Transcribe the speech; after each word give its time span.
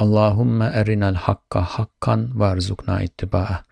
اللهم 0.00 0.62
أرنا 0.62 1.08
الحق 1.08 1.58
حقا 1.58 2.28
وارزقنا 2.36 3.04
اتباعه 3.04 3.64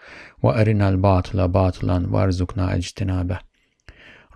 وأرنا 0.42 0.88
الباطل 0.88 1.48
باطلا 1.48 2.06
وارزقنا 2.10 2.74
اجتنابه 2.74 3.38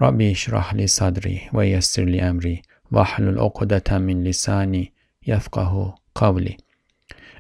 ربي 0.01 0.33
اشرح 0.33 0.75
لي 0.75 0.87
صدري 0.87 1.41
ويسر 1.53 2.05
لي 2.05 2.31
أمري 2.31 2.63
واحلل 2.93 3.39
عقدة 3.39 3.99
من 3.99 4.25
لساني 4.25 4.93
يفقه 5.27 5.95
قولي 6.15 6.57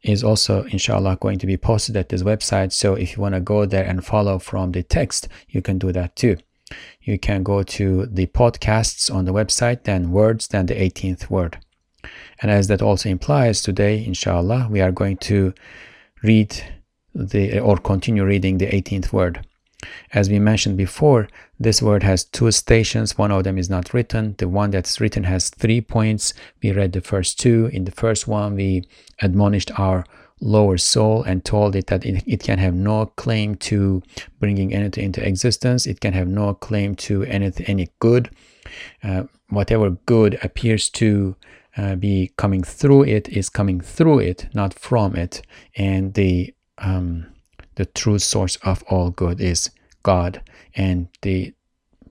is 0.03 0.23
also 0.23 0.63
inshallah 0.65 1.17
going 1.19 1.39
to 1.39 1.47
be 1.47 1.57
posted 1.57 1.97
at 1.97 2.09
this 2.09 2.23
website. 2.23 2.71
So 2.71 2.93
if 2.95 3.15
you 3.15 3.21
want 3.21 3.35
to 3.35 3.41
go 3.41 3.65
there 3.65 3.85
and 3.85 4.05
follow 4.05 4.39
from 4.39 4.71
the 4.71 4.83
text 4.83 5.27
you 5.49 5.61
can 5.61 5.77
do 5.77 5.91
that 5.91 6.15
too. 6.15 6.37
You 7.01 7.19
can 7.19 7.43
go 7.43 7.61
to 7.63 8.05
the 8.05 8.27
podcasts 8.27 9.13
on 9.13 9.25
the 9.25 9.33
website 9.33 9.83
then 9.83 10.11
words 10.11 10.47
then 10.47 10.67
the 10.67 10.75
18th 10.75 11.29
word 11.29 11.57
and 12.43 12.51
as 12.51 12.67
that 12.67 12.83
also 12.83 13.09
implies 13.09 13.61
today 13.61 14.05
inshallah 14.05 14.67
we 14.69 14.79
are 14.79 14.91
going 14.91 15.17
to 15.17 15.51
read 16.21 16.55
the 17.15 17.59
or 17.59 17.77
continue 17.77 18.23
reading 18.23 18.59
the 18.59 18.67
18th 18.67 19.11
word 19.11 19.43
as 20.11 20.29
we 20.29 20.39
mentioned 20.39 20.77
before, 20.77 21.27
this 21.59 21.81
word 21.81 22.03
has 22.03 22.23
two 22.23 22.51
stations. 22.51 23.17
One 23.17 23.31
of 23.31 23.43
them 23.43 23.57
is 23.57 23.69
not 23.69 23.93
written. 23.93 24.35
The 24.37 24.47
one 24.47 24.71
that's 24.71 24.99
written 24.99 25.23
has 25.23 25.49
three 25.49 25.81
points. 25.81 26.33
We 26.61 26.71
read 26.71 26.93
the 26.93 27.01
first 27.01 27.39
two. 27.39 27.69
In 27.73 27.85
the 27.85 27.91
first 27.91 28.27
one, 28.27 28.55
we 28.55 28.87
admonished 29.21 29.77
our 29.79 30.05
lower 30.41 30.77
soul 30.77 31.23
and 31.23 31.45
told 31.45 31.75
it 31.75 31.87
that 31.87 32.05
it, 32.05 32.23
it 32.27 32.43
can 32.43 32.59
have 32.59 32.73
no 32.73 33.05
claim 33.05 33.55
to 33.55 34.03
bringing 34.39 34.73
anything 34.73 35.05
into 35.05 35.25
existence. 35.25 35.87
It 35.87 36.01
can 36.01 36.13
have 36.13 36.27
no 36.27 36.53
claim 36.53 36.95
to 36.95 37.23
anything, 37.23 37.65
any 37.67 37.89
good. 37.99 38.29
Uh, 39.03 39.23
whatever 39.49 39.91
good 40.05 40.39
appears 40.43 40.89
to 40.89 41.35
uh, 41.77 41.95
be 41.95 42.31
coming 42.37 42.63
through 42.63 43.03
it 43.03 43.29
is 43.29 43.49
coming 43.49 43.81
through 43.81 44.19
it, 44.19 44.47
not 44.53 44.73
from 44.73 45.15
it. 45.15 45.41
And 45.75 46.13
the 46.13 46.53
um, 46.77 47.27
the 47.75 47.85
true 47.85 48.19
source 48.19 48.57
of 48.57 48.83
all 48.83 49.09
good 49.09 49.41
is 49.41 49.71
God, 50.03 50.41
and 50.75 51.07
the 51.21 51.53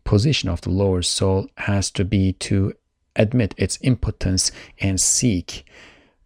position 0.04 0.48
of 0.48 0.60
the 0.62 0.70
lower 0.70 1.02
soul 1.02 1.46
has 1.58 1.90
to 1.92 2.04
be 2.04 2.32
to 2.32 2.72
admit 3.14 3.54
its 3.56 3.78
impotence 3.82 4.50
and 4.80 5.00
seek 5.00 5.64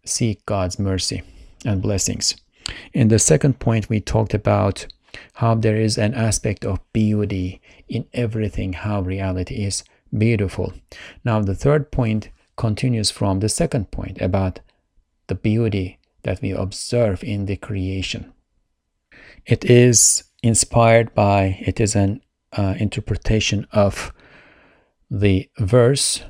seek 0.05 0.45
God's 0.45 0.79
mercy 0.79 1.21
and 1.65 1.81
blessings. 1.81 2.35
In 2.93 3.09
the 3.09 3.19
second 3.19 3.59
point 3.59 3.89
we 3.89 3.99
talked 3.99 4.33
about 4.33 4.87
how 5.33 5.55
there 5.55 5.75
is 5.75 5.97
an 5.97 6.13
aspect 6.13 6.65
of 6.65 6.79
beauty 6.93 7.61
in 7.87 8.05
everything 8.13 8.73
how 8.73 9.01
reality 9.01 9.65
is 9.65 9.83
beautiful. 10.17 10.73
Now 11.23 11.41
the 11.41 11.55
third 11.55 11.91
point 11.91 12.29
continues 12.56 13.10
from 13.10 13.40
the 13.40 13.48
second 13.48 13.90
point 13.90 14.20
about 14.20 14.60
the 15.26 15.34
beauty 15.34 15.98
that 16.22 16.40
we 16.42 16.50
observe 16.52 17.24
in 17.24 17.46
the 17.46 17.56
creation. 17.56 18.32
It 19.46 19.64
is 19.64 20.24
inspired 20.42 21.14
by, 21.14 21.58
it 21.60 21.80
is 21.80 21.96
an 21.96 22.20
uh, 22.52 22.74
interpretation 22.78 23.66
of 23.72 24.12
the 25.10 25.48
verse, 25.58 26.22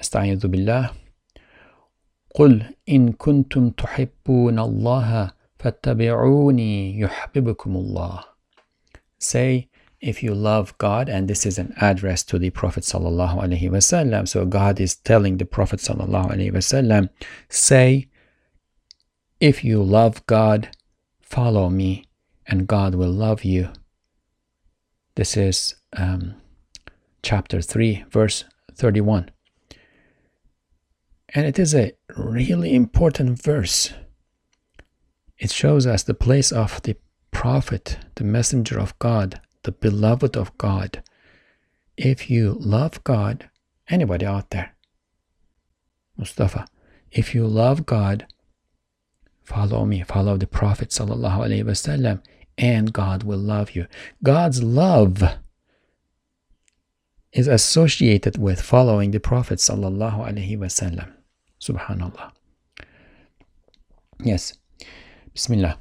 استعيذ 0.00 0.46
بالله 0.46 0.90
قل 2.34 2.74
إن 2.88 3.12
كنتم 3.12 3.70
تحبون 3.70 4.58
الله 4.58 5.32
فاتبعوني 5.58 7.00
يحببكم 7.00 7.76
الله 7.76 8.24
Say, 9.18 9.68
if 10.05 10.21
you 10.21 10.35
love 10.35 10.77
God, 10.77 11.09
and 11.09 11.27
this 11.27 11.47
is 11.47 11.57
an 11.57 11.73
address 11.81 12.21
to 12.25 12.37
the 12.37 12.51
Prophet 12.51 12.83
sallallahu 12.83 13.41
alaihi 13.41 13.71
wasallam. 13.71 14.27
So 14.27 14.45
God 14.45 14.79
is 14.79 14.95
telling 14.95 15.37
the 15.37 15.45
Prophet 15.45 15.79
sallallahu 15.79 16.31
alaihi 16.31 16.51
wasallam, 16.51 17.09
say, 17.49 18.07
if 19.39 19.63
you 19.63 19.81
love 19.81 20.23
God, 20.27 20.69
follow 21.21 21.71
me, 21.71 22.05
and 22.45 22.67
God 22.67 22.93
will 22.93 23.09
love 23.09 23.43
you. 23.43 23.69
This 25.15 25.35
is 25.35 25.73
um, 25.97 26.35
chapter 27.23 27.59
3, 27.59 28.05
verse 28.11 28.43
31. 28.75 29.31
And 31.33 31.47
it 31.47 31.57
is 31.57 31.73
a 31.73 31.93
really 32.15 32.75
important 32.75 33.41
verse. 33.41 33.91
It 35.39 35.49
shows 35.49 35.87
us 35.87 36.03
the 36.03 36.13
place 36.13 36.51
of 36.51 36.79
the 36.83 36.95
prophet, 37.31 37.97
the 38.15 38.23
messenger 38.23 38.79
of 38.79 38.97
God, 38.99 39.41
the 39.65 39.71
beloved 39.71 40.37
of 40.37 40.55
God. 40.57 41.03
If 41.97 42.29
you 42.29 42.55
love 42.59 43.03
God, 43.03 43.49
anybody 43.89 44.25
out 44.25 44.51
there, 44.51 44.75
Mustafa, 46.17 46.65
if 47.11 47.33
you 47.35 47.47
love 47.47 47.85
God, 47.85 48.27
follow 49.43 49.85
me, 49.85 50.03
follow 50.03 50.37
the 50.37 50.47
Prophet 50.47 50.89
wasallam, 50.89 52.21
and 52.57 52.93
God 52.93 53.23
will 53.23 53.39
love 53.39 53.71
you. 53.71 53.87
God's 54.23 54.61
love 54.63 55.23
is 57.33 57.47
associated 57.47 58.37
with 58.37 58.61
following 58.61 59.11
the 59.11 59.19
Prophet 59.19 59.59
sallallahu 59.59 60.27
alaihi 60.27 60.57
wasallam. 60.57 61.11
Subhanallah. 61.59 62.31
Yes. 64.23 64.53
Bismillah. 65.33 65.77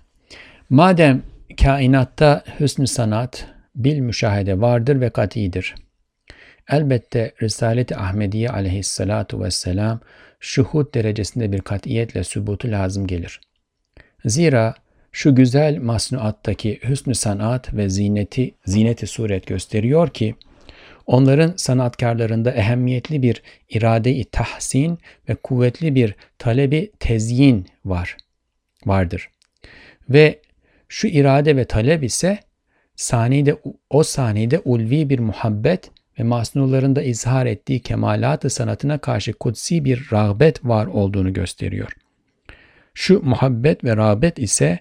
Madem 0.71 1.23
kainatta 1.56 2.44
hüsnü 2.59 2.87
sanat, 2.87 3.53
bil 3.75 3.99
müşahede 3.99 4.61
vardır 4.61 5.01
ve 5.01 5.11
katidir. 5.11 5.75
Elbette 6.71 7.33
Risalet-i 7.43 7.97
Ahmediye 7.97 8.49
aleyhissalatu 8.49 9.45
vesselam 9.45 10.01
şuhud 10.41 10.95
derecesinde 10.95 11.53
bir 11.53 11.61
katiyetle 11.61 12.25
sübutu 12.25 12.71
lazım 12.71 13.07
gelir. 13.07 13.41
Zira 14.25 14.75
şu 15.12 15.35
güzel 15.35 15.79
masnuattaki 15.79 16.81
hüsnü 16.89 17.15
sanat 17.15 17.75
ve 17.75 17.89
zineti, 17.89 18.55
zineti 18.67 19.07
suret 19.07 19.47
gösteriyor 19.47 20.09
ki, 20.09 20.35
onların 21.06 21.53
sanatkarlarında 21.56 22.53
ehemmiyetli 22.53 23.23
bir 23.23 23.43
irade-i 23.69 24.25
tahsin 24.25 24.99
ve 25.29 25.35
kuvvetli 25.35 25.95
bir 25.95 26.15
talebi 26.39 26.93
tezyin 26.99 27.67
var, 27.85 28.17
vardır. 28.87 29.31
Ve 30.09 30.41
şu 30.89 31.06
irade 31.06 31.56
ve 31.56 31.65
talep 31.65 32.05
ise 32.05 32.39
saniyede, 32.97 33.56
o 33.91 34.03
saniyede 34.03 34.59
ulvi 34.59 35.10
bir 35.10 35.19
muhabbet 35.19 35.91
ve 36.19 36.22
masnularında 36.22 37.02
izhar 37.02 37.46
ettiği 37.46 37.81
kemalat-ı 37.81 38.50
sanatına 38.50 38.99
karşı 38.99 39.32
kutsi 39.32 39.85
bir 39.85 40.08
rağbet 40.12 40.64
var 40.64 40.87
olduğunu 40.87 41.32
gösteriyor. 41.32 41.93
Şu 42.94 43.23
muhabbet 43.23 43.85
ve 43.85 43.96
rağbet 43.96 44.38
ise 44.38 44.79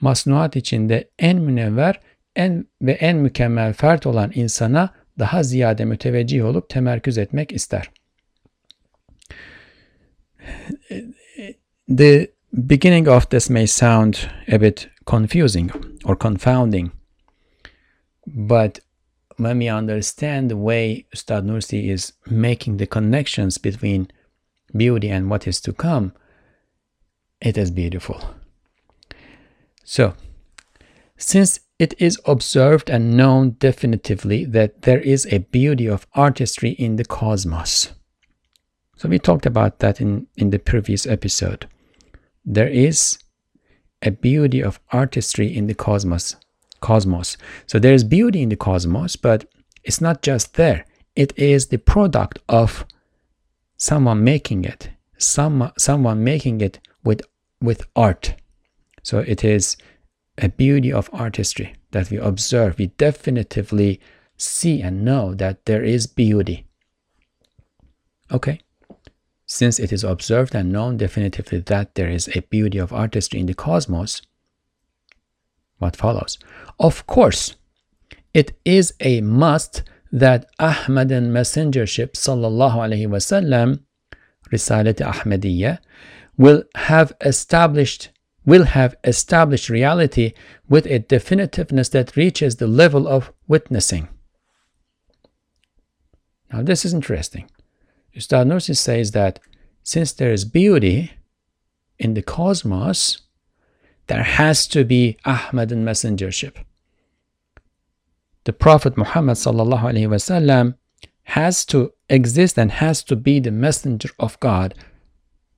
masnuat 0.00 0.56
içinde 0.56 1.08
en 1.18 1.40
münevver 1.40 2.00
en 2.36 2.66
ve 2.82 2.92
en 2.92 3.16
mükemmel 3.16 3.72
fert 3.72 4.06
olan 4.06 4.32
insana 4.34 4.94
daha 5.18 5.42
ziyade 5.42 5.84
müteveccih 5.84 6.44
olup 6.44 6.68
temerküz 6.68 7.18
etmek 7.18 7.52
ister. 7.52 7.90
The 11.96 12.30
beginning 12.52 13.08
of 13.08 13.30
this 13.30 13.50
may 13.50 13.66
sound 13.66 14.14
a 14.52 14.60
bit 14.60 14.88
confusing 15.06 15.70
or 16.04 16.18
confounding, 16.18 16.90
but 18.26 18.80
when 19.36 19.58
we 19.58 19.68
understand 19.68 20.50
the 20.50 20.56
way 20.56 21.06
Ustad 21.14 21.44
Nursi 21.44 21.90
is 21.90 22.12
making 22.26 22.78
the 22.78 22.86
connections 22.86 23.58
between 23.58 24.10
beauty 24.74 25.10
and 25.10 25.30
what 25.30 25.46
is 25.46 25.60
to 25.62 25.72
come, 25.72 26.12
it 27.40 27.58
is 27.58 27.70
beautiful. 27.70 28.34
So, 29.84 30.14
since 31.16 31.60
it 31.78 31.94
is 31.98 32.18
observed 32.24 32.90
and 32.90 33.16
known 33.16 33.56
definitively 33.58 34.44
that 34.46 34.82
there 34.82 35.00
is 35.00 35.26
a 35.26 35.38
beauty 35.38 35.86
of 35.86 36.06
artistry 36.14 36.70
in 36.70 36.96
the 36.96 37.04
cosmos. 37.04 37.92
So 38.96 39.08
we 39.08 39.18
talked 39.18 39.44
about 39.44 39.80
that 39.80 40.00
in, 40.00 40.26
in 40.36 40.50
the 40.50 40.58
previous 40.58 41.06
episode. 41.06 41.68
There 42.44 42.68
is 42.68 43.18
a 44.00 44.10
beauty 44.10 44.62
of 44.62 44.80
artistry 44.90 45.54
in 45.54 45.66
the 45.66 45.74
cosmos. 45.74 46.36
Cosmos. 46.80 47.36
So 47.66 47.78
there 47.78 47.94
is 47.94 48.04
beauty 48.04 48.42
in 48.42 48.48
the 48.48 48.56
cosmos, 48.56 49.16
but 49.16 49.48
it's 49.84 50.00
not 50.00 50.22
just 50.22 50.54
there. 50.54 50.84
It 51.14 51.32
is 51.38 51.66
the 51.66 51.78
product 51.78 52.38
of 52.48 52.84
someone 53.76 54.24
making 54.24 54.64
it. 54.64 54.90
Some 55.18 55.72
someone 55.78 56.22
making 56.22 56.60
it 56.60 56.78
with 57.04 57.22
with 57.60 57.86
art. 57.96 58.34
So 59.02 59.20
it 59.20 59.44
is 59.44 59.76
a 60.38 60.48
beauty 60.48 60.92
of 60.92 61.08
artistry 61.12 61.74
that 61.92 62.10
we 62.10 62.18
observe. 62.18 62.78
We 62.78 62.92
definitively 62.98 64.00
see 64.36 64.82
and 64.82 65.04
know 65.04 65.34
that 65.34 65.64
there 65.64 65.82
is 65.82 66.06
beauty. 66.06 66.66
Okay. 68.30 68.60
Since 69.46 69.78
it 69.78 69.92
is 69.92 70.04
observed 70.04 70.54
and 70.54 70.72
known 70.72 70.96
definitively 70.96 71.60
that 71.60 71.94
there 71.94 72.10
is 72.10 72.28
a 72.34 72.40
beauty 72.40 72.78
of 72.78 72.92
artistry 72.92 73.40
in 73.40 73.46
the 73.46 73.54
cosmos, 73.54 74.20
what 75.78 75.96
follows? 75.96 76.38
Of 76.78 77.06
course, 77.06 77.56
it 78.32 78.52
is 78.64 78.94
a 79.00 79.20
must 79.20 79.82
that 80.12 80.46
Ahmadan 80.58 81.30
messengership 81.30 82.12
sallallahu 82.12 82.74
alaihi 82.74 83.08
wasallam 83.08 83.80
Ahmadiyya 84.50 85.78
will 86.36 86.62
have 86.74 87.12
established 87.20 88.10
will 88.44 88.64
have 88.64 88.94
established 89.02 89.68
reality 89.68 90.32
with 90.68 90.86
a 90.86 91.00
definitiveness 91.00 91.90
that 91.90 92.14
reaches 92.14 92.56
the 92.56 92.66
level 92.68 93.08
of 93.08 93.32
witnessing. 93.48 94.06
Now 96.52 96.62
this 96.62 96.84
is 96.84 96.94
interesting. 96.94 97.50
Ustad 98.16 98.46
Nursi 98.46 98.76
says 98.76 99.10
that 99.10 99.40
since 99.82 100.12
there 100.12 100.32
is 100.32 100.44
beauty 100.44 101.12
in 101.98 102.14
the 102.14 102.22
cosmos, 102.22 103.22
there 104.06 104.22
has 104.22 104.66
to 104.68 104.84
be 104.84 105.16
Ahmadan 105.24 105.84
messengership. 105.84 106.56
The 108.44 108.52
Prophet 108.52 108.96
Muhammad 108.96 109.36
wasallam 109.36 110.74
has 111.24 111.64
to 111.66 111.92
exist 112.08 112.56
and 112.56 112.70
has 112.70 113.02
to 113.02 113.16
be 113.16 113.40
the 113.40 113.50
messenger 113.50 114.10
of 114.20 114.38
God 114.38 114.74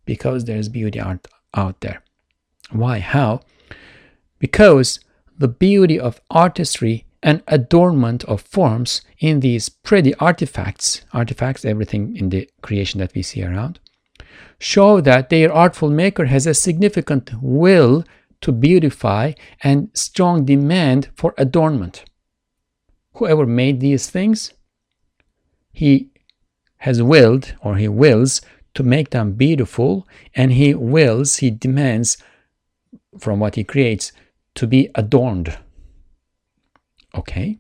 because 0.07 0.47
there 0.47 0.57
is 0.57 0.71
beauty 0.71 0.99
out, 0.99 1.29
out 1.53 1.81
there. 1.83 2.03
Why? 2.71 3.01
How? 3.01 3.41
Because 4.39 5.01
the 5.37 5.49
beauty 5.49 6.01
of 6.01 6.21
artistry 6.31 7.05
and 7.23 7.43
adornment 7.47 8.25
of 8.25 8.41
forms 8.41 9.03
in 9.19 9.41
these 9.41 9.69
pretty 9.69 10.15
artifacts, 10.15 11.03
artifacts, 11.13 11.65
everything 11.65 12.17
in 12.17 12.31
the 12.31 12.49
creation 12.63 13.01
that 13.01 13.15
we 13.15 13.23
see 13.23 13.45
around, 13.45 13.81
show 14.59 15.01
that 15.01 15.29
their 15.29 15.53
artful 15.53 15.91
maker 15.91 16.27
has 16.27 16.47
a 16.47 16.55
significant 16.55 17.31
will 17.43 18.05
to 18.41 18.53
beautify 18.53 19.33
and 19.63 19.91
strong 19.95 20.45
demand 20.45 21.09
for 21.15 21.35
adornment. 21.37 22.05
Whoever 23.15 23.47
made 23.47 23.81
these 23.81 24.09
things, 24.09 24.53
he 25.73 26.11
has 26.79 27.03
willed 27.03 27.55
or 27.63 27.77
he 27.77 27.89
wills 27.89 28.41
to 28.75 28.83
make 28.83 29.11
them 29.11 29.33
beautiful 29.33 30.07
and 30.35 30.53
he 30.53 30.75
wills, 30.75 31.37
he 31.37 31.51
demands 31.51 32.17
from 33.19 33.41
what 33.41 33.57
he 33.57 33.65
creates 33.65 34.13
to 34.55 34.67
be 34.67 34.89
adorned. 34.95 35.59
Okay? 37.15 37.59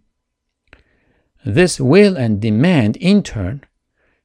This 1.45 1.81
will 1.81 2.17
and 2.17 2.41
demand 2.41 2.97
in 2.97 3.23
turn 3.23 3.65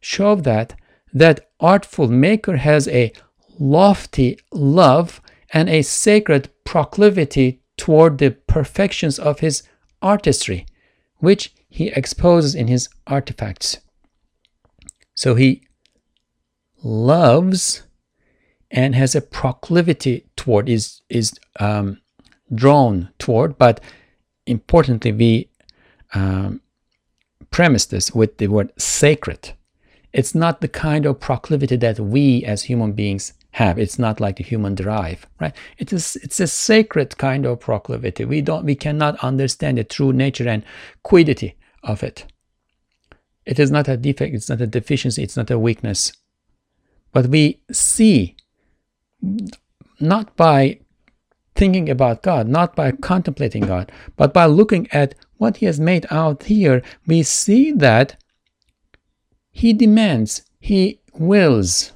show 0.01 0.35
that 0.35 0.75
that 1.13 1.49
artful 1.59 2.07
maker 2.07 2.57
has 2.57 2.87
a 2.87 3.11
lofty 3.59 4.37
love 4.51 5.21
and 5.53 5.69
a 5.69 5.83
sacred 5.83 6.49
proclivity 6.63 7.61
toward 7.77 8.17
the 8.17 8.31
perfections 8.31 9.19
of 9.19 9.39
his 9.39 9.63
artistry, 10.01 10.65
which 11.19 11.53
he 11.69 11.87
exposes 11.89 12.55
in 12.55 12.67
his 12.67 12.89
artifacts. 13.07 13.77
So 15.13 15.35
he 15.35 15.67
loves 16.83 17.83
and 18.71 18.95
has 18.95 19.15
a 19.15 19.21
proclivity 19.21 20.25
toward, 20.35 20.67
is, 20.67 21.01
is 21.07 21.33
um, 21.59 22.01
drawn 22.53 23.09
toward, 23.19 23.57
but 23.57 23.79
importantly, 24.47 25.11
we 25.11 25.49
um, 26.13 26.61
premise 27.51 27.85
this 27.85 28.11
with 28.11 28.37
the 28.39 28.47
word 28.47 28.71
sacred. 28.77 29.53
It's 30.11 30.35
not 30.35 30.61
the 30.61 30.67
kind 30.67 31.05
of 31.05 31.19
proclivity 31.19 31.75
that 31.77 31.99
we 31.99 32.43
as 32.43 32.63
human 32.63 32.93
beings 32.93 33.33
have. 33.53 33.77
It's 33.77 33.99
not 33.99 34.19
like 34.19 34.37
the 34.37 34.43
human 34.43 34.75
drive, 34.75 35.27
right? 35.39 35.55
It 35.77 35.93
is 35.93 36.15
it's 36.17 36.39
a 36.39 36.47
sacred 36.47 37.17
kind 37.17 37.45
of 37.45 37.59
proclivity. 37.59 38.25
We 38.25 38.41
don't 38.41 38.65
we 38.65 38.75
cannot 38.75 39.23
understand 39.23 39.77
the 39.77 39.83
true 39.83 40.11
nature 40.11 40.49
and 40.49 40.63
quiddity 41.03 41.55
of 41.83 42.03
it. 42.03 42.25
It 43.45 43.59
is 43.59 43.69
not 43.69 43.87
a 43.87 43.97
defect, 43.97 44.33
it's 44.33 44.49
not 44.49 44.61
a 44.61 44.67
deficiency, 44.67 45.23
it's 45.23 45.37
not 45.37 45.51
a 45.51 45.59
weakness. 45.59 46.13
But 47.11 47.27
we 47.27 47.61
see 47.71 48.35
not 49.99 50.35
by 50.35 50.79
thinking 51.55 51.89
about 51.89 52.23
God, 52.23 52.47
not 52.47 52.75
by 52.75 52.91
contemplating 52.91 53.67
God, 53.67 53.91
but 54.17 54.33
by 54.33 54.45
looking 54.47 54.87
at 54.91 55.13
what 55.37 55.57
He 55.57 55.67
has 55.67 55.79
made 55.79 56.07
out 56.09 56.43
here, 56.43 56.81
we 57.05 57.21
see 57.21 57.71
that 57.71 58.15
He 59.51 59.73
demands, 59.73 60.41
He 60.59 61.01
wills 61.13 61.92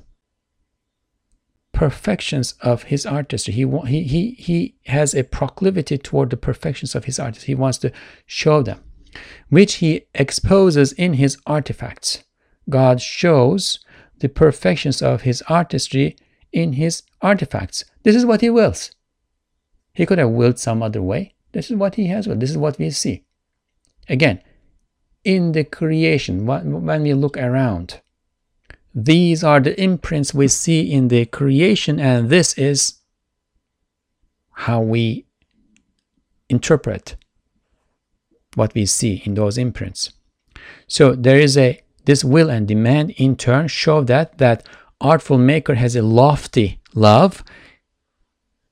perfections 1.78 2.54
of 2.62 2.84
His 2.84 3.06
artistry. 3.06 3.54
He, 3.54 3.66
he, 3.86 4.04
he, 4.04 4.32
he 4.32 4.76
has 4.86 5.14
a 5.14 5.24
proclivity 5.24 5.98
toward 5.98 6.30
the 6.30 6.38
perfections 6.38 6.96
of 6.96 7.06
His 7.06 7.20
artistry. 7.20 7.48
He 7.48 7.56
wants 7.56 7.78
to 7.80 7.92
show 8.26 8.62
them 8.62 8.84
which 9.50 9.76
he 9.76 10.06
exposes 10.14 10.94
in 10.94 11.14
his 11.14 11.38
artifacts. 11.46 12.24
God 12.70 13.02
shows 13.02 13.80
the 14.20 14.30
perfections 14.30 15.02
of 15.02 15.22
his 15.22 15.42
artistry 15.48 16.16
in 16.52 16.74
his 16.74 17.04
artifacts. 17.22 17.86
This 18.04 18.16
is 18.16 18.26
what 18.26 18.42
he 18.42 18.50
wills. 18.50 18.92
He 19.94 20.06
could 20.06 20.18
have 20.18 20.30
willed 20.30 20.60
some 20.60 20.84
other 20.84 21.02
way. 21.02 21.34
This 21.52 21.72
is 21.72 21.78
what 21.78 21.96
he 21.96 22.08
has 22.08 22.28
willed. 22.28 22.40
This 22.40 22.52
is 22.52 22.58
what 22.58 22.78
we 22.78 22.90
see. 22.90 23.24
Again, 24.10 24.42
in 25.24 25.52
the 25.52 25.64
creation, 25.64 26.46
when 26.46 27.04
we 27.04 27.14
look 27.14 27.38
around, 27.38 28.02
these 29.00 29.44
are 29.44 29.60
the 29.60 29.80
imprints 29.80 30.34
we 30.34 30.48
see 30.48 30.92
in 30.92 31.10
the 31.10 31.26
creation, 31.28 32.00
and 32.00 32.32
this 32.32 32.58
is 32.58 32.96
how 34.52 34.82
we 34.82 35.28
interpret 36.50 37.16
what 38.56 38.74
we 38.74 38.88
see 38.88 39.22
in 39.24 39.36
those 39.36 39.56
imprints. 39.56 40.14
So 40.88 41.14
there 41.14 41.40
is 41.40 41.56
a 41.56 41.80
this 42.06 42.24
will 42.24 42.50
and 42.50 42.68
demand 42.68 43.12
in 43.12 43.36
turn 43.36 43.68
show 43.68 44.02
that 44.06 44.40
that 44.40 44.68
artful 45.00 45.38
maker 45.38 45.76
has 45.76 45.96
a 45.96 46.02
lofty 46.02 46.80
love 46.96 47.44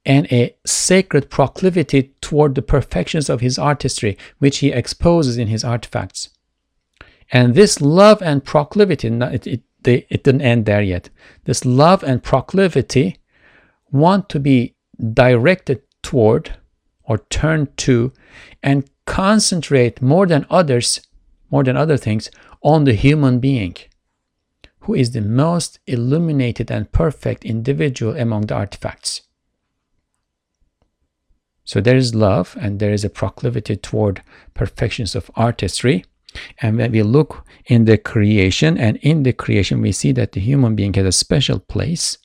and 0.08 0.26
a 0.32 0.56
sacred 0.66 1.30
proclivity 1.30 2.16
toward 2.22 2.56
the 2.56 2.64
perfections 2.64 3.30
of 3.30 3.42
his 3.42 3.60
artistry, 3.60 4.18
which 4.40 4.60
he 4.60 4.72
exposes 4.72 5.38
in 5.38 5.50
his 5.50 5.64
artifacts. 5.64 6.30
And 7.32 7.54
this 7.54 7.80
love 7.80 8.24
and 8.24 8.44
proclivity, 8.44 9.10
it, 9.10 9.46
it, 9.46 9.62
it 9.88 10.24
didn't 10.24 10.42
end 10.42 10.66
there 10.66 10.82
yet. 10.82 11.10
This 11.46 11.66
love 11.66 12.04
and 12.04 12.24
proclivity 12.24 13.18
want 13.92 14.30
to 14.30 14.40
be 14.40 14.76
directed 15.14 15.82
toward 16.02 16.56
or 17.04 17.20
turned 17.30 17.76
to 17.78 18.12
and 18.64 18.90
concentrate 19.06 20.02
more 20.02 20.26
than 20.26 20.46
others, 20.50 21.02
more 21.52 21.64
than 21.64 21.78
other 21.78 21.98
things, 21.98 22.30
on 22.62 22.84
the 22.84 22.94
human 22.94 23.40
being, 23.40 23.76
who 24.80 24.94
is 24.94 25.12
the 25.12 25.22
most 25.22 25.80
illuminated 25.86 26.72
and 26.72 26.92
perfect 26.92 27.46
individual 27.46 28.16
among 28.18 28.48
the 28.48 28.56
artifacts. 28.56 29.22
So 31.64 31.82
there 31.82 31.98
is 31.98 32.14
love 32.14 32.56
and 32.60 32.80
there 32.80 32.94
is 32.94 33.04
a 33.04 33.10
proclivity 33.10 33.76
toward 33.76 34.22
perfections 34.54 35.16
of 35.16 35.32
artistry. 35.36 36.06
And 36.62 36.78
when 36.78 36.92
we 36.92 37.04
look 37.04 37.46
in 37.66 37.86
the 37.86 37.98
creation, 37.98 38.78
and 38.78 38.98
in 38.98 39.24
the 39.24 39.34
creation, 39.34 39.82
we 39.82 39.92
see 39.92 40.12
that 40.14 40.32
the 40.34 40.40
human 40.40 40.76
being 40.76 40.94
has 40.94 41.06
a 41.06 41.12
special 41.12 41.60
place. 41.60 42.18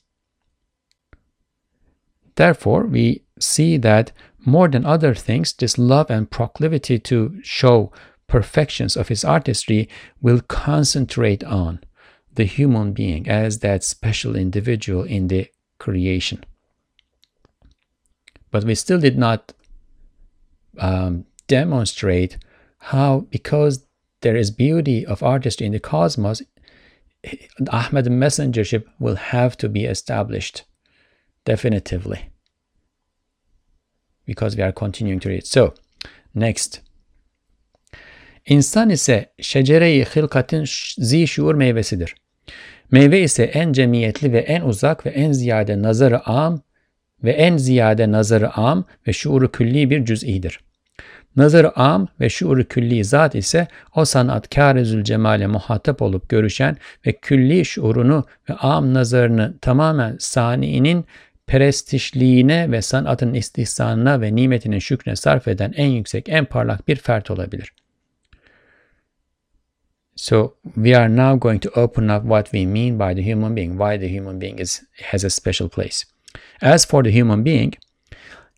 Therefore, 2.35 2.85
we 2.85 3.23
see 3.39 3.77
that 3.77 4.11
more 4.45 4.67
than 4.67 4.85
other 4.85 5.13
things, 5.13 5.53
this 5.53 5.77
love 5.77 6.09
and 6.09 6.29
proclivity 6.29 6.97
to 6.99 7.39
show 7.43 7.91
perfections 8.27 8.95
of 8.95 9.09
his 9.09 9.25
artistry 9.25 9.89
will 10.21 10.41
concentrate 10.41 11.43
on 11.43 11.79
the 12.33 12.45
human 12.45 12.93
being 12.93 13.27
as 13.29 13.59
that 13.59 13.83
special 13.83 14.35
individual 14.35 15.03
in 15.03 15.27
the 15.27 15.47
creation. 15.79 16.43
But 18.49 18.63
we 18.63 18.75
still 18.75 18.99
did 18.99 19.17
not 19.17 19.53
um, 20.77 21.25
demonstrate 21.47 22.37
how, 22.77 23.27
because 23.29 23.85
there 24.21 24.39
is 24.39 24.57
beauty 24.59 25.05
of 25.05 25.23
artistry 25.23 25.65
in 25.65 25.73
the 25.73 25.79
cosmos, 25.79 26.41
Ahmed 27.69 28.05
messengership 28.05 28.85
will 28.99 29.15
have 29.15 29.55
to 29.57 29.69
be 29.69 29.85
established 29.85 30.63
definitively 31.45 32.29
because 34.25 34.55
we 34.55 34.63
are 34.63 34.71
continuing 34.71 35.19
to 35.19 35.29
read. 35.29 35.45
So, 35.45 35.73
next. 36.33 36.81
İnsan 38.45 38.89
ise 38.89 39.33
şecere-i 39.41 40.05
hilkatin 40.05 40.65
zi 40.97 41.27
şuur 41.27 41.55
meyvesidir. 41.55 42.15
Meyve 42.91 43.21
ise 43.21 43.43
en 43.43 43.73
cemiyetli 43.73 44.33
ve 44.33 44.39
en 44.39 44.61
uzak 44.61 45.05
ve 45.05 45.09
en 45.09 45.31
ziyade 45.31 45.81
nazarı 45.81 46.25
am 46.25 46.61
ve 47.23 47.31
en 47.31 47.57
ziyade 47.57 48.11
nazarı 48.11 48.51
am 48.53 48.85
ve 49.07 49.13
şuuru 49.13 49.51
külli 49.51 49.89
bir 49.89 50.05
cüz'idir. 50.05 50.59
Nazarı 51.35 51.79
am 51.79 52.07
ve 52.19 52.29
şuuru 52.29 52.67
külli 52.67 53.03
zat 53.03 53.35
ise 53.35 53.67
o 53.95 54.05
sanatkar-ı 54.05 54.85
zülcemale 54.85 55.47
muhatap 55.47 56.01
olup 56.01 56.29
görüşen 56.29 56.77
ve 57.05 57.11
külli 57.11 57.65
şuurunu 57.65 58.25
ve 58.49 58.53
am 58.53 58.93
nazarını 58.93 59.57
tamamen 59.61 60.15
saniinin 60.19 61.05
perestişliğine 61.47 62.71
ve 62.71 62.81
sanatın 62.81 63.33
istihsanına 63.33 64.21
ve 64.21 64.35
nimetinin 64.35 64.79
şükrüne 64.79 65.15
sarf 65.15 65.47
eden 65.47 65.73
en 65.75 65.87
yüksek, 65.87 66.29
en 66.29 66.45
parlak 66.45 66.87
bir 66.87 66.95
fert 66.95 67.31
olabilir. 67.31 67.73
So 70.15 70.55
we 70.75 70.97
are 70.97 71.09
now 71.09 71.39
going 71.39 71.61
to 71.61 71.81
open 71.81 72.09
up 72.09 72.21
what 72.21 72.45
we 72.45 72.65
mean 72.65 72.99
by 72.99 73.15
the 73.15 73.33
human 73.33 73.55
being, 73.55 73.71
why 73.71 73.99
the 73.99 74.19
human 74.19 74.41
being 74.41 74.59
is 74.59 74.83
has 75.03 75.25
a 75.25 75.29
special 75.29 75.69
place. 75.69 76.03
As 76.61 76.87
for 76.87 77.03
the 77.03 77.21
human 77.21 77.45
being, 77.45 77.73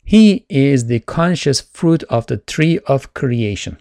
he 0.04 0.46
is 0.50 0.88
the 0.88 1.00
conscious 1.00 1.62
fruit 1.62 2.04
of 2.04 2.28
the 2.28 2.38
tree 2.38 2.80
of 2.88 3.14
creation. 3.14 3.78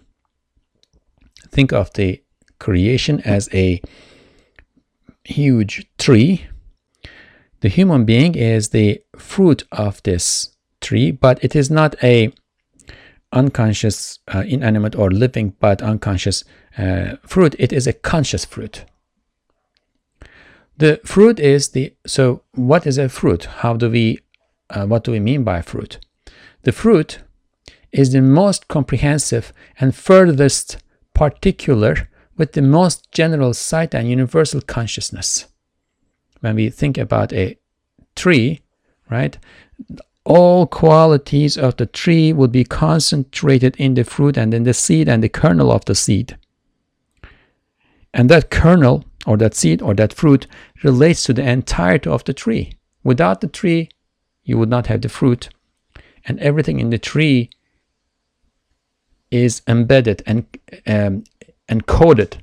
Think 1.49 1.71
of 1.71 1.93
the 1.93 2.23
creation 2.59 3.19
as 3.21 3.49
a 3.53 3.81
huge 5.23 5.87
tree 5.97 6.47
the 7.63 7.69
human 7.69 8.03
being 8.03 8.35
is 8.35 8.69
the 8.69 9.01
fruit 9.15 9.63
of 9.71 10.03
this 10.03 10.49
tree, 10.81 11.11
but 11.11 11.41
it 11.41 11.55
is 11.55 11.71
not 11.71 11.95
a 12.03 12.33
unconscious, 13.31 14.19
uh, 14.27 14.43
inanimate 14.45 14.97
or 14.97 15.09
living 15.09 15.55
but 15.61 15.81
unconscious 15.81 16.43
uh, 16.77 17.15
fruit. 17.25 17.55
It 17.57 17.71
is 17.71 17.87
a 17.87 17.93
conscious 17.93 18.43
fruit. 18.43 18.83
The 20.75 20.99
fruit 21.05 21.39
is 21.39 21.69
the 21.69 21.93
so 22.05 22.43
what 22.51 22.85
is 22.85 22.97
a 22.97 23.07
fruit? 23.07 23.45
How 23.45 23.77
do 23.77 23.89
we 23.89 24.19
uh, 24.69 24.85
what 24.85 25.05
do 25.05 25.11
we 25.13 25.21
mean 25.21 25.45
by 25.45 25.61
fruit? 25.61 25.99
The 26.63 26.71
fruit 26.71 27.19
is 27.91 28.11
the 28.11 28.21
most 28.21 28.67
comprehensive 28.67 29.53
and 29.79 29.95
furthest 29.95 30.77
particular 31.13 32.09
with 32.37 32.53
the 32.53 32.61
most 32.61 33.11
general 33.11 33.53
sight 33.53 33.93
and 33.93 34.09
universal 34.09 34.61
consciousness 34.61 35.47
when 36.43 36.55
we 36.55 36.69
think 36.69 36.97
about 36.97 37.31
a 37.31 37.57
tree, 38.17 38.61
right, 39.09 39.37
all 40.25 40.67
qualities 40.67 41.57
of 41.57 41.77
the 41.77 41.85
tree 41.85 42.33
would 42.33 42.51
be 42.51 42.65
concentrated 42.65 43.77
in 43.77 43.93
the 43.93 44.03
fruit 44.03 44.37
and 44.37 44.53
in 44.53 44.63
the 44.63 44.73
seed 44.73 45.07
and 45.07 45.23
the 45.23 45.29
kernel 45.29 45.71
of 45.71 45.85
the 45.85 45.95
seed. 45.95 46.37
And 48.13 48.29
that 48.29 48.49
kernel 48.49 49.05
or 49.25 49.37
that 49.37 49.55
seed 49.55 49.81
or 49.81 49.93
that 49.93 50.11
fruit 50.11 50.45
relates 50.83 51.23
to 51.23 51.33
the 51.33 51.49
entirety 51.49 52.09
of 52.09 52.25
the 52.25 52.33
tree. 52.33 52.73
Without 53.05 53.39
the 53.39 53.47
tree, 53.47 53.87
you 54.43 54.57
would 54.57 54.69
not 54.69 54.87
have 54.87 55.01
the 55.01 55.09
fruit. 55.09 55.47
And 56.25 56.39
everything 56.39 56.79
in 56.79 56.89
the 56.89 56.97
tree 56.97 57.49
is 59.29 59.61
embedded 59.67 60.21
and 60.25 60.45
um, 60.87 61.23
encoded 61.69 62.37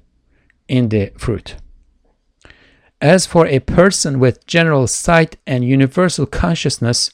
in 0.69 0.89
the 0.89 1.13
fruit. 1.17 1.57
As 3.01 3.27
for 3.27 3.47
a 3.47 3.61
person 3.61 4.19
with 4.19 4.47
general 4.47 4.87
sight 4.87 5.37
and 5.47 5.65
universal 5.65 6.27
consciousness, 6.27 7.13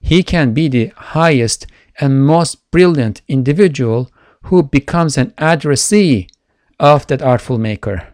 he 0.00 0.22
can 0.22 0.54
be 0.54 0.68
the 0.68 0.92
highest 0.96 1.66
and 2.00 2.26
most 2.26 2.70
brilliant 2.70 3.22
individual 3.28 4.10
who 4.44 4.62
becomes 4.62 5.16
an 5.16 5.32
addressee 5.38 6.28
of 6.78 7.06
that 7.06 7.22
artful 7.22 7.58
maker. 7.58 8.08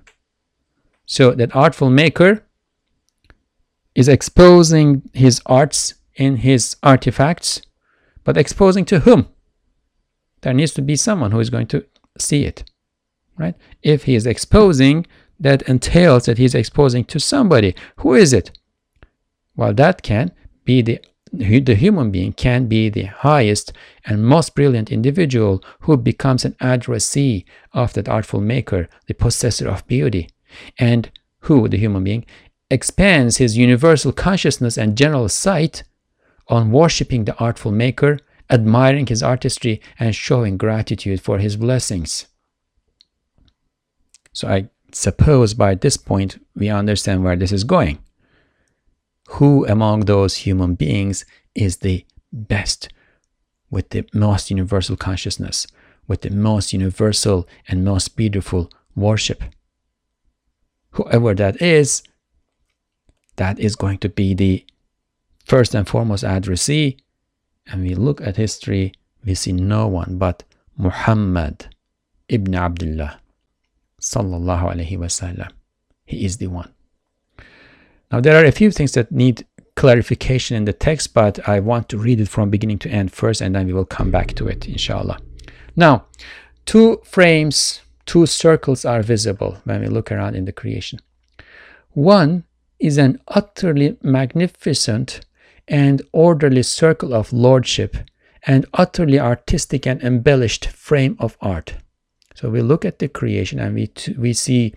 So, 1.06 1.32
that 1.32 1.54
artful 1.56 1.90
maker 1.90 2.44
is 3.94 4.08
exposing 4.08 5.02
his 5.12 5.40
arts 5.46 5.94
in 6.14 6.36
his 6.36 6.76
artifacts, 6.82 7.62
but 8.24 8.36
exposing 8.36 8.84
to 8.86 9.00
whom? 9.00 9.28
There 10.42 10.54
needs 10.54 10.72
to 10.74 10.82
be 10.82 10.96
someone 10.96 11.32
who 11.32 11.40
is 11.40 11.50
going 11.50 11.66
to 11.68 11.84
see 12.18 12.44
it, 12.44 12.64
right? 13.38 13.54
If 13.82 14.04
he 14.04 14.14
is 14.14 14.26
exposing 14.26 15.06
that 15.40 15.62
entails 15.62 16.26
that 16.26 16.38
he's 16.38 16.54
exposing 16.54 17.04
to 17.06 17.18
somebody. 17.18 17.74
Who 17.96 18.14
is 18.14 18.32
it? 18.32 18.50
Well, 19.56 19.72
that 19.74 20.02
can 20.02 20.32
be 20.64 20.82
the 20.82 21.00
the 21.32 21.76
human 21.76 22.10
being 22.10 22.32
can 22.32 22.66
be 22.66 22.88
the 22.88 23.04
highest 23.04 23.72
and 24.04 24.26
most 24.26 24.56
brilliant 24.56 24.90
individual 24.90 25.62
who 25.82 25.96
becomes 25.96 26.44
an 26.44 26.56
addressee 26.60 27.44
of 27.72 27.92
that 27.92 28.08
artful 28.08 28.40
maker, 28.40 28.88
the 29.06 29.14
possessor 29.14 29.68
of 29.68 29.86
beauty, 29.86 30.28
and 30.76 31.08
who, 31.42 31.68
the 31.68 31.78
human 31.78 32.02
being, 32.02 32.26
expands 32.68 33.36
his 33.36 33.56
universal 33.56 34.10
consciousness 34.10 34.76
and 34.76 34.98
general 34.98 35.28
sight 35.28 35.84
on 36.50 36.72
worshipping 36.72 37.24
the 37.24 37.36
artful 37.38 37.72
maker, 37.72 38.18
admiring 38.50 39.06
his 39.06 39.22
artistry, 39.22 39.80
and 39.98 40.14
showing 40.14 40.58
gratitude 40.58 41.20
for 41.20 41.38
his 41.38 41.56
blessings. 41.56 42.26
So 44.32 44.48
I 44.48 44.68
suppose 44.92 45.54
by 45.54 45.76
this 45.76 45.96
point 45.96 46.44
we 46.54 46.68
understand 46.68 47.22
where 47.22 47.36
this 47.36 47.52
is 47.52 47.64
going. 47.64 48.00
Who 49.30 49.64
among 49.66 50.00
those 50.00 50.36
human 50.36 50.74
beings 50.74 51.24
is 51.54 51.78
the 51.78 52.04
best 52.32 52.88
with 53.70 53.90
the 53.90 54.04
most 54.12 54.50
universal 54.50 54.96
consciousness, 54.96 55.68
with 56.08 56.22
the 56.22 56.30
most 56.30 56.72
universal 56.72 57.48
and 57.68 57.84
most 57.84 58.16
beautiful 58.16 58.70
worship? 58.96 59.44
Whoever 60.92 61.34
that 61.34 61.62
is, 61.62 62.02
that 63.36 63.60
is 63.60 63.76
going 63.76 63.98
to 63.98 64.08
be 64.08 64.34
the 64.34 64.66
first 65.44 65.74
and 65.74 65.88
foremost 65.88 66.24
addressee. 66.24 66.98
And 67.66 67.82
we 67.82 67.94
look 67.94 68.20
at 68.20 68.36
history, 68.36 68.92
we 69.24 69.34
see 69.34 69.52
no 69.52 69.86
one 69.86 70.18
but 70.18 70.42
Muhammad 70.76 71.74
ibn 72.28 72.54
Abdullah 72.54 73.20
sallallahu 74.00 74.74
alaihi 74.74 74.98
wasallam. 74.98 75.50
He 76.04 76.24
is 76.24 76.38
the 76.38 76.46
one. 76.48 76.72
Now 78.10 78.20
there 78.20 78.42
are 78.42 78.46
a 78.46 78.52
few 78.52 78.70
things 78.70 78.92
that 78.92 79.12
need 79.12 79.46
clarification 79.80 80.56
in 80.56 80.64
the 80.66 80.72
text, 80.72 81.14
but 81.14 81.48
I 81.48 81.60
want 81.60 81.88
to 81.88 81.96
read 81.96 82.20
it 82.20 82.28
from 82.28 82.50
beginning 82.50 82.78
to 82.80 82.90
end 82.90 83.12
first, 83.12 83.40
and 83.40 83.54
then 83.54 83.66
we 83.66 83.72
will 83.72 83.86
come 83.86 84.10
back 84.10 84.34
to 84.34 84.46
it, 84.46 84.68
inshallah. 84.68 85.18
Now, 85.74 86.04
two 86.66 87.00
frames, 87.04 87.80
two 88.04 88.26
circles 88.26 88.84
are 88.84 89.02
visible 89.02 89.56
when 89.64 89.80
we 89.80 89.86
look 89.86 90.12
around 90.12 90.34
in 90.34 90.44
the 90.44 90.52
creation. 90.52 91.00
One 91.92 92.44
is 92.78 92.98
an 92.98 93.20
utterly 93.28 93.96
magnificent 94.02 95.20
and 95.68 96.02
orderly 96.12 96.62
circle 96.62 97.14
of 97.14 97.32
lordship 97.32 97.96
and 98.46 98.66
utterly 98.74 99.18
artistic 99.18 99.86
and 99.86 100.02
embellished 100.02 100.66
frame 100.68 101.16
of 101.18 101.36
art. 101.40 101.74
So 102.34 102.48
we 102.48 102.62
look 102.62 102.84
at 102.84 102.98
the 102.98 103.08
creation 103.08 103.58
and 103.58 103.74
we 103.74 103.90
we 104.16 104.32
see 104.32 104.74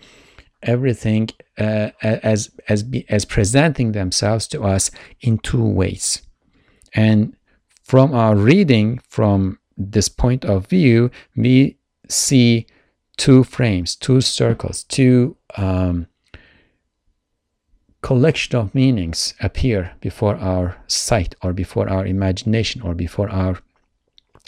everything 0.62 1.30
uh, 1.58 1.90
as 2.02 2.50
as 2.68 2.82
be, 2.82 3.06
as 3.08 3.24
presenting 3.24 3.92
themselves 3.92 4.46
to 4.48 4.62
us 4.62 4.90
in 5.20 5.38
two 5.38 5.64
ways. 5.64 6.22
And 6.94 7.36
from 7.82 8.14
our 8.14 8.36
reading 8.36 9.00
from 9.08 9.58
this 9.76 10.08
point 10.08 10.44
of 10.44 10.66
view, 10.66 11.10
we 11.36 11.78
see 12.08 12.66
two 13.16 13.44
frames, 13.44 13.96
two 13.96 14.20
circles, 14.20 14.84
two 14.84 15.36
um, 15.56 16.06
collection 18.04 18.54
of 18.54 18.74
meanings 18.74 19.32
appear 19.40 19.92
before 20.02 20.36
our 20.36 20.76
sight 20.86 21.34
or 21.42 21.54
before 21.54 21.88
our 21.88 22.06
imagination 22.06 22.82
or 22.82 22.94
before 22.94 23.30
our 23.30 23.56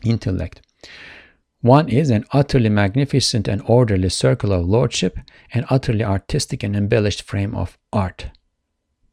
intellect. 0.05 0.61
One 1.63 1.89
is 1.89 2.11
an 2.11 2.27
utterly 2.33 2.69
magnificent 2.69 3.49
and 3.49 3.63
orderly 3.65 4.11
circle 4.11 4.53
of 4.53 4.67
lordship, 4.67 5.19
an 5.55 5.65
utterly 5.71 6.05
artistic 6.05 6.63
and 6.63 6.77
embellished 6.77 7.23
frame 7.23 7.55
of 7.55 7.79
art, 7.95 8.27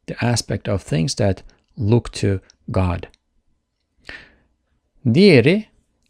the 0.06 0.22
aspect 0.22 0.68
of 0.68 0.82
things 0.82 1.14
that 1.14 1.42
look 1.78 2.12
to 2.12 2.40
God. 2.70 3.08
Diğeri 5.06 5.64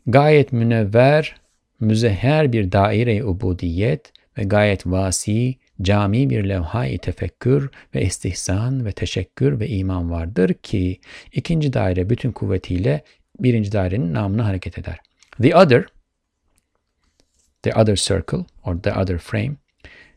gayet 0.06 0.52
münevver, 0.52 1.34
müzeher 1.80 2.52
bir 2.52 2.72
daire 2.72 3.24
ubudiyet 3.24 4.12
ve 4.38 4.44
gayet 4.44 4.86
vasi, 4.86 5.58
cami 5.82 6.30
bir 6.30 6.48
levha-i 6.48 6.98
tefekkür 6.98 7.70
ve 7.94 8.02
istihsan 8.02 8.84
ve 8.84 8.92
teşekkür 8.92 9.60
ve 9.60 9.68
iman 9.68 10.10
vardır 10.10 10.54
ki 10.54 11.00
ikinci 11.32 11.72
daire 11.72 12.10
bütün 12.10 12.32
kuvvetiyle 12.32 13.04
birinci 13.40 13.72
dairenin 13.72 14.14
namına 14.14 14.46
hareket 14.46 14.78
eder. 14.78 14.98
The 15.42 15.56
other, 15.56 15.86
the 17.62 17.74
other 17.74 17.96
circle 17.96 18.44
or 18.64 18.82
the 18.82 18.92
other 18.92 19.18
frame, 19.18 19.56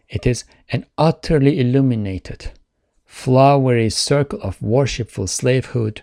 it 0.09 0.27
is 0.27 0.45
an 0.73 0.83
utterly 1.09 1.59
illuminated, 1.59 2.41
flowery 3.05 3.89
circle 3.91 4.39
of 4.39 4.59
worshipful 4.59 5.27
slavehood, 5.27 5.97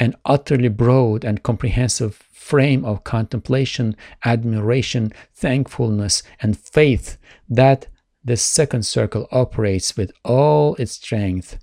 an 0.00 0.14
utterly 0.24 0.78
broad 0.78 1.24
and 1.24 1.38
comprehensive 1.38 2.12
frame 2.32 2.84
of 2.84 3.04
contemplation, 3.04 3.94
admiration, 4.24 5.12
thankfulness, 5.34 6.22
and 6.40 6.56
faith 6.56 7.18
that 7.56 7.86
the 8.24 8.36
second 8.36 8.84
circle 8.84 9.26
operates 9.32 9.96
with 9.96 10.12
all 10.24 10.74
its 10.76 10.92
strength 10.92 11.58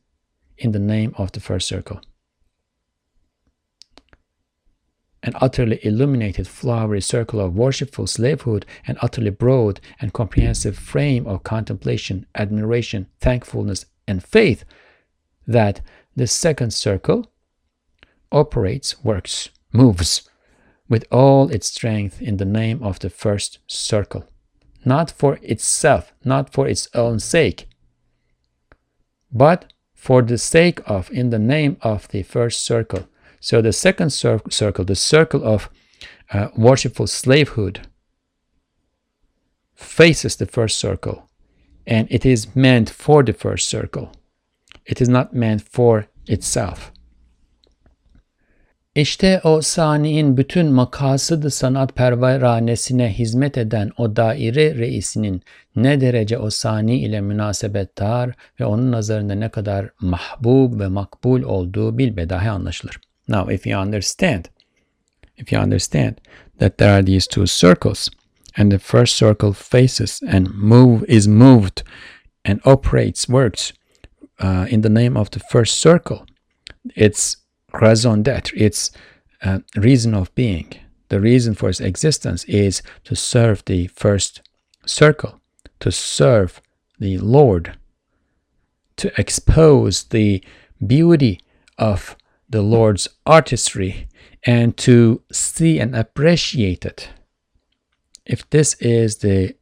in 0.57 0.71
the 0.71 0.79
name 0.79 1.13
of 1.17 1.31
the 1.31 1.39
first 1.39 1.67
circle. 1.67 2.01
An 5.23 5.33
utterly 5.35 5.79
illuminated 5.83 6.47
flowery 6.47 7.01
circle 7.01 7.39
of 7.39 7.55
worshipful 7.55 8.07
slavehood, 8.07 8.65
an 8.87 8.97
utterly 9.01 9.29
broad 9.29 9.79
and 9.99 10.13
comprehensive 10.13 10.77
frame 10.77 11.27
of 11.27 11.43
contemplation, 11.43 12.25
admiration, 12.35 13.07
thankfulness, 13.19 13.85
and 14.07 14.23
faith 14.23 14.63
that 15.45 15.81
the 16.15 16.27
second 16.27 16.71
circle 16.71 17.31
operates, 18.31 19.03
works, 19.03 19.49
moves 19.73 20.29
with 20.87 21.05
all 21.11 21.49
its 21.49 21.67
strength 21.67 22.21
in 22.21 22.37
the 22.37 22.45
name 22.45 22.81
of 22.81 22.99
the 22.99 23.09
first 23.09 23.59
circle, 23.67 24.27
not 24.85 25.11
for 25.11 25.39
itself, 25.41 26.13
not 26.23 26.51
for 26.51 26.67
its 26.67 26.87
own 26.93 27.19
sake, 27.19 27.67
but 29.31 29.73
for 29.93 30.21
the 30.21 30.37
sake 30.37 30.81
of, 30.85 31.11
in 31.11 31.29
the 31.29 31.39
name 31.39 31.77
of 31.81 32.07
the 32.09 32.23
first 32.23 32.63
circle. 32.63 33.07
So 33.39 33.61
the 33.61 33.73
second 33.73 34.11
cir 34.11 34.39
circle, 34.49 34.85
the 34.85 34.95
circle 34.95 35.43
of 35.43 35.69
uh, 36.31 36.49
worshipful 36.55 37.07
slavehood, 37.07 37.87
faces 39.75 40.35
the 40.35 40.45
first 40.45 40.77
circle, 40.77 41.29
and 41.87 42.07
it 42.11 42.25
is 42.25 42.55
meant 42.55 42.89
for 42.89 43.23
the 43.23 43.33
first 43.33 43.69
circle. 43.69 44.11
It 44.85 45.01
is 45.01 45.09
not 45.09 45.33
meant 45.33 45.61
for 45.61 46.07
itself. 46.27 46.91
İşte 48.95 49.41
o 49.43 49.61
saniin 49.61 50.37
bütün 50.37 50.65
makasıdı 50.65 51.51
sanat 51.51 51.95
perveranesine 51.95 53.13
hizmet 53.13 53.57
eden 53.57 53.91
o 53.97 54.15
daire 54.15 54.77
reisinin 54.77 55.41
ne 55.75 56.01
derece 56.01 56.37
o 56.37 56.49
sani 56.49 56.99
ile 56.99 57.21
münasebettar 57.21 58.35
ve 58.59 58.65
onun 58.65 58.91
nazarında 58.91 59.35
ne 59.35 59.49
kadar 59.49 59.89
mahbub 60.01 60.79
ve 60.79 60.87
makbul 60.87 61.41
olduğu 61.41 61.97
bilbedahi 61.97 62.49
anlaşılır. 62.49 62.99
Now 63.27 63.55
if 63.55 63.67
you 63.67 63.81
understand, 63.81 64.45
if 65.37 65.53
you 65.53 65.63
understand 65.63 66.13
that 66.59 66.77
there 66.77 66.91
are 66.91 67.05
these 67.05 67.29
two 67.29 67.45
circles 67.47 68.07
and 68.57 68.71
the 68.71 68.79
first 68.79 69.17
circle 69.17 69.53
faces 69.53 70.23
and 70.33 70.47
move 70.53 71.07
is 71.07 71.27
moved 71.27 71.81
and 72.45 72.59
operates 72.65 73.27
works 73.27 73.71
uh, 74.43 74.73
in 74.73 74.81
the 74.81 74.93
name 74.93 75.19
of 75.19 75.31
the 75.31 75.39
first 75.51 75.73
circle, 75.73 76.17
it's 76.95 77.35
raison 77.73 78.23
d'etre, 78.23 78.57
its 78.57 78.91
uh, 79.41 79.59
reason 79.75 80.13
of 80.13 80.33
being, 80.35 80.73
the 81.09 81.19
reason 81.19 81.53
for 81.53 81.69
its 81.69 81.79
existence 81.79 82.43
is 82.45 82.81
to 83.03 83.15
serve 83.15 83.63
the 83.65 83.87
first 83.87 84.41
circle, 84.85 85.39
to 85.79 85.91
serve 85.91 86.61
the 86.99 87.17
Lord, 87.17 87.77
to 88.97 89.11
expose 89.19 90.03
the 90.03 90.43
beauty 90.85 91.39
of 91.77 92.15
the 92.49 92.61
Lord's 92.61 93.07
artistry 93.25 94.07
and 94.43 94.75
to 94.77 95.21
see 95.31 95.79
and 95.79 95.95
appreciate 95.95 96.85
it. 96.85 97.09
If 98.25 98.49
this 98.49 98.73
is 98.75 99.17
the 99.17 99.55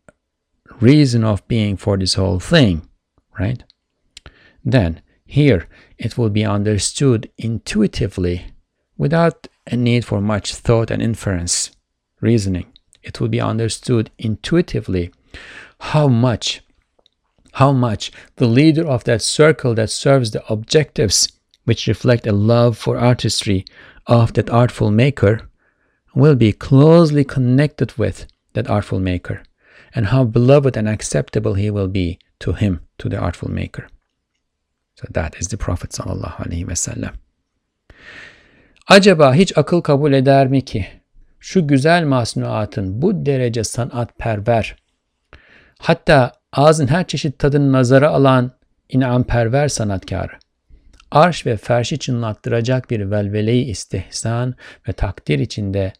reason 0.80 1.24
of 1.24 1.48
being 1.48 1.78
for 1.78 1.98
this 1.98 2.16
whole 2.16 2.40
thing, 2.40 2.88
right? 3.40 3.64
Then 4.64 5.02
here 5.26 5.68
it 5.98 6.18
will 6.18 6.30
be 6.30 6.46
understood 6.46 7.30
intuitively 7.38 8.46
without 8.98 9.48
a 9.66 9.76
need 9.76 10.06
for 10.06 10.22
much 10.22 10.56
thought 10.56 10.92
and 10.92 11.02
inference, 11.02 11.72
reasoning. 12.22 12.68
It 13.04 13.20
will 13.20 13.30
be 13.30 13.42
understood 13.42 14.12
intuitively 14.18 15.12
how 15.80 16.08
much 16.08 16.62
how 17.54 17.72
much 17.72 18.12
the 18.36 18.46
leader 18.46 18.86
of 18.86 19.04
that 19.06 19.22
circle 19.22 19.74
that 19.74 19.90
serves 19.90 20.30
the 20.30 20.46
objectives 20.48 21.28
which 21.64 21.88
reflect 21.88 22.28
a 22.28 22.32
love 22.32 22.78
for 22.78 22.98
artistry 22.98 23.66
of 24.06 24.34
that 24.34 24.50
artful 24.50 24.92
maker 24.92 25.50
will 26.14 26.36
be 26.36 26.52
closely 26.52 27.24
connected 27.24 27.92
with 27.98 28.28
that 28.54 28.70
artful 28.70 29.00
maker 29.00 29.42
and 29.96 30.08
how 30.08 30.24
beloved 30.24 30.78
and 30.78 30.88
acceptable 30.88 31.56
he 31.56 31.72
will 31.72 31.88
be 31.88 32.20
to 32.40 32.54
him 32.54 32.80
to 33.00 33.10
the 33.10 33.18
artful 33.18 33.50
maker 33.50 33.88
so 35.02 35.14
that 35.14 35.42
is 35.42 35.48
the 35.48 35.58
Prophet 35.58 35.94
sallallahu 35.94 36.44
aleyhi 36.46 36.68
ve 36.68 36.76
sellem. 36.76 37.12
Acaba 38.88 39.34
hiç 39.34 39.58
akıl 39.58 39.82
kabul 39.82 40.14
eder 40.14 40.48
mi 40.48 40.66
ki 40.66 40.88
şu 41.40 41.68
güzel 41.68 42.04
masnuatın 42.04 43.02
bu 43.02 43.26
derece 43.26 43.64
sanatperver, 43.64 44.76
hatta 45.80 46.32
ağzın 46.54 46.88
her 46.88 47.08
çeşit 47.08 47.40
tadını 47.40 47.72
nazara 47.72 48.10
alan 48.10 48.52
inamperver 48.90 49.68
sanatkarı, 49.68 50.32
arş 51.12 51.46
ve 51.46 51.58
ferşi 51.58 52.00
çınlattıracak 52.00 52.90
bir 52.90 53.12
velveleyi 53.12 53.66
istihsan 53.66 54.56
ve 54.88 54.94
takdir 54.94 55.40
içinde 55.40 55.94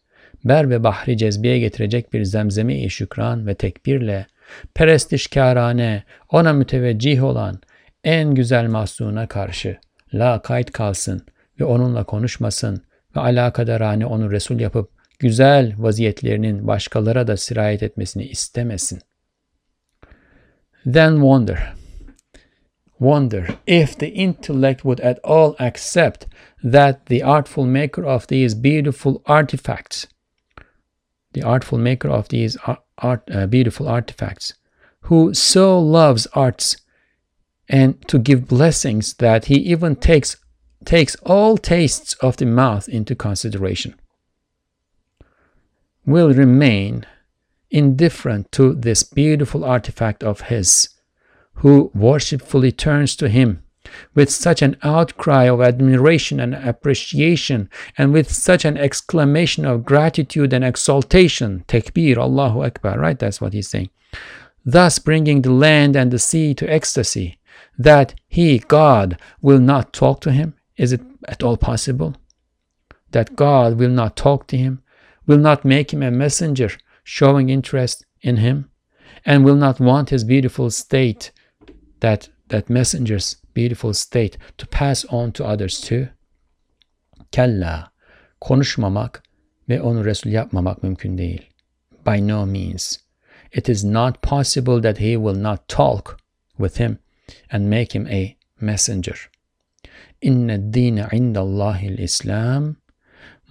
ber 0.44 0.70
ve 0.70 0.84
bahri 0.84 1.16
cezbiye 1.16 1.58
getirecek 1.58 2.12
bir 2.12 2.24
zemzemi-i 2.24 2.90
şükran 2.90 3.46
ve 3.46 3.54
tekbirle 3.54 4.26
perestişkârane 4.74 6.02
ona 6.30 6.52
müteveccih 6.52 7.24
olan 7.24 7.60
en 8.04 8.34
güzel 8.34 8.68
mahzuna 8.68 9.28
karşı 9.28 9.78
la 10.14 10.42
kayıt 10.42 10.72
kalsın 10.72 11.26
ve 11.60 11.64
onunla 11.64 12.04
konuşmasın 12.04 12.84
ve 13.16 13.20
alakadarane 13.20 14.06
onu 14.06 14.30
Resul 14.30 14.60
yapıp 14.60 14.90
güzel 15.18 15.74
vaziyetlerinin 15.78 16.66
başkalara 16.66 17.26
da 17.26 17.36
sirayet 17.36 17.82
etmesini 17.82 18.24
istemesin. 18.24 19.00
Then 20.92 21.10
wonder. 21.10 21.74
Wonder 22.98 23.54
if 23.66 23.98
the 23.98 24.08
intellect 24.08 24.82
would 24.82 25.00
at 25.00 25.18
all 25.24 25.54
accept 25.58 26.26
that 26.72 27.06
the 27.06 27.24
artful 27.24 27.64
maker 27.64 28.02
of 28.02 28.26
these 28.26 28.62
beautiful 28.62 29.22
artifacts, 29.24 30.06
the 31.32 31.44
artful 31.44 31.78
maker 31.78 32.08
of 32.08 32.28
these 32.28 32.58
art, 32.96 33.30
uh, 33.30 33.46
beautiful 33.46 33.86
artifacts, 33.86 34.52
who 35.02 35.32
so 35.32 35.78
loves 35.78 36.26
arts 36.34 36.76
and 37.68 38.06
to 38.08 38.18
give 38.18 38.48
blessings 38.48 39.14
that 39.14 39.46
he 39.46 39.56
even 39.56 39.96
takes 39.96 40.36
takes 40.84 41.16
all 41.16 41.58
tastes 41.58 42.14
of 42.14 42.36
the 42.36 42.46
mouth 42.46 42.88
into 42.88 43.14
consideration 43.14 43.94
will 46.06 46.32
remain 46.32 47.04
indifferent 47.70 48.50
to 48.52 48.74
this 48.74 49.02
beautiful 49.02 49.64
artifact 49.64 50.24
of 50.24 50.42
his 50.42 50.88
who 51.54 51.90
worshipfully 51.94 52.72
turns 52.72 53.14
to 53.16 53.28
him 53.28 53.62
with 54.14 54.30
such 54.30 54.62
an 54.62 54.76
outcry 54.82 55.44
of 55.44 55.60
admiration 55.60 56.40
and 56.40 56.54
appreciation 56.54 57.68
and 57.96 58.12
with 58.12 58.30
such 58.30 58.64
an 58.64 58.76
exclamation 58.76 59.64
of 59.64 59.84
gratitude 59.84 60.52
and 60.52 60.64
exaltation. 60.64 61.64
Takbir 61.68 62.16
allahu 62.16 62.64
akbar 62.64 62.98
right? 62.98 63.18
That's 63.18 63.40
what 63.40 63.52
he's 63.52 63.68
saying. 63.68 63.90
Thus 64.64 64.98
bringing 64.98 65.42
the 65.42 65.52
land 65.52 65.96
and 65.96 66.10
the 66.10 66.18
sea 66.18 66.54
to 66.54 66.70
ecstasy 66.70 67.38
that 67.78 68.14
he, 68.26 68.58
God, 68.58 69.16
will 69.40 69.60
not 69.60 69.92
talk 69.92 70.20
to 70.22 70.32
him? 70.32 70.54
Is 70.76 70.92
it 70.92 71.00
at 71.28 71.42
all 71.42 71.56
possible? 71.56 72.16
That 73.12 73.36
God 73.36 73.78
will 73.78 73.90
not 73.90 74.16
talk 74.16 74.48
to 74.48 74.56
him, 74.56 74.82
will 75.26 75.38
not 75.38 75.64
make 75.64 75.92
him 75.92 76.02
a 76.02 76.10
messenger 76.10 76.70
showing 77.04 77.48
interest 77.48 78.04
in 78.20 78.38
him, 78.38 78.68
and 79.24 79.44
will 79.44 79.56
not 79.56 79.80
want 79.80 80.10
his 80.10 80.24
beautiful 80.24 80.70
state, 80.70 81.30
that, 82.00 82.28
that 82.48 82.68
messenger's 82.68 83.36
beautiful 83.54 83.94
state, 83.94 84.36
to 84.58 84.66
pass 84.66 85.04
on 85.06 85.32
to 85.32 85.44
others 85.44 85.80
too? 85.80 86.08
Kella, 87.30 87.92
konuşmamak 88.40 89.22
ve 89.68 89.80
onu 89.80 90.04
Resul 90.04 90.30
yapmamak 90.30 90.82
mümkün 90.82 91.18
değil. 91.18 91.42
By 92.06 92.28
no 92.28 92.46
means. 92.46 92.98
It 93.52 93.68
is 93.68 93.84
not 93.84 94.22
possible 94.22 94.80
that 94.82 94.98
he 94.98 95.16
will 95.16 95.42
not 95.42 95.68
talk 95.68 96.18
with 96.58 96.80
him 96.80 96.98
and 97.49 97.69
make 97.69 97.93
him 97.93 98.07
a 98.07 98.35
messenger. 98.59 99.15
إن 100.23 100.49
الدين 100.49 100.99
عند 100.99 101.37
الله 101.37 101.87
الإسلام 101.87 102.75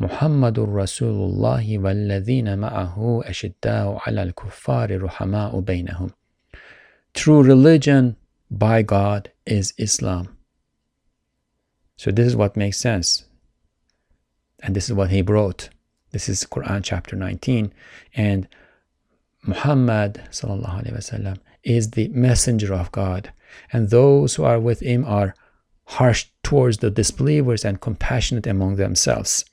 محمد 0.01 0.59
رسول 0.59 1.31
الله 1.31 1.79
والذين 1.79 2.59
معه 2.59 3.23
أشداء 3.25 3.99
على 4.07 4.23
الكفار 4.23 5.03
رحماء 5.03 5.61
بينهم. 5.61 6.11
True 7.15 7.43
religion 7.43 8.17
by 8.51 8.83
God 8.83 9.31
is 9.47 9.75
Islam. 9.79 10.37
So 11.97 12.11
this 12.11 12.27
is 12.27 12.37
what 12.37 12.57
makes 12.57 12.79
sense. 12.79 13.25
And 14.63 14.75
this 14.75 14.89
is 14.89 14.95
what 14.95 15.11
he 15.11 15.23
brought. 15.23 15.69
This 16.13 16.29
is 16.29 16.45
Quran 16.45 16.83
chapter 16.83 17.17
19. 17.17 17.73
And 18.15 18.49
Muhammad 19.45 20.23
وسلم, 20.33 21.39
is 21.65 21.91
the 21.91 22.09
messenger 22.09 22.75
of 22.75 22.91
God. 22.93 23.33
And 23.72 23.90
those 23.90 24.36
who 24.36 24.44
are 24.44 24.60
with 24.60 24.82
him 24.82 25.06
are 25.06 25.36
harsh 25.86 26.28
towards 26.44 26.78
the 26.78 26.90
disbelievers 26.90 27.64
and 27.66 27.82
compassionate 27.82 28.48
among 28.48 28.76
themselves. 28.76 29.46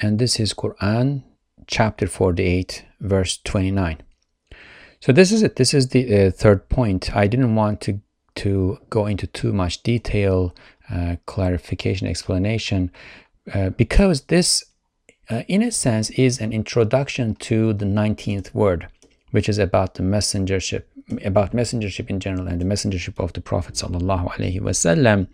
And 0.00 0.18
this 0.18 0.40
is 0.40 0.54
Quran 0.54 1.22
chapter 1.66 2.06
48, 2.06 2.84
verse 3.00 3.38
29. 3.44 3.98
So 5.00 5.12
this 5.12 5.32
is 5.32 5.42
it. 5.42 5.56
This 5.56 5.74
is 5.74 5.88
the 5.88 6.26
uh, 6.26 6.30
third 6.30 6.68
point. 6.68 7.14
I 7.14 7.26
didn't 7.26 7.54
want 7.54 7.80
to 7.82 8.00
to 8.36 8.78
go 8.90 9.06
into 9.06 9.26
too 9.26 9.52
much 9.52 9.82
detail, 9.82 10.54
uh, 10.90 11.16
clarification, 11.26 12.08
explanation, 12.08 12.90
uh, 13.52 13.70
because 13.70 14.22
this, 14.22 14.64
uh, 15.30 15.42
in 15.46 15.62
a 15.62 15.70
sense, 15.70 16.10
is 16.10 16.40
an 16.40 16.52
introduction 16.52 17.34
to 17.36 17.72
the 17.72 17.84
19th 17.84 18.52
word, 18.52 18.88
which 19.30 19.48
is 19.48 19.58
about 19.58 19.94
the 19.94 20.02
messengership, 20.02 20.84
about 21.24 21.52
messengership 21.52 22.08
in 22.08 22.20
general 22.20 22.48
and 22.48 22.60
the 22.60 22.64
messengership 22.64 23.18
of 23.22 23.32
the 23.32 23.40
Prophet 23.40 23.74
sallallahu 23.74 24.32
alaihi 24.32 24.60
wasallam. 24.60 25.28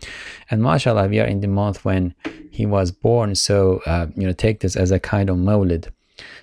And 0.50 0.62
mashallah, 0.62 1.08
we 1.08 1.20
are 1.20 1.26
in 1.26 1.40
the 1.40 1.48
month 1.48 1.84
when 1.84 2.14
he 2.50 2.66
was 2.66 2.90
born, 2.90 3.34
so 3.34 3.80
uh, 3.86 4.06
you 4.16 4.26
know, 4.26 4.32
take 4.32 4.60
this 4.60 4.76
as 4.76 4.90
a 4.90 4.98
kind 4.98 5.30
of 5.30 5.36
mawlid 5.36 5.88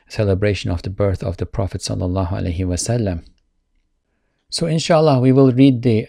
celebration 0.07 0.71
of 0.71 0.81
the 0.81 0.89
birth 0.89 1.23
of 1.23 1.37
the 1.37 1.45
Prophet 1.45 1.81
sallallahu 1.81 2.31
alaihi 2.31 2.59
wasallam. 2.59 3.23
So 4.49 4.65
inshallah 4.65 5.19
we 5.19 5.31
will 5.31 5.51
read 5.51 5.83
the 5.83 6.07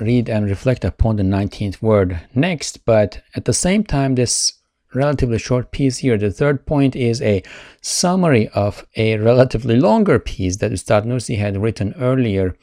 read 0.00 0.28
and 0.28 0.48
reflect 0.48 0.84
upon 0.84 1.16
the 1.16 1.22
19th 1.22 1.82
word 1.82 2.20
next, 2.34 2.84
but 2.84 3.22
at 3.34 3.44
the 3.44 3.52
same 3.52 3.84
time 3.84 4.14
this 4.14 4.54
relatively 4.94 5.38
short 5.38 5.70
piece 5.70 5.98
here, 5.98 6.18
the 6.18 6.30
third 6.30 6.66
point 6.66 6.96
is 6.96 7.20
a 7.22 7.42
summary 7.80 8.48
of 8.48 8.86
a 8.96 9.16
relatively 9.18 9.76
longer 9.78 10.18
piece 10.18 10.56
that 10.58 10.72
Ustad 10.72 11.04
had 11.36 11.56
written 11.56 11.94
earlier 11.98 12.56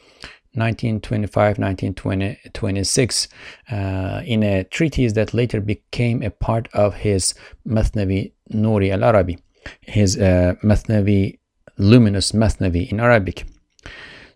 1925 0.53 1.59
1926 1.59 3.27
uh, 3.71 4.21
in 4.25 4.43
a 4.43 4.63
treatise 4.63 5.13
that 5.13 5.33
later 5.33 5.61
became 5.61 6.23
a 6.23 6.31
part 6.31 6.67
of 6.73 6.95
his 6.95 7.35
Mathnavi 7.67 8.31
Nuri 8.51 8.91
al 8.91 9.03
Arabi 9.03 9.37
his 9.81 10.17
uh, 10.17 10.55
Mathnavi, 10.63 11.39
luminous 11.77 12.31
Mathnavi 12.31 12.91
in 12.91 12.99
Arabic. 12.99 13.45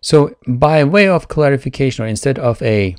So, 0.00 0.36
by 0.46 0.84
way 0.84 1.08
of 1.08 1.28
clarification, 1.28 2.04
or 2.04 2.08
instead 2.08 2.38
of 2.38 2.60
a 2.62 2.96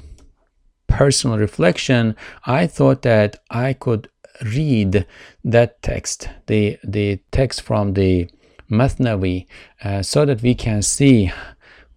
personal 0.88 1.38
reflection, 1.38 2.16
I 2.46 2.68
thought 2.68 3.04
that 3.04 3.38
I 3.50 3.74
could 3.74 4.10
read 4.44 5.06
that 5.44 5.82
text, 5.82 6.30
the, 6.48 6.78
the 6.84 7.20
text 7.32 7.62
from 7.62 7.94
the 7.94 8.30
Mathnavi, 8.70 9.46
uh, 9.84 10.02
so 10.02 10.26
that 10.26 10.42
we 10.42 10.56
can 10.56 10.82
see 10.82 11.32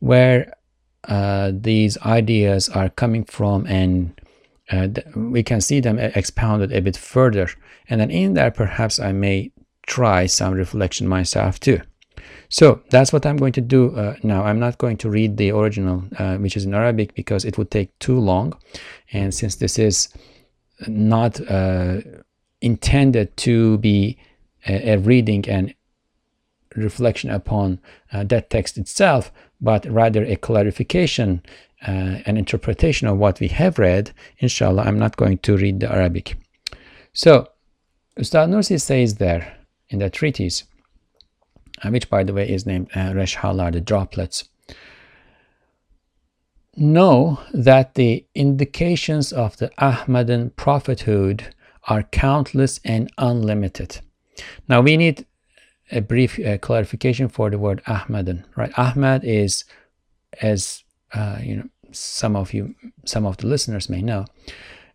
where 0.01 0.53
uh, 1.09 1.53
these 1.55 1.99
ideas 1.99 2.69
are 2.69 2.89
coming 2.91 3.25
from 3.25 3.67
and 3.67 4.21
uh, 4.71 4.89
we 5.17 5.43
can 5.43 5.61
see 5.61 5.81
them 5.81 5.99
expounded 5.99 6.73
a 6.73 6.81
bit 6.81 6.97
further. 6.97 7.49
And 7.89 8.01
then 8.01 8.11
in 8.11 8.35
there, 8.35 8.51
perhaps 8.51 9.01
I 9.01 9.13
may 9.13 9.51
try 9.87 10.27
some 10.27 10.53
reflection 10.53 11.09
myself 11.09 11.59
too. 11.59 11.81
So 12.51 12.83
that's 12.91 13.13
what 13.13 13.25
I'm 13.27 13.37
going 13.37 13.53
to 13.55 13.61
do 13.61 13.95
uh, 13.97 14.17
now. 14.23 14.45
I'm 14.45 14.59
not 14.59 14.79
going 14.79 14.97
to 14.99 15.11
read 15.11 15.37
the 15.37 15.51
original, 15.53 16.05
uh, 16.19 16.37
which 16.37 16.57
is 16.57 16.65
in 16.65 16.75
Arabic, 16.75 17.15
because 17.15 17.45
it 17.45 17.59
would 17.59 17.71
take 17.71 17.99
too 17.99 18.19
long. 18.19 18.55
And 19.13 19.35
since 19.35 19.57
this 19.57 19.79
is 19.79 20.09
not 20.87 21.41
uh, 21.51 22.01
intended 22.61 23.37
to 23.39 23.79
be 23.79 24.19
a, 24.67 24.93
a, 24.93 24.99
reading 24.99 25.49
and 25.49 25.75
reflection 26.75 27.31
upon 27.31 27.79
uh, 28.13 28.25
that 28.25 28.51
text 28.51 28.79
itself, 28.79 29.33
but 29.61 29.87
rather 29.87 30.25
a 30.25 30.37
clarification, 30.37 31.43
uh, 31.87 32.19
an 32.27 32.37
interpretation 32.37 33.09
of 33.09 33.19
what 33.19 33.41
we 33.41 33.49
have 33.49 33.79
read, 33.79 34.13
inshallah, 34.39 34.83
I'm 34.83 34.99
not 34.99 35.17
going 35.17 35.39
to 35.39 35.57
read 35.57 35.81
the 35.81 35.91
Arabic. 35.91 36.37
So, 37.13 37.49
Ustad 38.17 38.51
Nursi 38.51 38.81
says 38.81 39.17
there, 39.17 39.57
in 39.89 40.01
the 40.01 40.11
treatise, 40.11 40.65
uh, 41.83 41.91
which 41.91 42.11
by 42.11 42.25
the 42.25 42.33
way 42.33 42.49
is 42.49 42.67
named 42.67 42.89
uh, 42.95 43.13
Reshhalar, 43.13 43.73
the 43.73 43.81
droplets. 43.81 44.49
Know 46.77 47.41
that 47.53 47.95
the 47.95 48.25
indications 48.35 49.33
of 49.33 49.57
the 49.57 49.71
Ahmadan 49.79 50.55
prophethood 50.55 51.55
are 51.89 52.03
countless 52.05 52.81
and 52.85 53.11
unlimited. 53.19 54.01
Now 54.69 54.81
we 54.81 54.97
need 54.97 55.27
a 55.91 56.01
brief 56.01 56.39
uh, 56.39 56.59
clarification 56.59 57.29
for 57.29 57.51
the 57.51 57.59
word 57.59 57.83
Ahmadan, 57.87 58.45
right? 58.57 58.73
Ahmad 58.79 59.25
is, 59.25 59.65
as 60.41 60.85
uh, 61.15 61.39
you 61.43 61.57
know, 61.57 61.69
some 61.91 62.37
of 62.37 62.53
you, 62.53 62.75
some 63.05 63.25
of 63.27 63.39
the 63.39 63.47
listeners 63.47 63.89
may 63.89 64.03
know, 64.03 64.27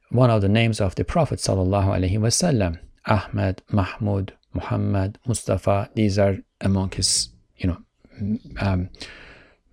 one 0.09 0.29
of 0.29 0.41
the 0.41 0.49
names 0.49 0.79
of 0.79 0.93
the 0.95 1.03
Prophet 1.03 1.39
sallallahu 1.39 1.87
alaihi 1.87 2.19
wasallam. 2.19 2.79
Ahmad, 3.05 3.61
Mahmud, 3.69 4.33
Muhammad, 4.53 5.17
Mustafa, 5.27 5.89
these 5.95 6.17
are 6.17 6.37
among 6.61 6.91
his, 6.91 7.29
you 7.57 7.67
know, 7.67 8.39
um, 8.61 8.89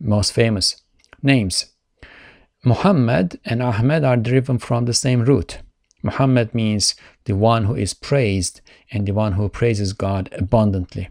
most 0.00 0.32
famous 0.32 0.82
names. 1.22 1.66
Muhammad 2.64 3.38
and 3.44 3.62
Ahmed 3.62 4.04
are 4.04 4.16
driven 4.16 4.58
from 4.58 4.86
the 4.86 4.94
same 4.94 5.22
root. 5.22 5.58
Muhammad 6.02 6.54
means 6.54 6.94
the 7.24 7.36
one 7.36 7.64
who 7.64 7.74
is 7.74 7.94
praised 7.94 8.60
and 8.90 9.06
the 9.06 9.12
one 9.12 9.32
who 9.32 9.48
praises 9.48 9.92
God 9.92 10.28
abundantly. 10.32 11.08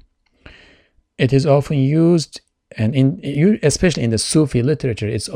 It 1.17 1.34
is 1.34 1.45
often 1.45 1.78
used, 1.78 2.41
and 2.78 2.95
in, 2.95 3.60
especially 3.63 4.04
in 4.04 4.10
the 4.10 4.17
Sufi 4.17 4.62
literature, 4.63 5.08
it's 5.08 5.30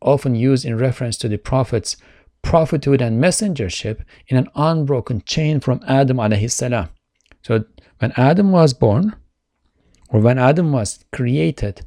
often 0.00 0.34
used 0.34 0.64
in 0.64 0.76
reference 0.76 1.16
to 1.18 1.28
the 1.28 1.38
Prophet's 1.38 1.96
prophethood 2.42 3.02
and 3.02 3.22
messengership 3.22 4.02
in 4.28 4.36
an 4.36 4.48
unbroken 4.54 5.22
chain 5.26 5.60
from 5.60 5.80
Adam 5.86 6.16
alayhi 6.16 6.50
salam. 6.50 6.88
So 7.42 7.64
when 7.98 8.12
Adam 8.16 8.50
was 8.52 8.72
born, 8.72 9.14
or 10.08 10.20
when 10.20 10.38
Adam 10.38 10.72
was 10.72 11.04
created, 11.12 11.86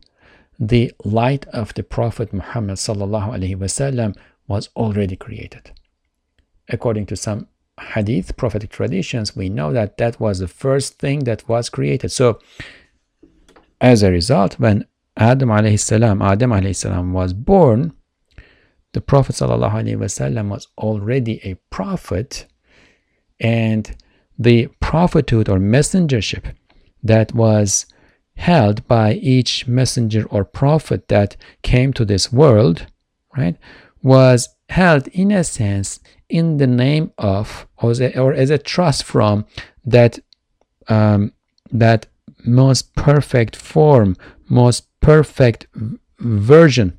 the 0.59 0.93
light 1.03 1.45
of 1.47 1.73
the 1.73 1.83
Prophet 1.83 2.31
Muhammad 2.31 2.77
wasallam 2.77 4.15
was 4.47 4.69
already 4.75 5.15
created. 5.15 5.71
According 6.69 7.07
to 7.07 7.15
some 7.15 7.47
hadith, 7.79 8.37
prophetic 8.37 8.69
traditions, 8.69 9.35
we 9.35 9.49
know 9.49 9.73
that 9.73 9.97
that 9.97 10.19
was 10.19 10.39
the 10.39 10.47
first 10.47 10.99
thing 10.99 11.25
that 11.25 11.47
was 11.47 11.69
created. 11.69 12.11
So, 12.11 12.39
as 13.81 14.03
a 14.03 14.11
result, 14.11 14.59
when 14.59 14.85
Adam 15.17 15.49
alayhi 15.49 15.79
salam, 15.79 16.21
Adam 16.21 16.51
alayhi 16.51 16.75
salam 16.75 17.13
was 17.13 17.33
born, 17.33 17.93
the 18.93 19.01
Prophet 19.01 19.35
wasallam 19.35 20.49
was 20.49 20.67
already 20.77 21.39
a 21.43 21.55
prophet, 21.71 22.45
and 23.39 23.95
the 24.37 24.67
prophethood 24.79 25.49
or 25.49 25.57
messengership 25.57 26.53
that 27.03 27.33
was 27.33 27.85
held 28.37 28.87
by 28.87 29.13
each 29.13 29.67
messenger 29.67 30.25
or 30.29 30.43
prophet 30.43 31.07
that 31.07 31.35
came 31.61 31.91
to 31.93 32.05
this 32.05 32.31
world, 32.31 32.87
right, 33.37 33.57
was 34.01 34.49
held 34.69 35.07
in 35.09 35.31
a 35.31 35.43
sense 35.43 35.99
in 36.33 36.57
the 36.57 36.65
name 36.65 37.11
of 37.19 37.67
or 37.77 37.91
as 37.91 38.01
a, 38.01 38.19
or 38.19 38.33
as 38.33 38.49
a 38.49 38.57
trust 38.57 39.03
from 39.03 39.45
that 39.85 40.17
um, 40.87 41.31
that 41.71 42.07
most 42.43 42.95
perfect 42.95 43.55
form, 43.55 44.17
most 44.49 44.87
perfect 44.99 45.67
version, 46.19 46.97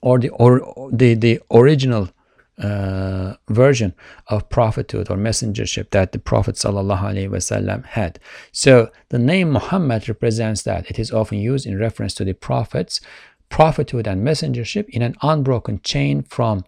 or 0.00 0.20
the 0.20 0.28
or 0.28 0.52
the 0.92 1.14
the 1.14 1.40
original 1.50 2.08
uh, 2.56 3.34
version 3.48 3.92
of 4.28 4.48
prophethood 4.48 5.10
or 5.10 5.16
messengership 5.16 5.90
that 5.90 6.12
the 6.12 6.20
Prophet 6.20 6.54
ﷺ 6.54 7.84
had. 7.84 8.20
So 8.52 8.92
the 9.08 9.18
name 9.18 9.50
Muhammad 9.50 10.08
represents 10.08 10.62
that. 10.62 10.88
It 10.88 11.00
is 11.00 11.10
often 11.10 11.38
used 11.38 11.66
in 11.66 11.80
reference 11.80 12.14
to 12.14 12.24
the 12.24 12.32
prophets, 12.32 13.00
prophethood 13.48 14.06
and 14.06 14.24
messengership 14.24 14.88
in 14.90 15.02
an 15.02 15.16
unbroken 15.20 15.80
chain 15.82 16.22
from 16.22 16.64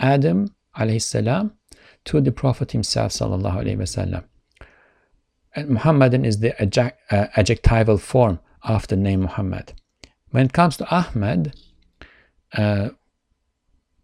Adam 0.00 0.48
alayhi 0.78 1.50
to 2.04 2.20
the 2.20 2.32
Prophet 2.32 2.72
himself 2.72 3.12
sallallahu 3.12 3.62
alayhi 3.62 3.76
wasallam. 3.76 4.24
And 5.54 5.70
Muhammadan 5.70 6.24
is 6.24 6.40
the 6.40 6.52
uh, 6.60 7.26
adjectival 7.36 7.98
form 7.98 8.40
of 8.62 8.86
the 8.88 8.96
name 8.96 9.22
Muhammad. 9.22 9.72
When 10.30 10.46
it 10.46 10.52
comes 10.52 10.76
to 10.76 10.88
Ahmad, 10.90 11.54
uh, 12.52 12.90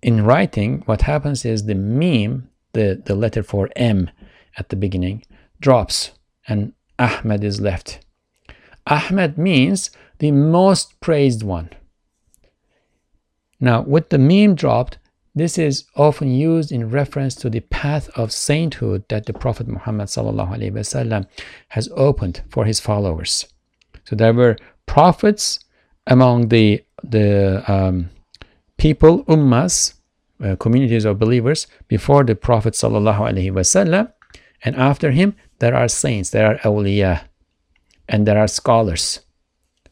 in 0.02 0.24
writing, 0.24 0.82
what 0.84 1.02
happens 1.02 1.44
is 1.44 1.64
the 1.64 1.74
meme, 1.74 2.50
the, 2.72 3.02
the 3.04 3.14
letter 3.14 3.42
for 3.42 3.70
M 3.76 4.10
at 4.58 4.68
the 4.68 4.76
beginning, 4.76 5.24
drops 5.60 6.12
and 6.46 6.74
Ahmad 6.98 7.42
is 7.42 7.60
left. 7.60 8.04
Ahmad 8.86 9.38
means 9.38 9.90
the 10.18 10.30
most 10.30 11.00
praised 11.00 11.42
one. 11.42 11.70
Now, 13.58 13.80
with 13.80 14.10
the 14.10 14.18
meme 14.18 14.54
dropped, 14.54 14.98
this 15.34 15.58
is 15.58 15.84
often 15.96 16.30
used 16.30 16.70
in 16.70 16.90
reference 16.90 17.34
to 17.34 17.50
the 17.50 17.60
path 17.60 18.08
of 18.16 18.32
sainthood 18.32 19.04
that 19.08 19.26
the 19.26 19.32
Prophet 19.32 19.66
Muhammad 19.66 20.08
has 21.68 21.88
opened 21.96 22.42
for 22.48 22.64
his 22.64 22.78
followers. 22.80 23.46
So 24.04 24.14
there 24.14 24.32
were 24.32 24.56
prophets 24.86 25.60
among 26.06 26.48
the 26.48 26.84
the 27.02 27.62
um, 27.70 28.10
people, 28.76 29.24
ummas, 29.24 29.94
uh, 30.42 30.56
communities 30.56 31.04
of 31.04 31.18
believers 31.18 31.66
before 31.88 32.24
the 32.24 32.34
Prophet 32.34 32.74
and 34.64 34.76
after 34.76 35.10
him 35.10 35.34
there 35.58 35.74
are 35.74 35.88
saints, 35.88 36.30
there 36.30 36.46
are 36.46 36.58
awliya, 36.58 37.24
and 38.08 38.26
there 38.26 38.38
are 38.38 38.48
scholars, 38.48 39.20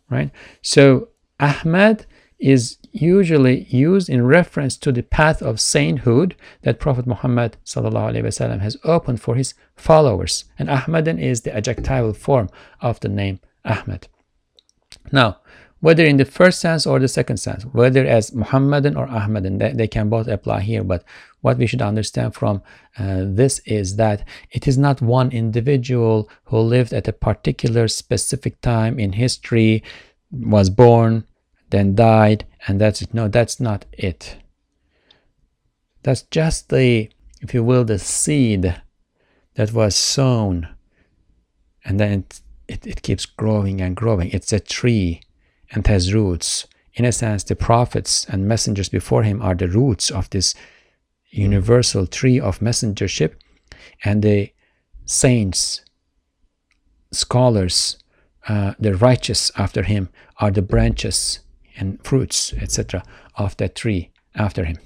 right? 0.08 0.30
So 0.62 1.08
Ahmad 1.40 2.06
is 2.38 2.78
usually 2.91 3.63
used 3.65 4.09
in 4.09 4.25
reference 4.25 4.75
to 4.77 4.91
the 4.91 5.03
path 5.03 5.41
of 5.41 5.59
sainthood 5.59 6.35
that 6.63 6.79
Prophet 6.79 7.05
Muhammad 7.07 7.57
وسلم, 7.65 8.59
has 8.59 8.77
opened 8.83 9.21
for 9.21 9.35
his 9.35 9.53
followers. 9.75 10.45
And 10.59 10.69
Ahmadan 10.69 11.19
is 11.21 11.41
the 11.41 11.55
adjectival 11.55 12.13
form 12.13 12.49
of 12.81 12.99
the 12.99 13.09
name 13.09 13.39
Ahmad. 13.63 14.07
Now, 15.11 15.39
whether 15.79 16.03
in 16.03 16.17
the 16.17 16.25
first 16.25 16.59
sense 16.59 16.87
or 16.87 16.99
the 16.99 17.07
second 17.07 17.37
sense, 17.37 17.63
whether 17.65 18.03
as 18.05 18.33
Muhammadan 18.33 18.95
or 18.95 19.07
Ahmadan, 19.07 19.59
they, 19.59 19.73
they 19.73 19.87
can 19.87 20.09
both 20.09 20.27
apply 20.27 20.61
here. 20.61 20.83
But 20.83 21.03
what 21.41 21.57
we 21.57 21.67
should 21.67 21.81
understand 21.81 22.33
from 22.33 22.63
uh, 22.97 23.23
this 23.25 23.59
is 23.65 23.95
that 23.97 24.27
it 24.51 24.67
is 24.67 24.77
not 24.77 25.01
one 25.01 25.31
individual 25.31 26.29
who 26.45 26.59
lived 26.59 26.93
at 26.93 27.07
a 27.07 27.13
particular 27.13 27.87
specific 27.87 28.59
time 28.61 28.99
in 28.99 29.13
history, 29.13 29.83
was 30.31 30.69
born, 30.69 31.25
then 31.69 31.95
died, 31.95 32.45
and 32.66 32.80
that's 32.80 33.02
it. 33.02 33.12
No, 33.12 33.28
that's 33.28 33.60
not 33.60 33.86
it. 33.92 34.36
That's 36.02 36.22
just 36.22 36.68
the, 36.68 37.10
if 37.40 37.54
you 37.54 37.62
will, 37.62 37.84
the 37.84 37.98
seed 37.98 38.80
that 39.54 39.72
was 39.72 39.94
sown, 39.94 40.68
and 41.84 41.98
then 41.98 42.12
it, 42.12 42.40
it, 42.68 42.86
it 42.86 43.02
keeps 43.02 43.26
growing 43.26 43.80
and 43.80 43.96
growing. 43.96 44.30
It's 44.30 44.52
a 44.52 44.60
tree 44.60 45.20
and 45.70 45.86
has 45.86 46.14
roots. 46.14 46.66
In 46.94 47.04
a 47.04 47.12
sense, 47.12 47.44
the 47.44 47.56
prophets 47.56 48.26
and 48.26 48.46
messengers 48.46 48.88
before 48.88 49.22
him 49.22 49.40
are 49.40 49.54
the 49.54 49.68
roots 49.68 50.10
of 50.10 50.28
this 50.30 50.54
universal 51.30 52.06
tree 52.06 52.38
of 52.38 52.60
messengership, 52.60 53.34
and 54.04 54.22
the 54.22 54.52
saints, 55.04 55.82
scholars, 57.12 57.98
uh, 58.48 58.74
the 58.78 58.94
righteous 58.94 59.50
after 59.56 59.82
him 59.84 60.08
are 60.38 60.50
the 60.50 60.62
branches 60.62 61.40
and 61.76 62.02
fruits, 62.04 62.52
etc., 62.54 63.02
of 63.36 63.56
that 63.56 63.74
tree 63.74 64.10
after 64.34 64.64
him. 64.64 64.78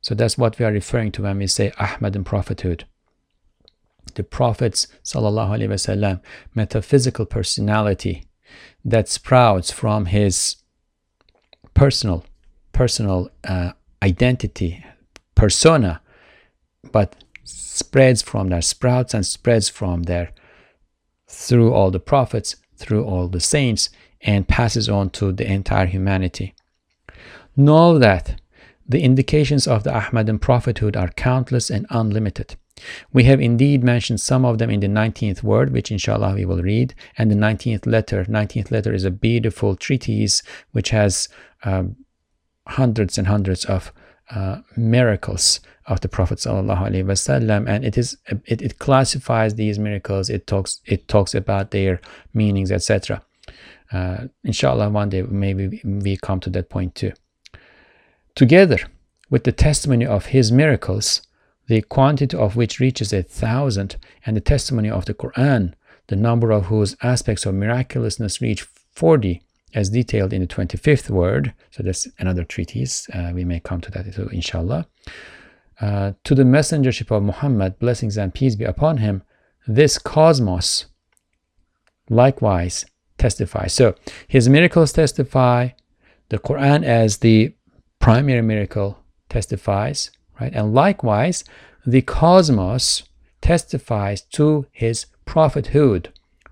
So 0.00 0.14
that's 0.14 0.36
what 0.36 0.58
we 0.58 0.64
are 0.64 0.72
referring 0.72 1.12
to 1.12 1.22
when 1.22 1.38
we 1.38 1.46
say 1.46 1.70
Ahmadan 1.78 2.24
prophethood. 2.24 2.84
The 4.14 4.24
Prophet's 4.24 4.88
وسلم, 5.04 6.20
metaphysical 6.54 7.24
personality 7.24 8.24
that 8.84 9.08
sprouts 9.08 9.70
from 9.70 10.06
his 10.06 10.56
personal 11.74 12.24
personal 12.72 13.30
uh, 13.44 13.72
identity, 14.02 14.84
persona, 15.34 16.00
but 16.90 17.24
spreads 17.44 18.22
from 18.22 18.48
there, 18.48 18.62
sprouts 18.62 19.14
and 19.14 19.24
spreads 19.24 19.68
from 19.68 20.04
there 20.04 20.32
through 21.28 21.72
all 21.72 21.90
the 21.90 22.00
prophets, 22.00 22.56
through 22.76 23.04
all 23.04 23.28
the 23.28 23.40
saints, 23.40 23.90
and 24.22 24.48
passes 24.48 24.88
on 24.88 25.10
to 25.10 25.32
the 25.32 25.50
entire 25.50 25.86
humanity. 25.86 26.54
Know 27.56 27.98
that 27.98 28.40
the 28.88 29.02
indications 29.02 29.66
of 29.66 29.84
the 29.84 29.90
Ahmadan 29.90 30.40
prophethood 30.40 30.96
are 30.96 31.08
countless 31.08 31.70
and 31.70 31.86
unlimited. 31.90 32.56
We 33.12 33.24
have 33.24 33.40
indeed 33.40 33.84
mentioned 33.84 34.20
some 34.20 34.44
of 34.44 34.58
them 34.58 34.70
in 34.70 34.80
the 34.80 34.88
19th 34.88 35.42
word, 35.42 35.72
which 35.72 35.90
inshallah 35.90 36.34
we 36.34 36.44
will 36.44 36.62
read, 36.62 36.94
and 37.16 37.30
the 37.30 37.36
19th 37.36 37.86
letter. 37.86 38.24
19th 38.24 38.70
letter 38.70 38.92
is 38.92 39.04
a 39.04 39.10
beautiful 39.10 39.76
treatise 39.76 40.42
which 40.72 40.90
has 40.90 41.28
um, 41.64 41.96
hundreds 42.66 43.18
and 43.18 43.26
hundreds 43.26 43.64
of 43.64 43.92
uh, 44.30 44.58
miracles 44.76 45.60
of 45.86 46.00
the 46.00 46.08
Prophet 46.08 46.38
wasallam, 46.38 47.68
and 47.68 47.84
it 47.84 47.98
is 47.98 48.16
it, 48.46 48.62
it 48.62 48.78
classifies 48.78 49.54
these 49.54 49.78
miracles. 49.78 50.30
It 50.30 50.46
talks 50.46 50.80
it 50.86 51.08
talks 51.08 51.34
about 51.34 51.70
their 51.70 52.00
meanings, 52.32 52.72
etc. 52.72 53.22
Uh, 53.92 54.28
inshallah, 54.44 54.90
one 54.90 55.10
day 55.10 55.22
maybe 55.22 55.80
we 55.84 56.16
come 56.16 56.40
to 56.40 56.50
that 56.50 56.70
point 56.70 56.94
too. 56.94 57.12
Together 58.34 58.78
with 59.30 59.44
the 59.44 59.52
testimony 59.52 60.06
of 60.06 60.26
his 60.26 60.50
miracles, 60.50 61.22
the 61.66 61.82
quantity 61.82 62.36
of 62.36 62.56
which 62.56 62.80
reaches 62.80 63.12
a 63.12 63.22
thousand, 63.22 63.96
and 64.26 64.36
the 64.36 64.40
testimony 64.40 64.90
of 64.90 65.04
the 65.04 65.14
Quran, 65.14 65.74
the 66.08 66.16
number 66.16 66.50
of 66.50 66.66
whose 66.66 66.96
aspects 67.02 67.46
of 67.46 67.54
miraculousness 67.54 68.40
reach 68.40 68.62
40, 68.62 69.42
as 69.74 69.90
detailed 69.90 70.32
in 70.32 70.42
the 70.42 70.46
25th 70.46 71.08
word. 71.08 71.54
So 71.70 71.82
that's 71.82 72.06
another 72.18 72.44
treatise. 72.44 73.08
Uh, 73.10 73.32
we 73.34 73.44
may 73.44 73.60
come 73.60 73.80
to 73.82 73.90
that 73.92 74.12
too, 74.14 74.28
inshallah. 74.28 74.86
Uh, 75.80 76.12
to 76.24 76.34
the 76.34 76.42
messengership 76.42 77.10
of 77.10 77.22
Muhammad, 77.22 77.78
blessings 77.78 78.16
and 78.16 78.34
peace 78.34 78.54
be 78.54 78.64
upon 78.64 78.98
him, 78.98 79.22
this 79.66 79.98
cosmos 79.98 80.86
likewise 82.10 82.84
testifies. 83.22 83.72
So 83.72 83.94
his 84.26 84.48
miracles 84.48 84.92
testify, 84.92 85.58
the 86.28 86.38
Quran 86.38 86.80
as 86.84 87.18
the 87.18 87.54
primary 87.98 88.42
miracle 88.42 88.90
testifies, 89.28 90.10
right? 90.40 90.52
And 90.58 90.74
likewise, 90.74 91.44
the 91.86 92.02
cosmos 92.02 92.84
testifies 93.40 94.22
to 94.38 94.66
his 94.72 95.06
prophethood 95.24 96.02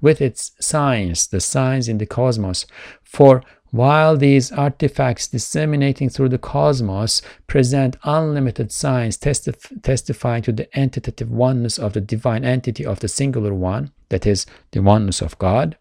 with 0.00 0.20
its 0.28 0.52
signs, 0.60 1.26
the 1.26 1.40
signs 1.40 1.88
in 1.88 1.98
the 1.98 2.06
cosmos. 2.06 2.66
For 3.02 3.42
while 3.72 4.16
these 4.16 4.50
artifacts 4.52 5.28
disseminating 5.28 6.08
through 6.08 6.30
the 6.30 6.44
cosmos 6.54 7.22
present 7.46 7.96
unlimited 8.04 8.72
signs 8.72 9.18
testif- 9.18 9.82
testifying 9.82 10.42
to 10.44 10.52
the 10.52 10.68
entitative 10.84 11.30
oneness 11.46 11.78
of 11.78 11.92
the 11.92 12.00
divine 12.00 12.44
entity 12.44 12.84
of 12.84 13.00
the 13.00 13.08
singular 13.08 13.54
one, 13.54 13.90
that 14.08 14.26
is, 14.26 14.46
the 14.72 14.82
oneness 14.82 15.20
of 15.22 15.38
God, 15.38 15.76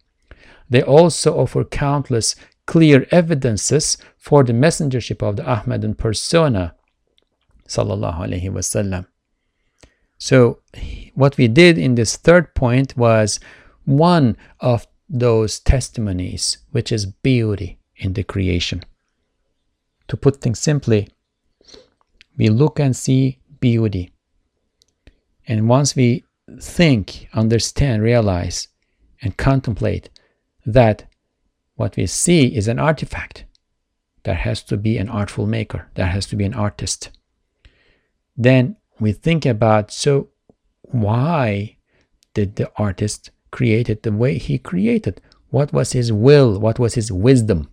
they 0.70 0.82
also 0.82 1.38
offer 1.38 1.64
countless 1.64 2.36
clear 2.66 3.08
evidences 3.12 3.98
for 4.18 4.44
the 4.44 4.54
messengership 4.54 5.24
of 5.24 5.38
the 5.38 5.44
Ahmadan 5.44 5.98
persona. 5.98 6.76
So, 10.18 10.60
what 11.16 11.38
we 11.38 11.48
did 11.48 11.78
in 11.78 11.96
this 11.96 12.16
third 12.18 12.54
point 12.54 12.96
was 12.98 13.40
one 13.86 14.38
of 14.60 14.86
those 15.10 15.60
testimonies, 15.60 16.60
which 16.72 16.92
is 16.92 17.06
beauty 17.08 17.80
in 17.96 18.14
the 18.14 18.24
creation. 18.24 18.84
To 20.10 20.18
put 20.18 20.42
things 20.42 20.60
simply, 20.60 21.10
we 22.38 22.50
look 22.50 22.80
and 22.80 22.96
see 22.96 23.40
beauty. 23.60 24.12
And 25.48 25.68
once 25.68 25.96
we 25.96 26.24
think, 26.60 27.28
understand, 27.34 28.04
realize, 28.04 28.68
and 29.22 29.36
contemplate 29.38 30.10
that 30.74 31.06
what 31.76 31.96
we 31.96 32.06
see 32.06 32.56
is 32.56 32.68
an 32.68 32.80
artifact, 32.80 33.46
there 34.24 34.36
has 34.36 34.62
to 34.64 34.78
be 34.78 34.98
an 34.98 35.10
artful 35.10 35.46
maker, 35.46 35.90
there 35.96 36.08
has 36.08 36.26
to 36.28 36.36
be 36.36 36.46
an 36.46 36.54
artist. 36.54 37.10
Then 38.36 38.76
we 39.00 39.12
think 39.12 39.46
about 39.46 39.92
so 39.92 40.30
why 40.82 41.78
did 42.34 42.56
the 42.56 42.72
artist 42.78 43.32
create 43.52 43.90
it 43.90 44.04
the 44.04 44.12
way 44.12 44.38
he 44.38 44.58
created? 44.58 45.22
What 45.50 45.74
was 45.74 45.94
his 45.94 46.12
will? 46.12 46.60
What 46.60 46.80
was 46.80 46.94
his 46.96 47.12
wisdom 47.12 47.70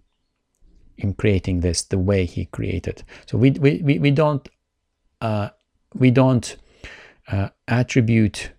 in 0.96 1.14
creating 1.14 1.60
this 1.60 1.82
the 1.82 1.98
way 1.98 2.24
he 2.24 2.46
created? 2.46 3.02
So 3.26 3.38
we 3.38 3.50
we, 3.50 3.82
we, 3.82 3.98
we 3.98 4.10
don't 4.10 4.48
uh, 5.20 5.50
we 5.94 6.10
don't 6.10 6.56
uh, 7.28 7.48
attribute 7.68 8.50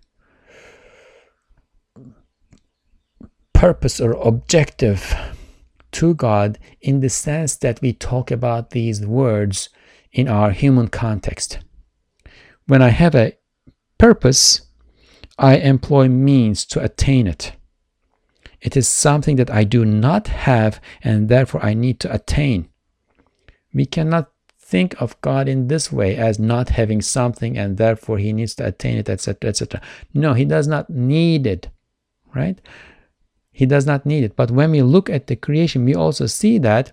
purpose 3.58 4.00
or 4.00 4.12
objective 4.12 5.16
to 5.92 6.14
God 6.14 6.60
in 6.80 7.00
the 7.00 7.10
sense 7.10 7.56
that 7.56 7.82
we 7.82 7.92
talk 7.92 8.30
about 8.30 8.70
these 8.70 9.04
words 9.04 9.70
in 10.12 10.28
our 10.28 10.52
human 10.52 10.90
context. 10.90 11.58
When 12.68 12.84
I 12.84 12.90
have 12.90 13.16
a 13.16 13.36
purpose, 13.98 14.62
I 15.40 15.58
employ 15.58 16.08
means 16.08 16.68
to 16.68 16.84
attain 16.84 17.26
it. 17.26 17.54
It 18.62 18.78
is 18.78 18.88
something 18.88 19.38
that 19.38 19.50
I 19.50 19.64
do 19.64 19.86
not 19.86 20.28
have 20.28 20.80
and 21.04 21.28
therefore 21.28 21.66
I 21.66 21.74
need 21.74 22.00
to 22.02 22.14
attain. 22.14 22.70
We 23.74 23.88
cannot 23.88 24.30
think 24.60 25.02
of 25.02 25.20
God 25.22 25.50
in 25.50 25.68
this 25.68 25.92
way 25.92 26.16
as 26.16 26.38
not 26.38 26.70
having 26.70 27.02
something 27.02 27.58
and 27.58 27.78
therefore 27.78 28.20
he 28.20 28.34
needs 28.34 28.54
to 28.56 28.68
attain 28.68 28.98
it, 28.98 29.10
etc., 29.10 29.50
etc. 29.50 29.82
No, 30.14 30.34
he 30.34 30.46
does 30.46 30.68
not 30.68 30.92
need 30.92 31.48
it, 31.48 31.70
right? 32.36 32.62
He 33.60 33.66
does 33.66 33.86
not 33.86 34.06
need 34.06 34.24
it. 34.24 34.36
But 34.36 34.52
when 34.52 34.70
we 34.72 34.82
look 34.84 35.10
at 35.10 35.26
the 35.28 35.36
creation, 35.36 35.84
we 35.84 35.96
also 35.96 36.28
see 36.28 36.60
that 36.60 36.86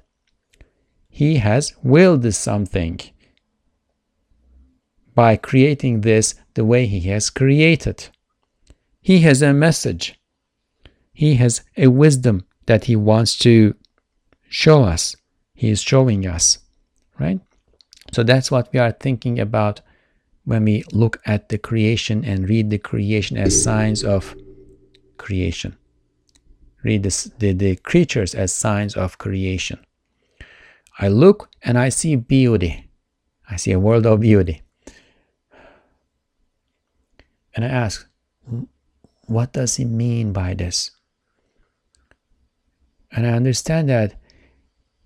he 1.14 1.37
has 1.37 1.74
willed 1.83 2.27
something. 2.35 2.98
by 5.14 5.37
creating 5.37 6.00
this 6.00 6.35
the 6.55 6.64
way 6.64 6.87
He 6.87 7.00
has 7.12 7.31
created. 7.31 8.09
He 9.00 9.20
has 9.20 9.42
a 9.42 9.53
message. 9.53 10.18
He 11.12 11.37
has 11.37 11.62
a 11.77 11.87
wisdom 11.87 12.37
that 12.66 12.85
He 12.87 12.96
wants 12.96 13.38
to 13.46 13.77
show 14.48 14.83
us. 14.83 15.14
He 15.55 15.70
is 15.70 15.83
showing 15.83 16.27
us, 16.27 16.59
right? 17.20 17.40
So 18.12 18.24
that's 18.24 18.50
what 18.50 18.72
we 18.72 18.81
are 18.81 18.90
thinking 18.90 19.38
about 19.38 19.83
when 20.44 20.64
we 20.64 20.83
look 20.92 21.20
at 21.24 21.48
the 21.48 21.59
creation 21.59 22.24
and 22.24 22.48
read 22.48 22.70
the 22.70 22.79
creation 22.90 23.37
as 23.37 23.62
signs 23.62 24.03
of 24.03 24.35
creation. 25.16 25.77
Read 26.85 27.03
this, 27.03 27.25
the, 27.38 27.53
the 27.53 27.77
creatures 27.77 28.35
as 28.35 28.53
signs 28.53 28.94
of 28.94 29.18
creation. 29.18 29.81
I 31.01 31.09
look 31.09 31.51
and 31.62 31.79
I 31.79 31.88
see 31.88 32.14
beauty. 32.14 32.90
I 33.51 33.57
see 33.57 33.73
a 33.73 33.81
world 33.81 34.07
of 34.07 34.20
beauty. 34.20 34.62
And 37.55 37.64
I 37.64 37.68
ask, 37.68 38.07
what 39.27 39.53
does 39.53 39.77
he 39.77 39.85
mean 39.85 40.33
by 40.33 40.55
this? 40.55 40.90
And 43.11 43.27
I 43.27 43.31
understand 43.31 43.88
that 43.88 44.14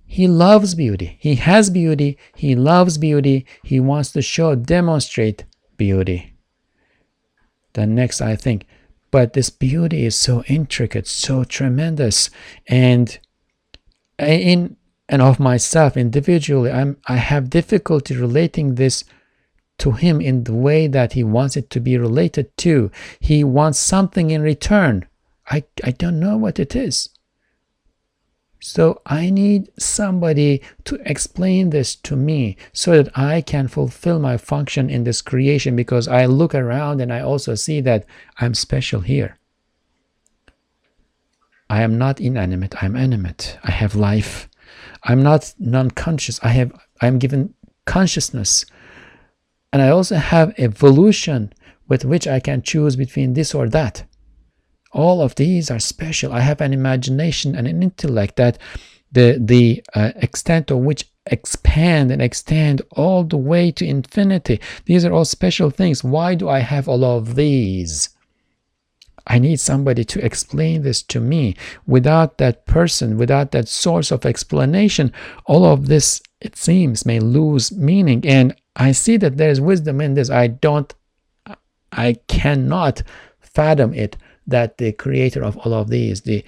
he 0.04 0.26
loves 0.26 0.74
beauty. 0.74 1.18
He 1.20 1.34
has 1.36 1.68
beauty. 1.68 2.18
He 2.34 2.54
loves 2.54 2.96
beauty. 2.96 3.46
He 3.62 3.78
wants 3.78 4.10
to 4.12 4.22
show, 4.22 4.54
demonstrate 4.54 5.44
beauty. 5.76 6.34
Then 7.74 7.94
next, 7.94 8.22
I 8.22 8.34
think, 8.34 8.66
but 9.10 9.32
this 9.32 9.50
beauty 9.50 10.04
is 10.04 10.16
so 10.16 10.42
intricate, 10.44 11.06
so 11.06 11.44
tremendous, 11.44 12.30
and 12.66 13.18
in 14.18 14.76
and 15.08 15.22
of 15.22 15.40
myself 15.40 15.96
individually, 15.96 16.70
I'm 16.70 16.98
I 17.06 17.16
have 17.16 17.50
difficulty 17.50 18.14
relating 18.16 18.74
this 18.74 19.04
to 19.78 19.92
him 19.92 20.20
in 20.20 20.44
the 20.44 20.54
way 20.54 20.86
that 20.88 21.12
he 21.12 21.24
wants 21.24 21.56
it 21.56 21.70
to 21.70 21.80
be 21.80 21.96
related 21.96 22.56
to. 22.58 22.90
He 23.20 23.44
wants 23.44 23.78
something 23.78 24.30
in 24.30 24.42
return. 24.42 25.06
I, 25.50 25.64
I 25.82 25.92
don't 25.92 26.20
know 26.20 26.36
what 26.36 26.58
it 26.58 26.76
is. 26.76 27.08
So 28.60 29.00
I 29.06 29.30
need 29.30 29.70
somebody 29.78 30.62
to 30.84 30.98
explain 31.04 31.70
this 31.70 31.94
to 31.96 32.16
me 32.16 32.56
so 32.72 33.00
that 33.02 33.16
I 33.16 33.40
can 33.40 33.68
fulfill 33.68 34.18
my 34.18 34.36
function 34.36 34.90
in 34.90 35.04
this 35.04 35.22
creation 35.22 35.76
because 35.76 36.08
I 36.08 36.26
look 36.26 36.54
around 36.54 37.00
and 37.00 37.12
I 37.12 37.20
also 37.20 37.54
see 37.54 37.80
that 37.82 38.04
I'm 38.38 38.54
special 38.54 39.00
here. 39.00 39.38
I 41.70 41.82
am 41.82 41.98
not 41.98 42.20
inanimate, 42.20 42.82
I'm 42.82 42.96
animate. 42.96 43.58
I 43.62 43.70
have 43.70 43.94
life. 43.94 44.48
I'm 45.04 45.22
not 45.22 45.54
non-conscious. 45.58 46.40
I 46.42 46.48
have 46.48 46.72
I'm 47.00 47.18
given 47.18 47.54
consciousness. 47.84 48.66
And 49.72 49.82
I 49.82 49.90
also 49.90 50.16
have 50.16 50.54
evolution 50.58 51.52
with 51.86 52.04
which 52.04 52.26
I 52.26 52.40
can 52.40 52.62
choose 52.62 52.96
between 52.96 53.34
this 53.34 53.54
or 53.54 53.68
that. 53.68 54.04
All 54.92 55.20
of 55.20 55.34
these 55.34 55.70
are 55.70 55.78
special. 55.78 56.32
I 56.32 56.40
have 56.40 56.60
an 56.60 56.72
imagination 56.72 57.54
and 57.54 57.66
an 57.66 57.82
intellect 57.82 58.36
that 58.36 58.58
the, 59.12 59.38
the 59.40 59.82
uh, 59.94 60.12
extent 60.16 60.70
of 60.70 60.78
which 60.78 61.06
expand 61.26 62.10
and 62.10 62.22
extend 62.22 62.82
all 62.92 63.24
the 63.24 63.36
way 63.36 63.70
to 63.72 63.86
infinity. 63.86 64.60
These 64.86 65.04
are 65.04 65.12
all 65.12 65.24
special 65.24 65.70
things. 65.70 66.02
Why 66.02 66.34
do 66.34 66.48
I 66.48 66.60
have 66.60 66.88
all 66.88 67.04
of 67.04 67.34
these? 67.34 68.10
I 69.26 69.38
need 69.38 69.60
somebody 69.60 70.04
to 70.04 70.24
explain 70.24 70.82
this 70.82 71.02
to 71.02 71.20
me. 71.20 71.54
Without 71.86 72.38
that 72.38 72.64
person, 72.64 73.18
without 73.18 73.50
that 73.52 73.68
source 73.68 74.10
of 74.10 74.24
explanation, 74.24 75.12
all 75.44 75.66
of 75.66 75.86
this, 75.86 76.22
it 76.40 76.56
seems, 76.56 77.04
may 77.04 77.20
lose 77.20 77.70
meaning. 77.72 78.26
And 78.26 78.54
I 78.74 78.92
see 78.92 79.18
that 79.18 79.36
there 79.36 79.50
is 79.50 79.60
wisdom 79.60 80.00
in 80.00 80.14
this. 80.14 80.30
I 80.30 80.46
don't, 80.46 80.94
I 81.92 82.14
cannot 82.26 83.02
fathom 83.40 83.92
it 83.92 84.16
that 84.48 84.78
the 84.78 84.92
creator 84.92 85.44
of 85.44 85.56
all 85.58 85.74
of 85.74 85.88
these, 85.90 86.22
the 86.22 86.44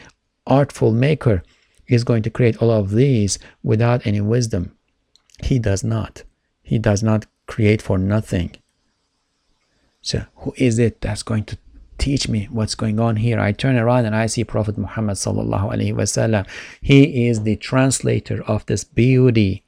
artful 0.47 0.91
maker, 0.91 1.43
is 1.87 2.03
going 2.03 2.23
to 2.23 2.31
create 2.31 2.61
all 2.63 2.71
of 2.71 2.91
these 2.91 3.39
without 3.63 4.07
any 4.07 4.21
wisdom. 4.21 4.77
He 5.43 5.59
does 5.59 5.85
not. 5.85 6.25
He 6.63 6.79
does 6.79 7.03
not 7.03 7.27
create 7.47 7.83
for 7.83 7.99
nothing. 7.99 8.57
So, 10.03 10.25
who 10.37 10.55
is 10.57 10.79
it 10.79 11.01
that's 11.01 11.23
going 11.23 11.45
to 11.45 11.59
teach 11.99 12.29
me 12.29 12.49
what's 12.51 12.75
going 12.75 12.99
on 12.99 13.17
here? 13.17 13.39
I 13.39 13.53
turn 13.53 13.77
around 13.77 14.07
and 14.07 14.17
I 14.17 14.27
see 14.27 14.45
Prophet 14.45 14.79
Muhammad 14.79 15.17
sallallahu 15.17 15.75
alaihi 15.75 15.95
wasallam. 15.95 16.49
He 16.81 17.27
is 17.29 17.43
the 17.43 17.57
translator 17.57 18.43
of 18.45 18.65
this 18.67 18.85
beauty 18.85 19.63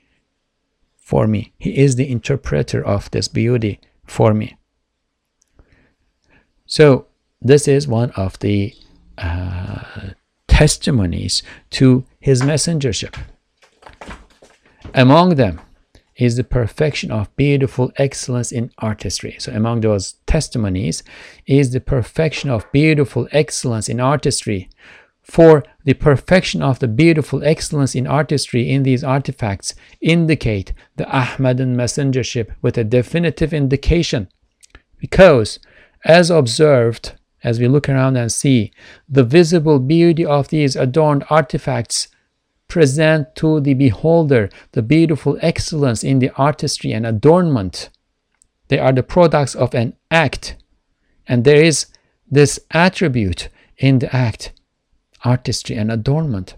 for 0.97 1.27
me. 1.27 1.53
He 1.59 1.77
is 1.77 1.97
the 1.97 2.09
interpreter 2.09 2.83
of 2.83 3.11
this 3.11 3.29
beauty 3.29 3.81
for 4.07 4.33
me. 4.33 4.57
So, 6.64 7.07
this 7.44 7.66
is 7.66 7.88
one 7.88 8.11
of 8.12 8.38
the 8.38 8.74
uh, 9.18 10.11
testimonies 10.48 11.42
to 11.70 12.05
his 12.20 12.42
messengership. 12.42 13.18
Among 14.94 15.37
them 15.37 15.61
is 16.16 16.37
the 16.37 16.44
perfection 16.44 17.11
of 17.11 17.35
beautiful 17.37 17.90
excellence 17.96 18.52
in 18.52 18.70
artistry. 18.78 19.37
So, 19.38 19.52
among 19.52 19.81
those 19.81 20.14
testimonies 20.26 21.02
is 21.46 21.72
the 21.72 21.81
perfection 21.81 22.50
of 22.50 22.70
beautiful 22.70 23.28
excellence 23.33 23.88
in 23.88 23.98
artistry. 23.98 24.68
For 25.22 25.64
the 25.85 25.94
perfection 25.94 26.62
of 26.62 26.81
the 26.81 26.88
beautiful 26.88 27.44
excellence 27.44 27.94
in 27.94 28.07
artistry 28.07 28.70
in 28.70 28.83
these 28.83 29.05
artifacts 29.05 29.74
indicate 30.00 30.72
the 30.96 31.05
Ahmadan 31.05 31.76
messengership 31.76 32.50
with 32.61 32.76
a 32.76 32.85
definitive 32.85 33.55
indication. 33.55 34.28
Because, 34.98 35.59
as 36.05 36.28
observed, 36.28 37.12
as 37.44 37.59
we 37.59 37.68
look 37.68 37.88
around 37.88 38.16
and 38.16 38.31
see 38.31 38.72
the 39.09 39.24
visible 39.24 39.78
beauty 39.78 40.24
of 40.24 40.48
these 40.48 40.76
adorned 40.76 41.24
artifacts 41.31 42.09
present 42.68 43.35
to 43.37 43.61
the 43.61 43.74
beholder 43.74 44.48
the 44.72 44.83
beautiful 44.83 45.38
excellence 45.42 46.02
in 46.02 46.18
the 46.20 46.31
artistry 46.37 46.92
and 46.92 47.07
adornment. 47.07 47.90
They 48.68 48.78
are 48.78 48.92
the 48.92 49.02
products 49.02 49.55
of 49.55 49.74
an 49.74 49.94
act, 50.11 50.57
and 51.28 51.44
there 51.44 51.62
is 51.62 51.87
this 52.31 52.59
attribute 52.70 53.48
in 53.76 53.98
the 53.98 54.14
act 54.14 54.52
artistry 55.24 55.76
and 55.76 55.92
adornment. 55.92 56.57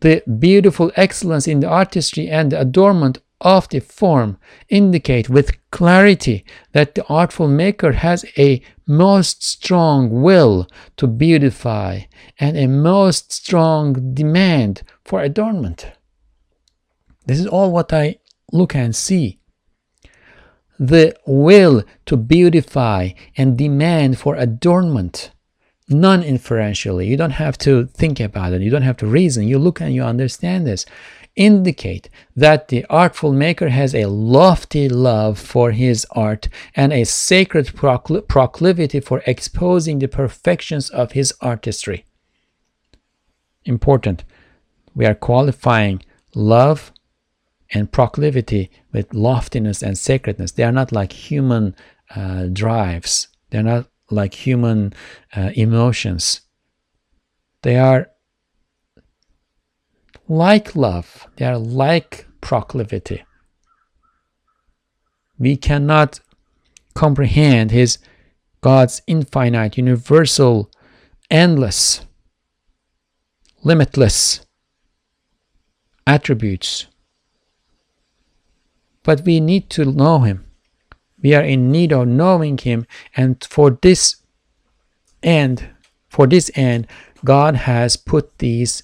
The 0.00 0.22
beautiful 0.38 0.92
excellence 0.96 1.48
in 1.48 1.60
the 1.60 1.68
artistry 1.68 2.28
and 2.28 2.52
the 2.52 2.60
adornment 2.60 3.18
of 3.42 3.68
the 3.68 3.80
form 3.80 4.38
indicate 4.68 5.28
with 5.28 5.58
clarity 5.70 6.44
that 6.72 6.94
the 6.94 7.04
artful 7.06 7.48
maker 7.48 7.92
has 7.92 8.24
a 8.38 8.62
most 8.86 9.42
strong 9.42 10.22
will 10.22 10.66
to 10.96 11.06
beautify 11.06 12.00
and 12.38 12.56
a 12.56 12.66
most 12.66 13.32
strong 13.32 14.14
demand 14.14 14.82
for 15.04 15.20
adornment. 15.20 15.92
This 17.26 17.38
is 17.38 17.46
all 17.46 17.70
what 17.70 17.92
I 17.92 18.16
look 18.50 18.74
and 18.74 18.94
see. 18.96 19.38
The 20.78 21.14
will 21.26 21.84
to 22.06 22.16
beautify 22.16 23.10
and 23.36 23.56
demand 23.56 24.18
for 24.18 24.34
adornment 24.34 25.30
non 25.88 26.22
inferentially. 26.22 27.06
You 27.06 27.16
don't 27.16 27.32
have 27.32 27.58
to 27.58 27.86
think 27.86 28.20
about 28.20 28.52
it. 28.52 28.62
You 28.62 28.70
don't 28.70 28.82
have 28.82 28.96
to 28.98 29.06
reason. 29.06 29.46
You 29.46 29.58
look 29.58 29.80
and 29.80 29.94
you 29.94 30.02
understand 30.02 30.66
this 30.66 30.86
indicate 31.36 32.08
that 32.36 32.68
the 32.68 32.84
artful 32.90 33.32
maker 33.32 33.68
has 33.68 33.94
a 33.94 34.06
lofty 34.06 34.88
love 34.88 35.38
for 35.38 35.70
his 35.70 36.06
art 36.12 36.48
and 36.76 36.92
a 36.92 37.04
sacred 37.04 37.66
procl- 37.68 38.26
proclivity 38.28 39.00
for 39.00 39.22
exposing 39.26 39.98
the 39.98 40.08
perfections 40.08 40.90
of 40.90 41.12
his 41.12 41.32
artistry. 41.40 42.04
Important. 43.64 44.24
We 44.94 45.06
are 45.06 45.14
qualifying 45.14 46.02
love 46.34 46.92
and 47.72 47.90
proclivity 47.90 48.70
with 48.92 49.14
loftiness 49.14 49.82
and 49.82 49.96
sacredness. 49.96 50.52
They 50.52 50.64
are 50.64 50.72
not 50.72 50.92
like 50.92 51.12
human 51.12 51.74
uh, 52.14 52.46
drives, 52.52 53.28
they're 53.50 53.62
not 53.62 53.86
like 54.10 54.34
human 54.34 54.92
uh, 55.34 55.50
emotions. 55.54 56.42
They 57.62 57.78
are 57.78 58.10
like 60.32 60.74
love, 60.74 61.26
they 61.36 61.44
are 61.44 61.58
like 61.58 62.26
proclivity. 62.40 63.22
We 65.38 65.58
cannot 65.58 66.20
comprehend 66.94 67.70
his 67.70 67.98
God's 68.62 69.02
infinite, 69.06 69.76
universal, 69.76 70.70
endless, 71.30 72.06
limitless 73.62 74.46
attributes. 76.06 76.86
But 79.02 79.22
we 79.26 79.38
need 79.38 79.68
to 79.70 79.84
know 79.84 80.20
him. 80.20 80.46
We 81.22 81.34
are 81.34 81.44
in 81.44 81.70
need 81.70 81.92
of 81.92 82.08
knowing 82.08 82.56
him, 82.56 82.86
and 83.14 83.44
for 83.44 83.78
this 83.82 84.16
end, 85.22 85.68
for 86.08 86.26
this 86.26 86.50
end, 86.54 86.86
God 87.22 87.54
has 87.54 87.96
put 87.96 88.38
these 88.38 88.82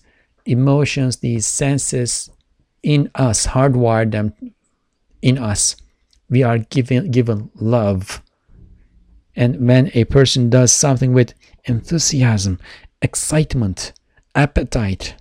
emotions, 0.48 1.16
these 1.16 1.46
senses 1.46 2.30
in 2.82 3.10
us, 3.14 3.46
hardwired 3.46 4.12
them 4.12 4.32
in 5.22 5.38
us. 5.38 5.76
We 6.30 6.42
are 6.42 6.58
given 6.58 7.10
given 7.10 7.50
love. 7.54 8.22
And 9.36 9.66
when 9.66 9.90
a 9.94 10.04
person 10.04 10.50
does 10.50 10.72
something 10.72 11.12
with 11.12 11.34
enthusiasm 11.64 12.58
excitement 13.00 13.92
appetite 14.34 15.14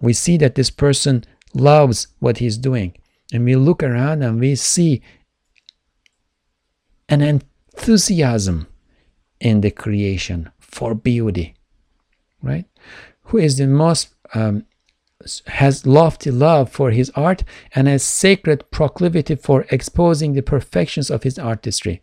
we 0.00 0.12
see 0.12 0.36
that 0.38 0.54
this 0.54 0.70
person 0.70 1.24
loves 1.52 2.06
what 2.20 2.38
he's 2.38 2.56
doing. 2.56 2.96
And 3.32 3.44
we 3.44 3.54
look 3.54 3.82
around 3.82 4.22
and 4.22 4.40
we 4.40 4.54
see 4.54 5.02
an 7.08 7.20
enthusiasm 7.20 8.66
in 9.40 9.60
the 9.60 9.70
creation 9.70 10.50
for 10.58 10.94
beauty 10.94 11.54
right? 12.42 12.64
Who 13.24 13.38
is 13.38 13.58
the 13.58 13.66
most 13.66 14.14
um, 14.34 14.64
has 15.46 15.86
lofty 15.86 16.30
love 16.30 16.70
for 16.70 16.90
his 16.90 17.10
art 17.10 17.44
and 17.74 17.88
a 17.88 17.98
sacred 17.98 18.70
proclivity 18.70 19.34
for 19.34 19.66
exposing 19.70 20.32
the 20.32 20.42
perfections 20.42 21.10
of 21.10 21.22
his 21.22 21.38
artistry. 21.38 22.02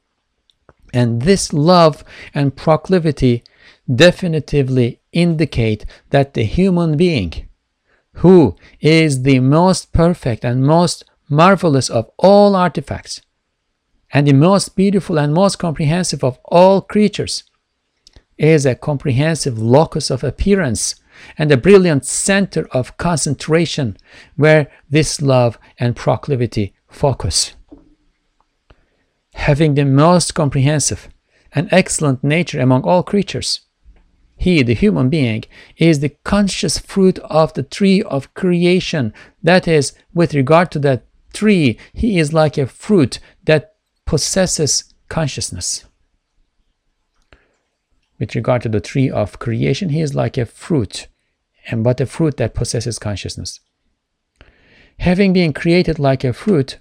And 0.94 1.24
this 1.24 1.52
love 1.52 2.04
and 2.34 2.56
proclivity 2.56 3.44
definitively 3.94 5.02
indicate 5.12 5.86
that 6.12 6.34
the 6.34 6.44
human 6.44 6.96
being, 6.98 7.48
who 8.14 8.56
is 8.80 9.24
the 9.24 9.40
most 9.40 9.92
perfect 9.92 10.46
and 10.46 10.66
most 10.66 11.04
marvelous 11.30 11.90
of 11.90 12.10
all 12.18 12.56
artifacts, 12.56 13.22
and 14.14 14.28
the 14.28 14.34
most 14.34 14.76
beautiful 14.76 15.20
and 15.20 15.34
most 15.34 15.58
comprehensive 15.58 16.24
of 16.24 16.40
all 16.46 16.82
creatures, 16.82 17.44
is 18.38 18.66
a 18.66 18.76
comprehensive 18.76 19.58
locus 19.58 20.10
of 20.10 20.24
appearance 20.24 20.96
and 21.38 21.52
a 21.52 21.58
brilliant 21.58 22.06
center 22.06 22.68
of 22.72 22.98
concentration 22.98 23.98
where 24.36 24.68
this 24.90 25.22
love 25.22 25.58
and 25.80 25.96
proclivity 25.96 26.74
focus. 26.88 27.54
Having 29.34 29.76
the 29.76 29.86
most 29.86 30.34
comprehensive 30.34 31.10
and 31.54 31.68
excellent 31.72 32.24
nature 32.24 32.60
among 32.60 32.84
all 32.84 33.04
creatures, 33.04 33.62
he, 34.38 34.62
the 34.62 34.76
human 34.76 35.10
being, 35.10 35.44
is 35.78 36.00
the 36.00 36.16
conscious 36.24 36.78
fruit 36.78 37.18
of 37.20 37.54
the 37.54 37.64
tree 37.64 38.04
of 38.04 38.34
creation. 38.36 39.14
That 39.42 39.68
is, 39.68 39.94
with 40.14 40.36
regard 40.36 40.72
to 40.72 40.80
that 40.80 41.06
tree, 41.34 41.78
he 41.94 42.20
is 42.20 42.34
like 42.34 42.58
a 42.58 42.68
fruit 42.68 43.20
that 43.46 43.74
possesses 44.06 44.94
consciousness. 45.10 45.86
With 48.20 48.36
regard 48.36 48.64
to 48.64 48.70
the 48.70 48.80
tree 48.80 49.10
of 49.10 49.40
creation, 49.40 49.90
he 49.90 50.02
is 50.02 50.16
like 50.16 50.38
a 50.38 50.46
fruit, 50.46 51.08
and 51.68 51.84
but 51.84 52.02
a 52.02 52.06
fruit 52.06 52.38
that 52.38 52.56
possesses 52.56 53.00
consciousness. 53.00 53.60
Having 55.00 55.34
been 55.34 55.54
created 55.54 56.00
like 56.00 56.24
a 56.24 56.34
fruit, 56.34 56.80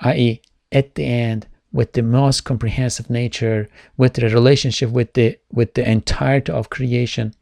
i.e., 0.00 0.42
at 0.72 0.96
the 0.96 1.04
end, 1.04 1.46
with 1.72 1.92
the 1.92 2.02
most 2.02 2.44
comprehensive 2.44 3.08
nature, 3.10 3.68
with 3.96 4.14
the 4.14 4.28
relationship 4.28 4.90
with 4.90 5.12
the 5.12 5.38
with 5.52 5.74
the 5.74 5.88
entirety 5.88 6.50
of 6.50 6.70
creation, 6.70 7.34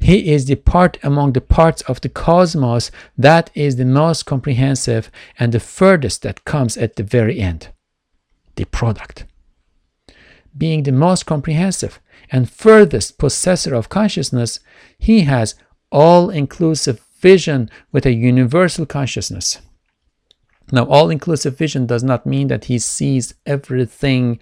he 0.00 0.32
is 0.32 0.44
the 0.44 0.54
part 0.54 0.98
among 1.02 1.32
the 1.32 1.40
parts 1.40 1.82
of 1.82 2.00
the 2.00 2.08
cosmos 2.08 2.90
that 3.16 3.50
is 3.54 3.76
the 3.76 3.84
most 3.84 4.24
comprehensive 4.26 5.10
and 5.38 5.52
the 5.52 5.60
furthest 5.60 6.22
that 6.22 6.44
comes 6.44 6.76
at 6.76 6.96
the 6.96 7.02
very 7.02 7.40
end, 7.40 7.68
the 8.56 8.64
product. 8.64 9.24
Being 10.56 10.84
the 10.84 10.92
most 10.92 11.26
comprehensive, 11.26 12.00
and 12.30 12.50
furthest 12.50 13.18
possessor 13.18 13.74
of 13.74 13.88
consciousness, 13.88 14.60
he 14.98 15.22
has 15.22 15.54
all 15.92 16.30
inclusive 16.30 17.00
vision 17.20 17.70
with 17.92 18.06
a 18.06 18.12
universal 18.12 18.86
consciousness. 18.86 19.58
Now, 20.72 20.84
all 20.86 21.10
inclusive 21.10 21.56
vision 21.56 21.86
does 21.86 22.02
not 22.02 22.26
mean 22.26 22.48
that 22.48 22.64
he 22.64 22.78
sees 22.78 23.34
everything 23.44 24.40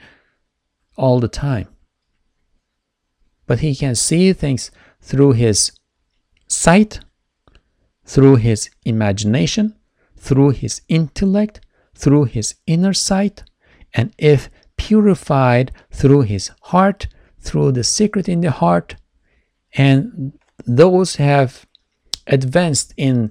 all 0.97 1.21
the 1.21 1.29
time, 1.29 1.69
but 3.47 3.61
he 3.61 3.75
can 3.75 3.95
see 3.95 4.33
things 4.33 4.71
through 5.01 5.33
his 5.33 5.73
sight, 6.49 7.01
through 8.07 8.37
his 8.37 8.71
imagination, 8.85 9.77
through 10.17 10.51
his 10.51 10.81
intellect, 10.89 11.61
through 11.95 12.25
his 12.25 12.55
inner 12.67 12.95
sight, 12.95 13.43
and 13.93 14.15
if 14.19 14.49
purified 14.77 15.73
through 15.91 16.23
his 16.23 16.51
heart, 16.63 17.07
through 17.45 17.73
the 17.73 17.85
secret 17.85 18.29
in 18.29 18.41
the 18.41 18.51
heart 18.51 18.97
and 19.75 20.33
those 20.67 21.17
have 21.17 21.67
advanced 22.27 22.95
in 22.97 23.31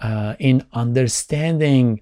uh, 0.00 0.34
in 0.38 0.64
understanding 0.72 2.00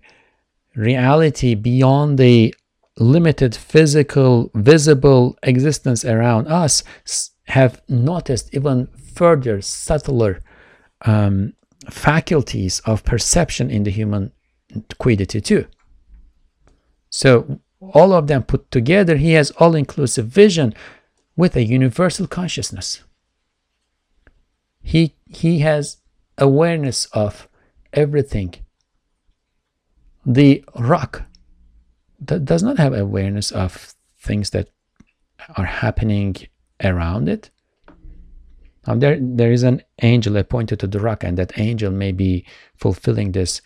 reality 0.75 1.55
beyond 1.55 2.19
the 2.19 2.55
limited 2.99 3.55
physical 3.55 4.51
visible 4.55 5.37
existence 5.43 6.05
around 6.05 6.47
us 6.47 6.83
have 7.47 7.81
noticed 7.89 8.55
even 8.55 8.87
further 9.15 9.61
subtler 9.63 10.43
um, 11.03 11.53
faculties 11.91 12.81
of 12.81 13.05
perception 13.05 13.71
in 13.71 13.85
the 13.85 13.91
human 13.91 14.33
quiddity 14.99 15.41
too. 15.41 15.67
So 17.11 17.61
all 17.81 18.13
of 18.13 18.27
them 18.27 18.43
put 18.43 18.71
together 18.71 19.17
he 19.17 19.33
has 19.33 19.51
all-inclusive 19.53 20.27
vision 20.27 20.75
with 21.37 21.57
a 21.57 21.65
universal 21.65 22.27
consciousness. 22.27 23.03
He, 24.83 25.15
he 25.29 25.61
has 25.61 25.99
awareness 26.39 27.07
of 27.07 27.49
everything. 27.93 28.55
The 30.25 30.65
rock 30.75 31.25
that 32.21 32.45
does 32.45 32.63
not 32.63 32.79
have 32.79 32.95
awareness 32.95 33.53
of 33.53 33.95
things 34.19 34.51
that 34.51 34.71
are 35.57 35.67
happening 35.67 36.37
around 36.83 37.29
it. 37.29 37.51
Now 38.87 38.95
there, 38.95 39.19
there 39.21 39.53
is 39.53 39.63
an 39.63 39.83
angel 40.03 40.37
appointed 40.37 40.81
to 40.81 40.87
the 40.87 41.01
rock, 41.01 41.25
and 41.25 41.37
that 41.39 41.59
angel 41.59 41.91
may 41.91 42.13
be 42.13 42.47
fulfilling 42.77 43.33
this 43.33 43.61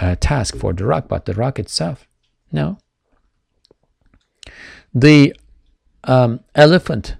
uh, 0.00 0.16
task 0.20 0.56
for 0.56 0.72
the 0.72 0.84
rock, 0.84 1.08
but 1.08 1.24
the 1.24 1.34
rock 1.34 1.58
itself, 1.58 2.06
no. 2.52 2.78
The 4.94 5.34
um, 6.04 6.40
elephant 6.54 7.16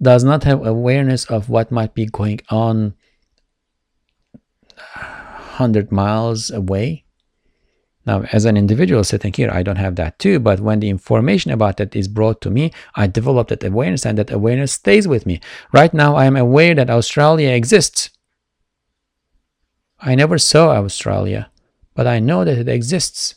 does 0.00 0.24
not 0.24 0.44
have 0.44 0.64
awareness 0.64 1.24
of 1.26 1.48
what 1.48 1.70
might 1.70 1.94
be 1.94 2.06
going 2.06 2.40
on 2.50 2.94
100 5.58 5.90
miles 5.90 6.50
away. 6.50 7.04
Now, 8.06 8.22
as 8.32 8.46
an 8.46 8.56
individual 8.56 9.04
sitting 9.04 9.34
here, 9.34 9.50
I 9.50 9.62
don't 9.62 9.76
have 9.76 9.96
that 9.96 10.18
too, 10.18 10.38
but 10.38 10.60
when 10.60 10.80
the 10.80 10.88
information 10.88 11.50
about 11.50 11.76
that 11.76 11.94
is 11.94 12.08
brought 12.08 12.40
to 12.40 12.50
me, 12.50 12.72
I 12.94 13.06
develop 13.06 13.48
that 13.48 13.64
awareness 13.64 14.06
and 14.06 14.16
that 14.16 14.30
awareness 14.30 14.72
stays 14.72 15.06
with 15.06 15.26
me. 15.26 15.40
Right 15.72 15.92
now, 15.92 16.16
I 16.16 16.24
am 16.24 16.36
aware 16.36 16.74
that 16.74 16.88
Australia 16.88 17.50
exists. 17.50 18.10
I 20.00 20.14
never 20.14 20.38
saw 20.38 20.70
Australia, 20.70 21.50
but 21.94 22.06
I 22.06 22.18
know 22.20 22.44
that 22.44 22.56
it 22.56 22.68
exists. 22.68 23.34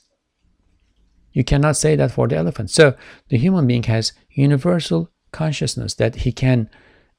You 1.34 1.44
cannot 1.44 1.78
say 1.78 1.96
that 1.96 2.12
for 2.12 2.28
the 2.28 2.38
elephant. 2.38 2.70
So 2.70 2.96
the 3.30 3.38
human 3.38 3.68
being 3.68 3.84
has 3.84 4.14
universal 4.30 5.10
consciousness 5.32 5.94
that 5.96 6.16
he 6.18 6.32
can 6.32 6.70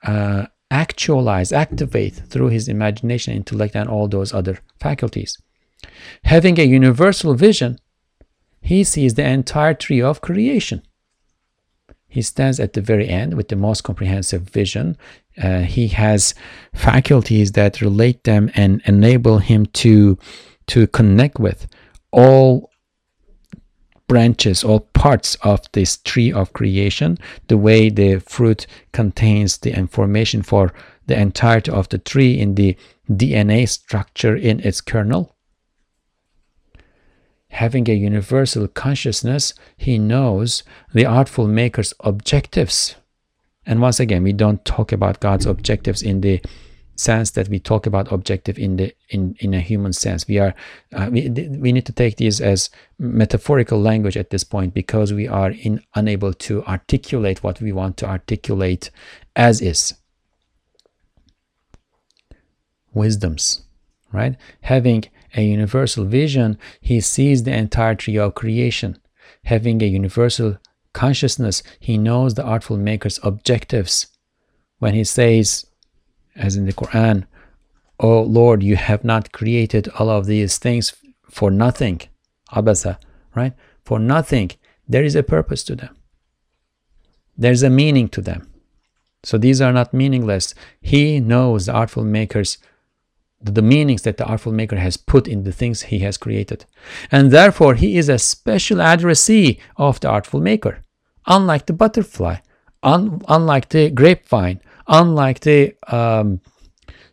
uh, 0.02 0.46
actualize, 0.70 1.52
activate 1.52 2.14
through 2.14 2.48
his 2.48 2.68
imagination, 2.68 3.34
intellect, 3.34 3.76
and 3.76 3.88
all 3.88 4.08
those 4.08 4.32
other 4.34 4.58
faculties. 4.80 5.38
Having 6.24 6.58
a 6.58 6.64
universal 6.64 7.34
vision, 7.34 7.78
he 8.60 8.84
sees 8.84 9.14
the 9.14 9.26
entire 9.26 9.74
tree 9.74 10.00
of 10.00 10.20
creation. 10.20 10.82
He 12.08 12.22
stands 12.22 12.60
at 12.60 12.74
the 12.74 12.82
very 12.82 13.08
end 13.08 13.34
with 13.34 13.48
the 13.48 13.56
most 13.56 13.84
comprehensive 13.84 14.42
vision. 14.42 14.98
Uh, 15.42 15.60
he 15.60 15.88
has 15.88 16.34
faculties 16.74 17.52
that 17.52 17.80
relate 17.80 18.24
them 18.24 18.50
and 18.54 18.82
enable 18.84 19.38
him 19.38 19.66
to 19.66 20.18
to 20.66 20.86
connect 20.86 21.40
with 21.40 21.66
all 22.12 22.70
branches 24.12 24.62
or 24.62 24.78
parts 24.78 25.36
of 25.36 25.60
this 25.72 25.96
tree 25.96 26.30
of 26.30 26.52
creation, 26.52 27.16
the 27.48 27.56
way 27.56 27.88
the 27.88 28.18
fruit 28.18 28.66
contains 28.92 29.56
the 29.56 29.74
information 29.74 30.42
for 30.42 30.70
the 31.06 31.18
entirety 31.18 31.70
of 31.70 31.88
the 31.88 31.96
tree 31.96 32.38
in 32.38 32.54
the 32.54 32.76
DNA 33.10 33.66
structure 33.66 34.36
in 34.36 34.60
its 34.60 34.82
kernel. 34.82 35.34
Having 37.48 37.88
a 37.88 37.94
universal 37.94 38.68
consciousness, 38.68 39.54
he 39.78 39.96
knows 39.98 40.62
the 40.92 41.06
artful 41.06 41.48
maker's 41.48 41.94
objectives. 42.00 42.96
And 43.64 43.80
once 43.80 43.98
again, 43.98 44.24
we 44.24 44.34
don't 44.34 44.62
talk 44.66 44.92
about 44.92 45.20
God's 45.20 45.46
objectives 45.46 46.02
in 46.02 46.20
the 46.20 46.42
sense 47.02 47.30
that 47.32 47.48
we 47.48 47.58
talk 47.58 47.86
about 47.86 48.12
objective 48.12 48.58
in 48.58 48.76
the 48.76 48.94
in 49.08 49.36
in 49.40 49.54
a 49.54 49.60
human 49.60 49.92
sense. 49.92 50.28
We 50.28 50.38
are 50.38 50.54
uh, 50.92 51.08
we, 51.10 51.28
we 51.64 51.72
need 51.72 51.86
to 51.86 51.92
take 51.92 52.16
these 52.16 52.40
as 52.40 52.70
metaphorical 52.98 53.80
language 53.80 54.16
at 54.16 54.30
this 54.30 54.44
point 54.44 54.74
because 54.74 55.12
we 55.12 55.26
are 55.28 55.50
in 55.50 55.82
unable 55.94 56.32
to 56.46 56.64
articulate 56.64 57.42
what 57.42 57.60
we 57.60 57.72
want 57.72 57.96
to 57.98 58.06
articulate 58.06 58.90
as 59.34 59.60
is. 59.60 59.94
Wisdoms 62.94 63.62
right? 64.12 64.36
Having 64.60 65.04
a 65.34 65.42
universal 65.42 66.04
vision 66.04 66.58
he 66.80 67.00
sees 67.00 67.42
the 67.42 67.52
entire 67.52 67.94
tree 67.94 68.18
of 68.18 68.34
creation. 68.34 68.98
Having 69.44 69.82
a 69.82 69.86
universal 69.86 70.58
consciousness, 70.92 71.62
he 71.80 71.98
knows 71.98 72.34
the 72.34 72.44
artful 72.44 72.76
maker's 72.76 73.18
objectives. 73.22 74.06
When 74.78 74.94
he 74.94 75.04
says, 75.04 75.66
as 76.36 76.56
in 76.56 76.66
the 76.66 76.72
Quran, 76.72 77.26
Oh 78.00 78.22
Lord, 78.22 78.62
you 78.62 78.76
have 78.76 79.04
not 79.04 79.32
created 79.32 79.88
all 79.98 80.10
of 80.10 80.26
these 80.26 80.58
things 80.58 80.94
for 81.30 81.50
nothing. 81.50 82.00
Abasa, 82.50 82.98
right? 83.34 83.52
For 83.84 83.98
nothing. 83.98 84.50
There 84.88 85.04
is 85.04 85.14
a 85.14 85.22
purpose 85.22 85.62
to 85.64 85.76
them. 85.76 85.96
There's 87.36 87.62
a 87.62 87.70
meaning 87.70 88.08
to 88.08 88.20
them. 88.20 88.48
So 89.22 89.38
these 89.38 89.60
are 89.60 89.72
not 89.72 89.94
meaningless. 89.94 90.54
He 90.80 91.20
knows 91.20 91.66
the 91.66 91.72
artful 91.72 92.04
maker's 92.04 92.58
the 93.44 93.62
meanings 93.62 94.02
that 94.02 94.18
the 94.18 94.24
artful 94.24 94.52
maker 94.52 94.76
has 94.76 94.96
put 94.96 95.26
in 95.26 95.42
the 95.42 95.52
things 95.52 95.82
he 95.82 95.98
has 96.00 96.16
created. 96.16 96.64
And 97.10 97.30
therefore, 97.30 97.74
he 97.74 97.96
is 97.96 98.08
a 98.08 98.18
special 98.18 98.80
addressee 98.80 99.58
of 99.76 99.98
the 99.98 100.08
artful 100.08 100.40
maker. 100.40 100.82
Unlike 101.26 101.66
the 101.66 101.72
butterfly, 101.72 102.36
un- 102.82 103.20
unlike 103.28 103.68
the 103.70 103.90
grapevine, 103.90 104.60
unlike 104.86 105.40
the 105.40 105.74
um, 105.88 106.40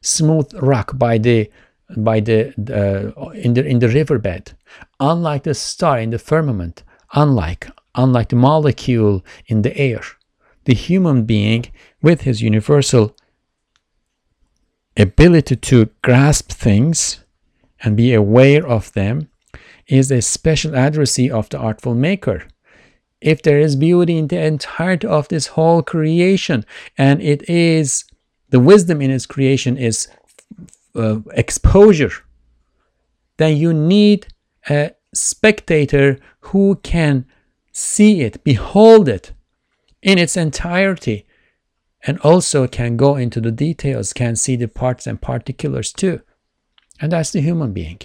smooth 0.01 0.51
rock 0.61 0.97
by 0.97 1.17
the 1.17 1.49
by 1.97 2.19
the 2.19 2.53
uh, 2.69 3.29
in 3.31 3.53
the 3.53 3.65
in 3.65 3.79
the 3.79 3.89
riverbed, 3.89 4.53
unlike 4.99 5.43
the 5.43 5.53
star 5.53 5.99
in 5.99 6.11
the 6.11 6.19
firmament, 6.19 6.83
unlike 7.13 7.69
unlike 7.95 8.29
the 8.29 8.35
molecule 8.35 9.25
in 9.47 9.61
the 9.61 9.75
air, 9.77 10.01
the 10.65 10.73
human 10.73 11.25
being 11.25 11.65
with 12.01 12.21
his 12.21 12.41
universal 12.41 13.15
ability 14.97 15.55
to 15.55 15.89
grasp 16.03 16.51
things 16.51 17.23
and 17.81 17.95
be 17.95 18.13
aware 18.13 18.67
of 18.67 18.91
them 18.93 19.29
is 19.87 20.11
a 20.11 20.21
special 20.21 20.75
addressee 20.75 21.31
of 21.31 21.49
the 21.49 21.57
artful 21.57 21.95
maker. 21.95 22.47
If 23.21 23.41
there 23.41 23.59
is 23.59 23.75
beauty 23.75 24.17
in 24.17 24.27
the 24.27 24.39
entirety 24.39 25.07
of 25.07 25.27
this 25.27 25.47
whole 25.47 25.81
creation, 25.81 26.65
and 26.97 27.21
it 27.21 27.49
is 27.49 28.05
the 28.49 28.59
wisdom 28.59 29.01
in 29.01 29.11
its 29.11 29.25
creation 29.25 29.77
is 29.77 30.07
uh, 30.95 31.19
exposure, 31.33 32.13
then 33.37 33.57
you 33.57 33.73
need 33.73 34.27
a 34.69 34.91
spectator 35.13 36.17
who 36.39 36.75
can 36.83 37.25
see 37.71 38.21
it, 38.21 38.43
behold 38.43 39.09
it 39.09 39.33
in 40.01 40.17
its 40.17 40.37
entirety, 40.37 41.25
and 42.03 42.19
also 42.19 42.67
can 42.67 42.95
go 42.95 43.15
into 43.15 43.41
the 43.41 43.51
details, 43.51 44.13
can 44.13 44.35
see 44.35 44.55
the 44.55 44.67
parts 44.67 45.05
and 45.05 45.21
particulars 45.21 45.91
too. 45.91 46.21
And 47.01 47.11
that's 47.11 47.31
the 47.31 47.41
human 47.41 47.73
being. 47.73 47.99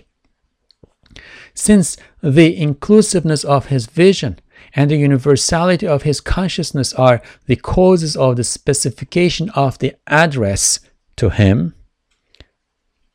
Since 1.54 1.96
the 2.20 2.56
inclusiveness 2.56 3.44
of 3.44 3.66
his 3.66 3.86
vision 3.86 4.38
and 4.74 4.90
the 4.90 4.96
universality 4.96 5.86
of 5.86 6.02
his 6.02 6.20
consciousness 6.20 6.92
are 6.94 7.22
the 7.46 7.56
causes 7.56 8.16
of 8.16 8.36
the 8.36 8.44
specification 8.44 9.50
of 9.50 9.78
the 9.78 9.94
address 10.06 10.80
to 11.16 11.30
him, 11.30 11.74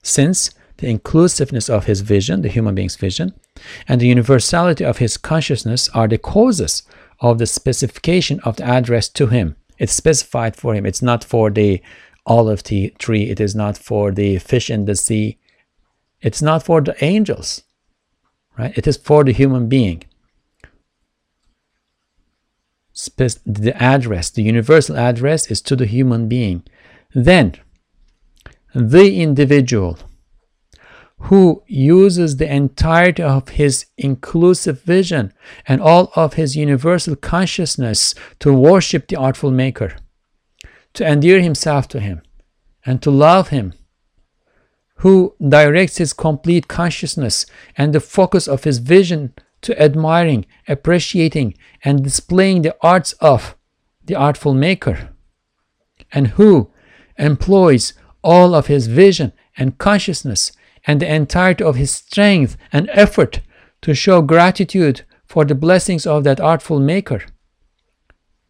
since 0.01 0.51
the 0.77 0.87
inclusiveness 0.87 1.69
of 1.69 1.85
his 1.85 2.01
vision, 2.01 2.41
the 2.41 2.47
human 2.47 2.75
being's 2.75 2.95
vision, 2.95 3.33
and 3.87 3.99
the 3.99 4.07
universality 4.07 4.85
of 4.85 4.99
his 4.99 5.17
consciousness 5.17 5.89
are 5.89 6.07
the 6.07 6.17
causes 6.17 6.83
of 7.19 7.37
the 7.37 7.45
specification 7.45 8.39
of 8.41 8.55
the 8.55 8.63
address 8.63 9.09
to 9.09 9.27
him. 9.27 9.57
It's 9.77 9.93
specified 9.93 10.55
for 10.55 10.73
him. 10.73 10.85
It's 10.85 11.01
not 11.01 11.23
for 11.23 11.49
the 11.49 11.81
olive 12.25 12.63
tree. 12.63 13.29
It 13.29 13.39
is 13.41 13.55
not 13.55 13.77
for 13.77 14.11
the 14.11 14.37
fish 14.39 14.69
in 14.69 14.85
the 14.85 14.95
sea. 14.95 15.37
It's 16.21 16.41
not 16.41 16.63
for 16.63 16.79
the 16.79 17.01
angels, 17.03 17.63
right? 18.57 18.77
It 18.77 18.87
is 18.87 18.97
for 18.97 19.23
the 19.23 19.33
human 19.33 19.67
being. 19.67 20.03
The 23.07 23.73
address, 23.75 24.29
the 24.29 24.43
universal 24.43 24.97
address 24.97 25.49
is 25.49 25.61
to 25.61 25.75
the 25.75 25.85
human 25.85 26.27
being. 26.27 26.63
Then, 27.13 27.55
the 28.73 29.21
individual 29.21 29.97
who 31.23 31.63
uses 31.67 32.37
the 32.37 32.51
entirety 32.51 33.21
of 33.21 33.49
his 33.49 33.85
inclusive 33.97 34.81
vision 34.83 35.33
and 35.67 35.81
all 35.81 36.11
of 36.15 36.35
his 36.35 36.55
universal 36.55 37.15
consciousness 37.15 38.15
to 38.39 38.53
worship 38.53 39.07
the 39.07 39.17
artful 39.17 39.51
maker, 39.51 39.97
to 40.93 41.05
endear 41.05 41.41
himself 41.41 41.87
to 41.89 41.99
him, 41.99 42.21
and 42.85 43.01
to 43.01 43.11
love 43.11 43.49
him, 43.49 43.73
who 44.95 45.35
directs 45.45 45.97
his 45.97 46.13
complete 46.13 46.67
consciousness 46.67 47.45
and 47.77 47.93
the 47.93 47.99
focus 47.99 48.47
of 48.47 48.63
his 48.63 48.77
vision 48.77 49.33
to 49.61 49.81
admiring, 49.81 50.45
appreciating, 50.67 51.55
and 51.83 52.03
displaying 52.03 52.61
the 52.61 52.75
arts 52.81 53.13
of 53.13 53.55
the 54.05 54.15
artful 54.15 54.53
maker, 54.53 55.09
and 56.11 56.27
who 56.29 56.71
employs 57.17 57.93
all 58.23 58.55
of 58.55 58.67
his 58.67 58.87
vision 58.87 59.33
and 59.57 59.77
consciousness 59.77 60.51
and 60.87 60.99
the 61.01 61.13
entirety 61.13 61.63
of 61.63 61.75
his 61.75 61.91
strength 61.91 62.57
and 62.71 62.89
effort 62.93 63.41
to 63.81 63.93
show 63.93 64.21
gratitude 64.21 65.03
for 65.25 65.45
the 65.45 65.55
blessings 65.55 66.07
of 66.07 66.23
that 66.23 66.39
artful 66.39 66.79
maker. 66.79 67.21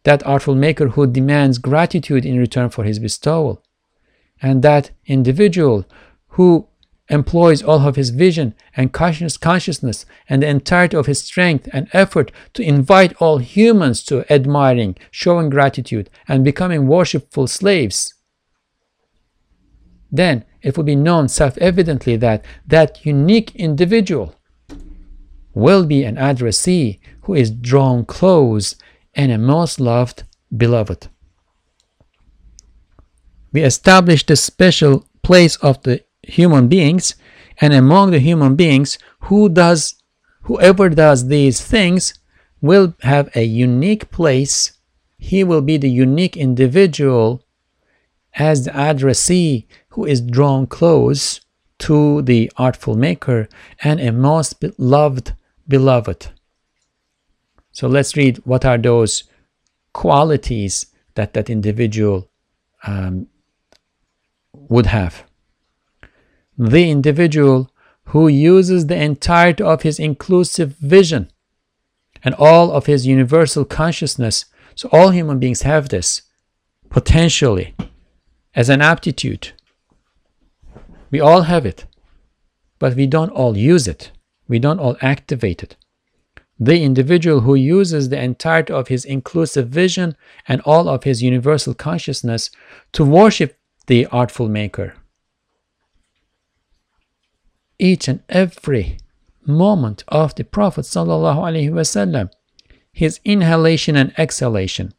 That 0.04 0.26
artful 0.26 0.54
maker 0.54 0.88
who 0.88 1.06
demands 1.06 1.58
gratitude 1.58 2.24
in 2.24 2.38
return 2.38 2.70
for 2.70 2.84
his 2.84 2.98
bestowal. 2.98 3.62
And 4.40 4.62
that 4.62 4.90
individual 5.04 5.84
who 6.28 6.68
employs 7.10 7.62
all 7.62 7.86
of 7.86 7.96
his 7.96 8.10
vision 8.10 8.54
and 8.74 8.92
conscious 8.92 9.36
consciousness 9.36 10.06
and 10.28 10.42
the 10.42 10.48
entirety 10.48 10.96
of 10.96 11.06
his 11.06 11.22
strength 11.22 11.68
and 11.72 11.88
effort 11.92 12.32
to 12.54 12.62
invite 12.62 13.12
all 13.20 13.38
humans 13.38 14.02
to 14.04 14.24
admiring, 14.32 14.96
showing 15.10 15.50
gratitude, 15.50 16.08
and 16.26 16.44
becoming 16.44 16.86
worshipful 16.86 17.46
slaves, 17.46 18.14
then 20.10 20.44
it 20.62 20.76
will 20.76 20.84
be 20.84 20.96
known 20.96 21.28
self 21.28 21.56
evidently 21.58 22.16
that 22.16 22.44
that 22.66 23.04
unique 23.06 23.54
individual 23.54 24.34
will 25.54 25.84
be 25.84 26.04
an 26.04 26.16
addressee 26.18 27.00
who 27.22 27.34
is 27.34 27.50
drawn 27.50 28.04
close 28.04 28.76
and 29.14 29.32
a 29.32 29.38
most 29.38 29.80
loved 29.80 30.24
beloved. 30.56 31.08
We 33.52 33.62
establish 33.62 34.24
the 34.24 34.36
special 34.36 35.06
place 35.22 35.56
of 35.56 35.82
the 35.82 36.04
human 36.30 36.68
beings 36.68 37.14
and 37.60 37.72
among 37.74 38.10
the 38.10 38.18
human 38.18 38.56
beings 38.56 38.98
who 39.20 39.48
does 39.48 39.94
whoever 40.42 40.88
does 40.88 41.28
these 41.28 41.60
things 41.60 42.14
will 42.60 42.94
have 43.02 43.28
a 43.34 43.44
unique 43.44 44.10
place. 44.10 44.72
He 45.18 45.44
will 45.44 45.60
be 45.60 45.76
the 45.76 45.90
unique 45.90 46.36
individual 46.36 47.44
as 48.34 48.64
the 48.64 48.76
addressee 48.76 49.66
who 49.90 50.06
is 50.06 50.20
drawn 50.20 50.66
close 50.66 51.40
to 51.78 52.22
the 52.22 52.50
artful 52.56 52.96
maker 52.96 53.48
and 53.82 54.00
a 54.00 54.12
most 54.12 54.60
beloved 54.60 55.34
beloved. 55.68 56.28
So 57.72 57.86
let's 57.88 58.16
read 58.16 58.38
what 58.44 58.64
are 58.64 58.78
those 58.78 59.24
qualities 59.92 60.86
that 61.14 61.32
that 61.34 61.48
individual 61.48 62.28
um, 62.86 63.26
would 64.52 64.86
have 64.86 65.24
the 66.60 66.90
individual 66.90 67.70
who 68.08 68.28
uses 68.28 68.86
the 68.86 69.02
entirety 69.02 69.64
of 69.64 69.80
his 69.80 69.98
inclusive 69.98 70.76
vision 70.76 71.30
and 72.22 72.34
all 72.34 72.70
of 72.70 72.84
his 72.84 73.06
universal 73.06 73.64
consciousness. 73.64 74.44
So, 74.74 74.90
all 74.92 75.08
human 75.08 75.38
beings 75.38 75.62
have 75.62 75.88
this 75.88 76.22
potentially 76.90 77.74
as 78.54 78.68
an 78.68 78.82
aptitude. 78.82 79.52
We 81.10 81.18
all 81.18 81.42
have 81.42 81.64
it, 81.64 81.86
but 82.78 82.94
we 82.94 83.06
don't 83.06 83.30
all 83.30 83.56
use 83.56 83.88
it, 83.88 84.10
we 84.46 84.58
don't 84.58 84.80
all 84.80 84.98
activate 85.00 85.62
it. 85.62 85.76
The 86.58 86.82
individual 86.82 87.40
who 87.40 87.54
uses 87.54 88.10
the 88.10 88.22
entirety 88.22 88.74
of 88.74 88.88
his 88.88 89.06
inclusive 89.06 89.68
vision 89.68 90.14
and 90.46 90.60
all 90.66 90.90
of 90.90 91.04
his 91.04 91.22
universal 91.22 91.72
consciousness 91.72 92.50
to 92.92 93.02
worship 93.02 93.56
the 93.86 94.04
artful 94.06 94.50
maker 94.50 94.92
each 97.80 98.08
and 98.08 98.22
every 98.28 98.98
moment 99.46 100.04
of 100.08 100.34
the 100.34 100.44
Prophet 100.44 100.84
wasallam, 100.84 102.30
his 102.92 103.20
inhalation 103.24 103.96
and 103.96 104.12
exhalation, 104.18 104.92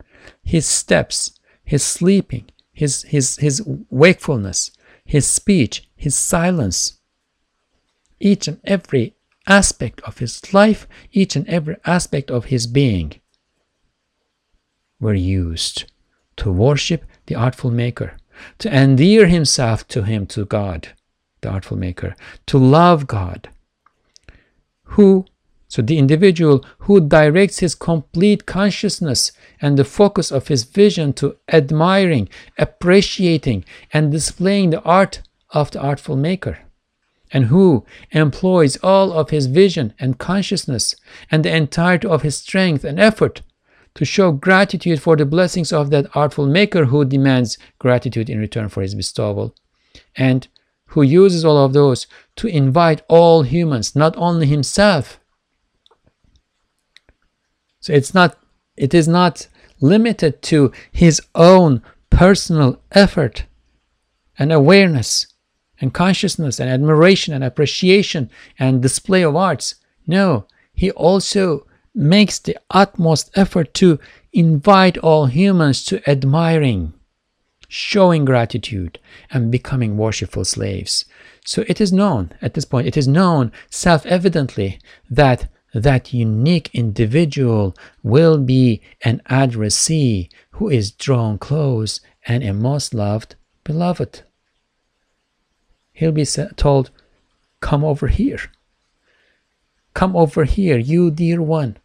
his 0.43 0.65
steps, 0.65 1.39
his 1.63 1.83
sleeping, 1.83 2.49
his, 2.73 3.03
his, 3.03 3.37
his 3.37 3.61
wakefulness, 3.89 4.71
his 5.05 5.27
speech, 5.27 5.87
his 5.95 6.15
silence, 6.15 6.99
each 8.19 8.47
and 8.47 8.59
every 8.63 9.15
aspect 9.47 10.01
of 10.01 10.17
his 10.17 10.53
life, 10.53 10.87
each 11.11 11.35
and 11.35 11.47
every 11.47 11.77
aspect 11.85 12.31
of 12.31 12.45
his 12.45 12.65
being 12.65 13.13
were 14.99 15.13
used 15.13 15.91
to 16.37 16.51
worship 16.51 17.05
the 17.27 17.35
artful 17.35 17.71
maker, 17.71 18.17
to 18.57 18.73
endear 18.75 19.27
himself 19.27 19.87
to 19.87 20.03
him, 20.03 20.25
to 20.25 20.45
God 20.45 20.93
the 21.41 21.49
artful 21.49 21.77
maker, 21.77 22.15
to 22.45 22.57
love 22.57 23.07
God, 23.07 23.49
who 24.83 25.25
So 25.71 25.81
the 25.81 25.97
individual 25.97 26.65
who 26.79 26.99
directs 26.99 27.59
his 27.59 27.75
complete 27.75 28.45
consciousness 28.45 29.31
and 29.61 29.77
the 29.77 29.85
focus 29.85 30.29
of 30.29 30.49
his 30.49 30.65
vision 30.65 31.13
to 31.13 31.37
admiring, 31.47 32.27
appreciating, 32.57 33.63
and 33.93 34.11
displaying 34.11 34.71
the 34.71 34.81
art 34.81 35.21
of 35.51 35.71
the 35.71 35.79
artful 35.79 36.17
maker, 36.17 36.59
and 37.31 37.45
who 37.45 37.85
employs 38.11 38.75
all 38.83 39.13
of 39.13 39.29
his 39.29 39.45
vision 39.45 39.93
and 39.97 40.17
consciousness 40.17 40.93
and 41.31 41.45
the 41.45 41.55
entirety 41.55 42.05
of 42.05 42.23
his 42.23 42.35
strength 42.35 42.83
and 42.83 42.99
effort 42.99 43.41
to 43.95 44.03
show 44.03 44.33
gratitude 44.33 45.01
for 45.01 45.15
the 45.15 45.25
blessings 45.25 45.71
of 45.71 45.89
that 45.89 46.13
artful 46.13 46.47
maker 46.47 46.83
who 46.85 47.05
demands 47.05 47.57
gratitude 47.79 48.29
in 48.29 48.39
return 48.39 48.67
for 48.67 48.81
his 48.81 48.93
bestowal, 48.93 49.55
and 50.17 50.49
who 50.91 51.01
uses 51.01 51.43
all 51.43 51.57
of 51.65 51.73
those 51.73 52.07
to 52.35 52.47
invite 52.47 53.01
all 53.07 53.43
humans, 53.43 53.95
not 53.95 54.15
only 54.17 54.47
himself, 54.47 55.19
so 57.79 57.93
it's 57.93 58.13
not 58.13 58.37
it 58.77 58.93
is 58.93 59.07
not 59.07 59.47
limited 59.79 60.41
to 60.43 60.71
his 60.91 61.21
own 61.35 61.81
personal 62.09 62.81
effort 62.91 63.45
and 64.37 64.51
awareness 64.51 65.27
and 65.79 65.93
consciousness 65.93 66.59
and 66.59 66.69
admiration 66.69 67.33
and 67.33 67.43
appreciation 67.43 68.29
and 68.59 68.81
display 68.81 69.23
of 69.23 69.35
arts. 69.35 69.75
No, 70.05 70.45
he 70.73 70.91
also 70.91 71.65
makes 71.93 72.39
the 72.39 72.57
utmost 72.69 73.31
effort 73.35 73.73
to 73.75 73.99
invite 74.31 74.97
all 74.99 75.25
humans 75.25 75.83
to 75.85 76.09
admiring, 76.09 76.93
showing 77.73 78.25
gratitude, 78.25 78.99
and 79.31 79.49
becoming 79.49 79.95
worshipful 79.95 80.43
slaves. 80.43 81.05
So 81.45 81.63
it 81.69 81.79
is 81.79 81.93
known 81.93 82.33
at 82.41 82.53
this 82.53 82.65
point, 82.65 82.85
it 82.85 82.97
is 82.97 83.07
known 83.07 83.53
self 83.69 84.05
evidently 84.05 84.77
that 85.09 85.47
that 85.73 86.11
unique 86.11 86.69
individual 86.73 87.73
will 88.03 88.37
be 88.37 88.81
an 89.05 89.21
addressee 89.27 90.29
who 90.51 90.67
is 90.67 90.91
drawn 90.91 91.37
close 91.37 92.01
and 92.27 92.43
a 92.43 92.51
most 92.51 92.93
loved 92.93 93.35
beloved. 93.63 94.23
He'll 95.93 96.11
be 96.11 96.25
told, 96.25 96.91
Come 97.61 97.85
over 97.85 98.07
here. 98.07 98.51
Come 99.93 100.13
over 100.17 100.43
here, 100.43 100.77
you 100.77 101.09
dear 101.09 101.41
one. 101.41 101.77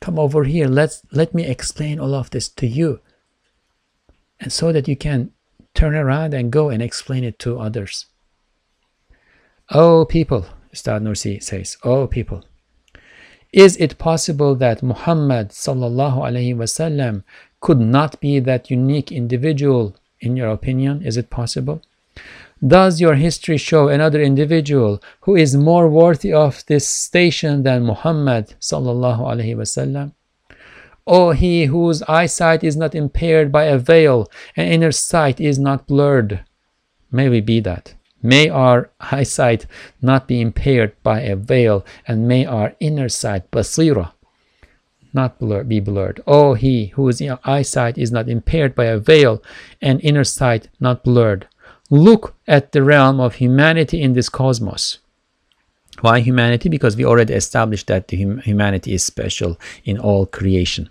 Come 0.00 0.18
over 0.18 0.42
here. 0.42 0.66
Let's 0.66 1.02
let 1.12 1.34
me 1.34 1.46
explain 1.46 2.00
all 2.00 2.14
of 2.14 2.30
this 2.30 2.48
to 2.48 2.66
you. 2.66 2.98
And 4.40 4.52
so 4.52 4.72
that 4.72 4.88
you 4.88 4.96
can 4.96 5.30
turn 5.74 5.94
around 5.94 6.34
and 6.34 6.50
go 6.50 6.70
and 6.70 6.82
explain 6.82 7.24
it 7.24 7.38
to 7.40 7.58
others. 7.58 8.06
Oh 9.70 10.04
people, 10.04 10.46
Ustad 10.72 11.02
Nursi 11.02 11.42
says, 11.42 11.76
Oh 11.84 12.06
people, 12.06 12.44
is 13.52 13.76
it 13.76 13.98
possible 13.98 14.54
that 14.56 14.82
Muhammad 14.82 15.50
sallallahu 15.50 16.18
alaihi 16.18 16.56
wasallam 16.56 17.22
could 17.60 17.80
not 17.80 18.20
be 18.20 18.40
that 18.40 18.70
unique 18.70 19.12
individual 19.12 19.96
in 20.20 20.36
your 20.36 20.48
opinion? 20.48 21.02
Is 21.02 21.16
it 21.16 21.30
possible? 21.30 21.80
Does 22.66 23.00
your 23.00 23.14
history 23.14 23.56
show 23.56 23.88
another 23.88 24.20
individual 24.20 25.02
who 25.20 25.36
is 25.36 25.56
more 25.56 25.88
worthy 25.88 26.32
of 26.32 26.64
this 26.66 26.88
station 26.88 27.62
than 27.62 27.84
Muhammad 27.84 28.54
sallallahu 28.60 29.20
alaihi 29.20 29.56
wasallam? 29.56 30.12
O 31.06 31.32
he 31.32 31.66
whose 31.66 32.02
eyesight 32.02 32.64
is 32.64 32.76
not 32.76 32.94
impaired 32.94 33.52
by 33.52 33.64
a 33.64 33.78
veil 33.78 34.30
and 34.56 34.72
inner 34.72 34.92
sight 34.92 35.40
is 35.40 35.58
not 35.58 35.86
blurred. 35.86 36.44
May 37.10 37.28
we 37.28 37.40
be 37.40 37.60
that. 37.60 37.94
May 38.22 38.48
our 38.48 38.90
eyesight 39.00 39.66
not 40.00 40.26
be 40.26 40.40
impaired 40.40 40.94
by 41.02 41.20
a 41.20 41.36
veil, 41.36 41.84
and 42.08 42.26
may 42.26 42.46
our 42.46 42.74
inner 42.80 43.10
sight, 43.10 43.50
basira, 43.50 44.12
not 45.12 45.38
blur, 45.38 45.62
be 45.62 45.78
blurred. 45.78 46.22
Oh, 46.26 46.54
he 46.54 46.86
whose 46.96 47.20
eyesight 47.44 47.98
is 47.98 48.10
not 48.10 48.30
impaired 48.30 48.74
by 48.74 48.86
a 48.86 48.98
veil, 48.98 49.42
and 49.82 50.00
inner 50.02 50.24
sight 50.24 50.70
not 50.80 51.04
blurred. 51.04 51.46
Look 51.90 52.34
at 52.48 52.72
the 52.72 52.82
realm 52.82 53.20
of 53.20 53.34
humanity 53.34 54.00
in 54.00 54.14
this 54.14 54.30
cosmos. 54.30 55.00
Why 56.00 56.20
humanity? 56.20 56.68
Because 56.68 56.96
we 56.96 57.04
already 57.04 57.34
established 57.34 57.86
that 57.86 58.10
hum 58.10 58.38
humanity 58.38 58.94
is 58.94 59.04
special 59.04 59.58
in 59.84 59.98
all 59.98 60.26
creation. 60.26 60.90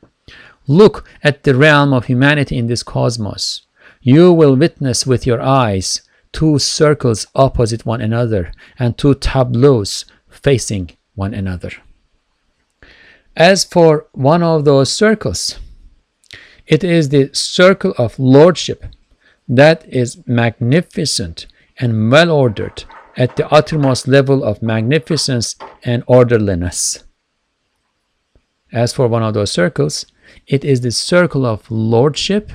Look 0.68 1.08
at 1.24 1.44
the 1.44 1.56
realm 1.56 1.94
of 1.94 2.06
humanity 2.06 2.58
in 2.58 2.68
this 2.68 2.84
cosmos. 2.84 3.62
You 4.02 4.32
will 4.32 4.56
witness 4.56 5.06
with 5.06 5.26
your 5.26 5.42
eyes 5.42 6.02
two 6.32 6.58
circles 6.58 7.28
opposite 7.36 7.86
one 7.86 8.02
another 8.02 8.52
and 8.80 8.98
two 8.98 9.14
tableaus 9.14 10.06
facing 10.30 10.92
one 11.16 11.34
another. 11.34 11.72
As 13.36 13.64
for 13.64 14.08
one 14.14 14.44
of 14.44 14.66
those 14.66 14.92
circles, 14.92 15.60
it 16.66 16.84
is 16.84 17.10
the 17.10 17.30
circle 17.34 17.94
of 17.98 18.18
lordship 18.20 18.86
that 19.48 19.86
is 19.88 20.26
magnificent 20.26 21.48
and 21.78 22.12
well 22.12 22.32
ordered 22.32 22.86
at 23.16 23.36
the 23.36 23.48
uttermost 23.50 24.08
level 24.08 24.44
of 24.44 24.62
magnificence 24.62 25.56
and 25.84 26.04
orderliness. 26.08 27.04
As 28.72 28.94
for 28.94 29.08
one 29.08 29.24
of 29.24 29.34
those 29.34 29.52
circles, 29.52 30.06
it 30.48 30.66
is 30.66 30.82
the 30.82 30.92
circle 30.92 31.46
of 31.46 31.70
lordship. 31.70 32.52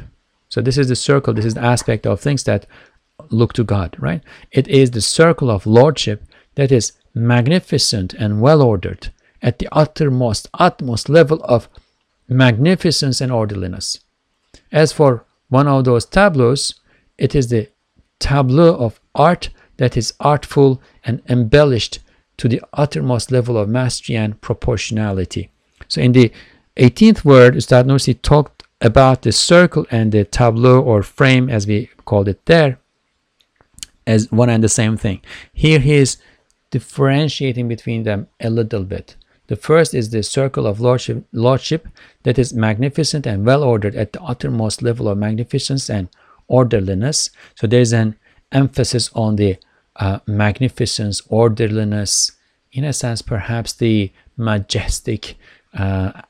So, 0.49 0.61
this 0.61 0.79
is 0.79 0.89
the 0.89 0.97
circle, 0.97 1.33
this 1.35 1.45
is 1.45 1.55
the 1.55 1.63
aspect 1.65 2.07
of 2.07 2.21
things 2.21 2.45
that 2.45 2.67
look 3.31 3.53
to 3.53 3.65
God, 3.65 3.97
right? 3.99 4.23
It 4.51 4.67
is 4.69 4.91
the 4.91 5.01
circle 5.01 5.51
of 5.51 5.67
lordship 5.67 6.25
that 6.57 6.73
is 6.73 6.93
magnificent 7.15 8.15
and 8.15 8.41
well 8.41 8.63
ordered 8.63 9.13
at 9.43 9.59
the 9.59 9.69
uttermost, 9.71 10.49
utmost 10.55 11.09
level 11.09 11.41
of 11.45 11.69
magnificence 12.29 13.21
and 13.21 13.31
orderliness. 13.31 14.01
As 14.73 14.93
for 14.93 15.25
one 15.49 15.69
of 15.69 15.85
those 15.85 16.05
tableaus, 16.05 16.75
it 17.17 17.35
is 17.35 17.49
the 17.49 17.69
tableau 18.19 18.75
of 18.75 19.01
art 19.15 19.51
that 19.79 19.97
is 19.97 20.15
artful 20.21 20.81
and 21.05 21.23
embellished 21.29 21.99
to 22.37 22.49
the 22.49 22.63
uttermost 22.73 23.33
level 23.33 23.57
of 23.57 23.69
mastery 23.69 24.17
and 24.17 24.41
proportionality. 24.41 25.51
So 25.89 26.01
in 26.01 26.13
the 26.13 26.31
18th 26.77 27.25
word, 27.25 27.57
Ustad 27.57 27.87
Nursi 27.87 28.21
talked 28.23 28.65
about 28.81 29.23
the 29.23 29.33
circle 29.33 29.87
and 29.91 30.13
the 30.13 30.25
tableau 30.25 30.81
or 30.81 31.03
frame 31.03 31.51
as 31.51 31.67
we 31.67 31.91
called 32.05 32.29
it 32.29 32.45
there 32.47 32.79
as 34.07 34.31
one 34.31 34.49
and 34.49 34.63
the 34.63 34.69
same 34.69 34.97
thing. 34.97 35.21
Here 35.53 35.81
he 35.81 35.95
is 35.95 36.17
differentiating 36.71 37.69
between 37.69 38.05
them 38.05 38.29
a 38.41 38.51
little 38.51 38.85
bit. 38.85 39.17
The 39.49 39.57
first 39.57 39.95
is 39.95 40.11
the 40.11 40.23
circle 40.23 40.67
of 40.67 40.81
lordship, 40.81 41.25
lordship 41.33 41.89
that 42.23 42.39
is 42.39 42.53
magnificent 42.53 43.27
and 43.27 43.47
well 43.47 43.65
ordered 43.65 43.97
at 43.97 44.13
the 44.13 44.23
uttermost 44.23 44.83
level 44.83 45.09
of 45.09 45.19
magnificence 45.19 45.91
and 45.91 46.09
orderliness. 46.47 47.31
So 47.55 47.67
there's 47.67 47.93
an 47.93 48.17
emphasis 48.53 49.11
on 49.15 49.37
the 49.37 49.57
uh, 49.99 50.21
magnificence, 50.27 51.23
orderliness, 51.29 52.33
in 52.73 52.85
a 52.85 52.93
sense, 52.93 53.23
perhaps 53.23 53.73
the 53.73 54.13
majestic 54.37 55.37
uh, 55.77 56.23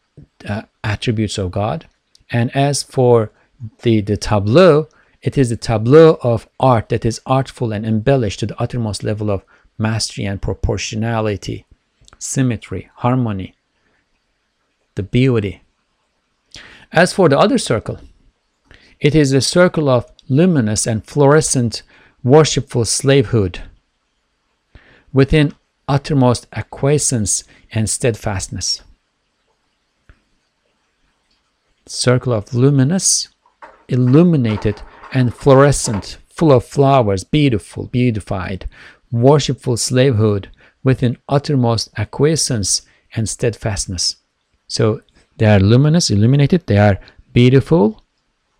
uh, 0.48 0.62
attributes 0.82 1.38
of 1.38 1.50
God. 1.50 1.86
And 2.30 2.54
as 2.56 2.82
for 2.82 3.30
the, 3.82 4.00
the 4.00 4.16
tableau, 4.16 4.88
it 5.22 5.36
is 5.36 5.50
the 5.50 5.56
tableau 5.56 6.18
of 6.22 6.48
art 6.60 6.88
that 6.90 7.04
is 7.04 7.20
artful 7.26 7.72
and 7.72 7.84
embellished 7.84 8.40
to 8.40 8.46
the 8.46 8.60
uttermost 8.60 9.02
level 9.02 9.30
of 9.30 9.44
mastery 9.76 10.24
and 10.24 10.40
proportionality, 10.40 11.66
symmetry, 12.18 12.90
harmony, 12.96 13.54
the 14.94 15.02
beauty. 15.02 15.62
As 16.92 17.12
for 17.12 17.28
the 17.28 17.38
other 17.38 17.58
circle, 17.58 17.98
it 19.00 19.14
is 19.14 19.32
a 19.32 19.40
circle 19.40 19.88
of 19.88 20.10
luminous 20.28 20.86
and 20.86 21.04
fluorescent 21.04 21.82
worshipful 22.22 22.84
slavehood 22.84 23.62
within 25.12 25.52
uttermost 25.86 26.46
acquiescence 26.52 27.44
and 27.72 27.88
steadfastness. 27.88 28.82
Circle 31.86 32.32
of 32.32 32.52
luminous, 32.52 33.28
illuminated 33.88 34.82
and 35.12 35.34
fluorescent, 35.34 36.18
full 36.28 36.52
of 36.52 36.64
flowers, 36.64 37.24
beautiful, 37.24 37.86
beautified, 37.86 38.68
worshipful 39.10 39.76
slavehood 39.76 40.50
within 40.84 41.16
uttermost 41.28 41.88
acquiescence 41.96 42.82
and 43.14 43.28
steadfastness. 43.28 44.16
So 44.66 45.00
they 45.38 45.46
are 45.46 45.60
luminous, 45.60 46.10
illuminated, 46.10 46.66
they 46.66 46.78
are 46.78 47.00
beautiful, 47.32 48.02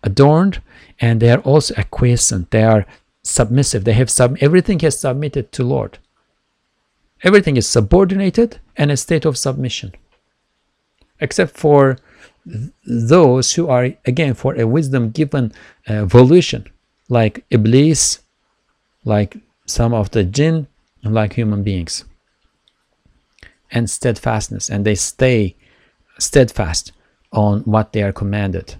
adorned, 0.03 0.61
and 0.99 1.19
they 1.19 1.31
are 1.31 1.39
also 1.39 1.75
acquiescent. 1.75 2.51
They 2.51 2.63
are 2.63 2.85
submissive. 3.29 3.83
They 3.83 3.93
have 3.93 4.09
sub 4.09 4.37
everything 4.41 4.79
has 4.79 4.99
submitted 4.99 5.51
to 5.53 5.63
Lord. 5.63 5.97
Everything 7.23 7.57
is 7.57 7.67
subordinated 7.67 8.59
and 8.77 8.91
a 8.91 8.97
state 8.97 9.25
of 9.25 9.37
submission. 9.37 9.93
Except 11.19 11.57
for 11.57 11.97
those 12.85 13.53
who 13.53 13.67
are 13.67 13.89
again 14.05 14.33
for 14.33 14.55
a 14.55 14.65
wisdom 14.65 15.11
given 15.11 15.51
uh, 15.87 16.05
volition 16.05 16.65
like 17.09 17.43
iblis 17.49 18.19
like 19.03 19.37
some 19.65 19.93
of 19.93 20.11
the 20.11 20.23
jinn 20.23 20.67
like 21.03 21.33
human 21.33 21.63
beings 21.63 22.05
and 23.71 23.89
steadfastness, 23.89 24.69
and 24.69 24.85
they 24.85 24.95
stay 24.95 25.55
steadfast 26.17 26.91
on 27.31 27.61
what 27.61 27.93
they 27.93 28.01
are 28.01 28.11
commanded. 28.11 28.75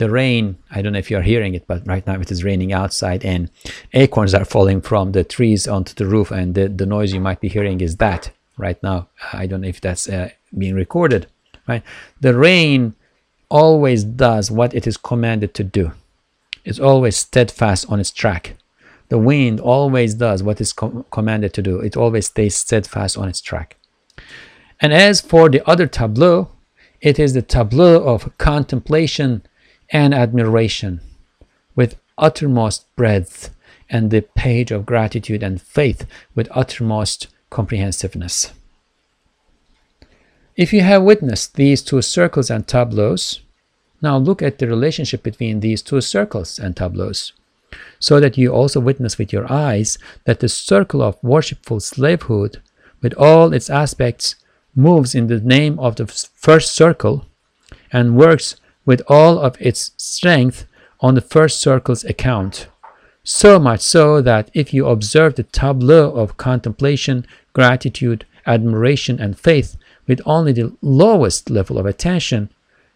The 0.00 0.08
rain, 0.08 0.56
I 0.70 0.80
don't 0.80 0.94
know 0.94 0.98
if 0.98 1.10
you're 1.10 1.20
hearing 1.20 1.52
it, 1.52 1.66
but 1.66 1.86
right 1.86 2.06
now 2.06 2.18
it 2.18 2.30
is 2.30 2.42
raining 2.42 2.72
outside 2.72 3.22
and 3.22 3.50
acorns 3.92 4.32
are 4.32 4.46
falling 4.46 4.80
from 4.80 5.12
the 5.12 5.24
trees 5.24 5.68
onto 5.68 5.92
the 5.92 6.06
roof, 6.06 6.30
and 6.30 6.54
the, 6.54 6.68
the 6.68 6.86
noise 6.86 7.12
you 7.12 7.20
might 7.20 7.42
be 7.42 7.50
hearing 7.50 7.82
is 7.82 7.98
that 7.98 8.30
right 8.56 8.82
now. 8.82 9.08
I 9.34 9.46
don't 9.46 9.60
know 9.60 9.68
if 9.68 9.82
that's 9.82 10.08
uh, 10.08 10.30
being 10.56 10.74
recorded, 10.74 11.26
right? 11.68 11.82
The 12.18 12.34
rain 12.34 12.94
always 13.50 14.02
does 14.02 14.50
what 14.50 14.72
it 14.72 14.86
is 14.86 14.96
commanded 14.96 15.52
to 15.52 15.64
do. 15.64 15.92
It's 16.64 16.80
always 16.80 17.18
steadfast 17.18 17.84
on 17.90 18.00
its 18.00 18.10
track. 18.10 18.56
The 19.10 19.18
wind 19.18 19.60
always 19.60 20.14
does 20.14 20.42
what 20.42 20.62
is 20.62 20.72
com 20.72 21.04
commanded 21.10 21.52
to 21.52 21.62
do. 21.62 21.78
It 21.80 21.94
always 21.94 22.28
stays 22.28 22.56
steadfast 22.56 23.18
on 23.18 23.28
its 23.28 23.42
track. 23.42 23.76
And 24.80 24.94
as 24.94 25.20
for 25.20 25.50
the 25.50 25.62
other 25.68 25.86
tableau, 25.86 26.48
it 27.02 27.18
is 27.18 27.34
the 27.34 27.42
tableau 27.42 28.02
of 28.02 28.38
contemplation 28.38 29.42
and 29.90 30.14
admiration 30.14 31.00
with 31.74 31.98
uttermost 32.16 32.84
breadth 32.96 33.54
and 33.88 34.10
the 34.10 34.22
page 34.22 34.70
of 34.70 34.86
gratitude 34.86 35.42
and 35.42 35.60
faith 35.60 36.06
with 36.34 36.48
uttermost 36.52 37.26
comprehensiveness. 37.50 38.52
If 40.56 40.72
you 40.72 40.82
have 40.82 41.02
witnessed 41.02 41.54
these 41.54 41.82
two 41.82 42.02
circles 42.02 42.50
and 42.50 42.66
tableaus, 42.66 43.40
now 44.02 44.16
look 44.16 44.42
at 44.42 44.58
the 44.58 44.66
relationship 44.66 45.22
between 45.22 45.60
these 45.60 45.82
two 45.82 46.00
circles 46.00 46.58
and 46.58 46.76
tableaus, 46.76 47.32
so 47.98 48.20
that 48.20 48.38
you 48.38 48.52
also 48.52 48.80
witness 48.80 49.18
with 49.18 49.32
your 49.32 49.50
eyes 49.50 49.98
that 50.24 50.40
the 50.40 50.48
circle 50.48 51.02
of 51.02 51.22
worshipful 51.22 51.80
slavehood, 51.80 52.60
with 53.02 53.14
all 53.14 53.52
its 53.52 53.70
aspects, 53.70 54.36
moves 54.74 55.14
in 55.14 55.26
the 55.26 55.40
name 55.40 55.78
of 55.78 55.96
the 55.96 56.06
first 56.06 56.72
circle 56.72 57.26
and 57.92 58.16
works 58.16 58.56
with 58.90 59.02
all 59.06 59.38
of 59.38 59.56
its 59.60 59.92
strength 59.96 60.66
on 60.98 61.14
the 61.14 61.20
first 61.20 61.60
circle's 61.60 62.04
account. 62.04 62.66
So 63.22 63.60
much 63.60 63.82
so 63.82 64.20
that 64.20 64.50
if 64.52 64.74
you 64.74 64.88
observe 64.88 65.36
the 65.36 65.44
tableau 65.44 66.10
of 66.10 66.36
contemplation, 66.36 67.24
gratitude, 67.52 68.26
admiration, 68.46 69.20
and 69.20 69.38
faith 69.38 69.76
with 70.08 70.20
only 70.26 70.52
the 70.52 70.76
lowest 70.82 71.50
level 71.50 71.78
of 71.78 71.86
attention, 71.86 72.50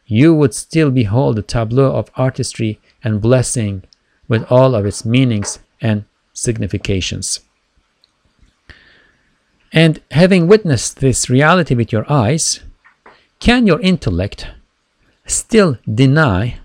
you 0.05 0.34
would 0.34 0.53
still 0.53 0.90
behold 0.90 1.36
the 1.36 1.42
tableau 1.42 1.95
of 1.95 2.11
artistry 2.16 2.80
and 3.05 3.22
blessing 3.22 3.84
with 4.26 4.42
all 4.51 4.74
of 4.74 4.84
its 4.84 5.05
meanings 5.05 5.61
and 5.80 6.07
significations. 6.32 7.38
And 9.72 10.03
having 10.11 10.49
witnessed 10.49 10.99
this 10.99 11.30
reality 11.30 11.76
with 11.76 11.92
your 11.92 12.11
eyes, 12.11 12.64
can 13.38 13.68
your 13.68 13.80
intellect 13.80 14.49
still 15.27 15.79
deny 15.93 16.59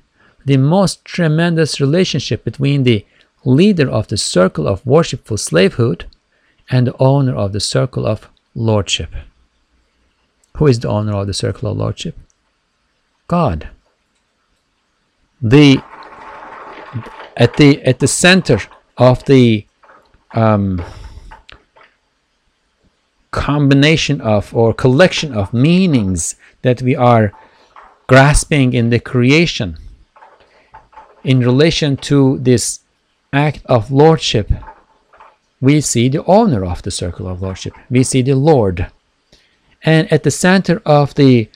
the 0.45 0.57
most 0.57 1.05
tremendous 1.05 1.79
relationship 1.79 2.43
between 2.43 2.83
the 2.83 3.05
leader 3.45 3.89
of 3.89 4.07
the 4.07 4.17
circle 4.17 4.67
of 4.67 4.85
worshipful 4.85 5.37
slavehood 5.37 6.05
and 6.69 6.87
the 6.87 6.97
owner 6.99 7.35
of 7.35 7.53
the 7.53 7.59
circle 7.59 8.05
of 8.05 8.29
lordship? 8.55 9.13
Who 10.57 10.67
is 10.67 10.79
the 10.79 10.89
owner 10.89 11.15
of 11.15 11.27
the 11.27 11.33
circle 11.33 11.71
of 11.71 11.77
lordship? 11.77 12.17
God. 13.27 13.69
The 15.41 15.81
at 17.37 17.55
the 17.55 17.81
at 17.83 17.99
the 17.99 18.07
center 18.07 18.59
of 18.97 19.23
the 19.25 19.65
um, 20.33 20.83
combination 23.31 24.19
of 24.19 24.53
or 24.53 24.73
collection 24.73 25.33
of 25.33 25.53
meanings 25.53 26.35
that 26.61 26.81
we 26.81 26.95
are 26.95 27.31
grasping 28.09 28.73
in 28.73 28.89
the 28.89 28.99
creation 28.99 29.77
in 31.23 31.39
relation 31.41 31.95
to 31.95 32.39
this 32.39 32.79
act 33.31 33.61
of 33.65 33.91
lordship. 33.91 34.51
We 35.61 35.79
see 35.81 36.09
the 36.09 36.25
owner 36.25 36.65
of 36.65 36.81
the 36.81 36.89
circle 36.89 37.27
of 37.27 37.43
lordship. 37.43 37.73
We 37.87 38.01
see 38.01 38.23
the 38.23 38.33
lord. 38.33 38.87
And 39.83 40.11
at 40.11 40.23
the 40.23 40.31
center 40.31 40.81
of 40.87 41.13
the 41.13 41.49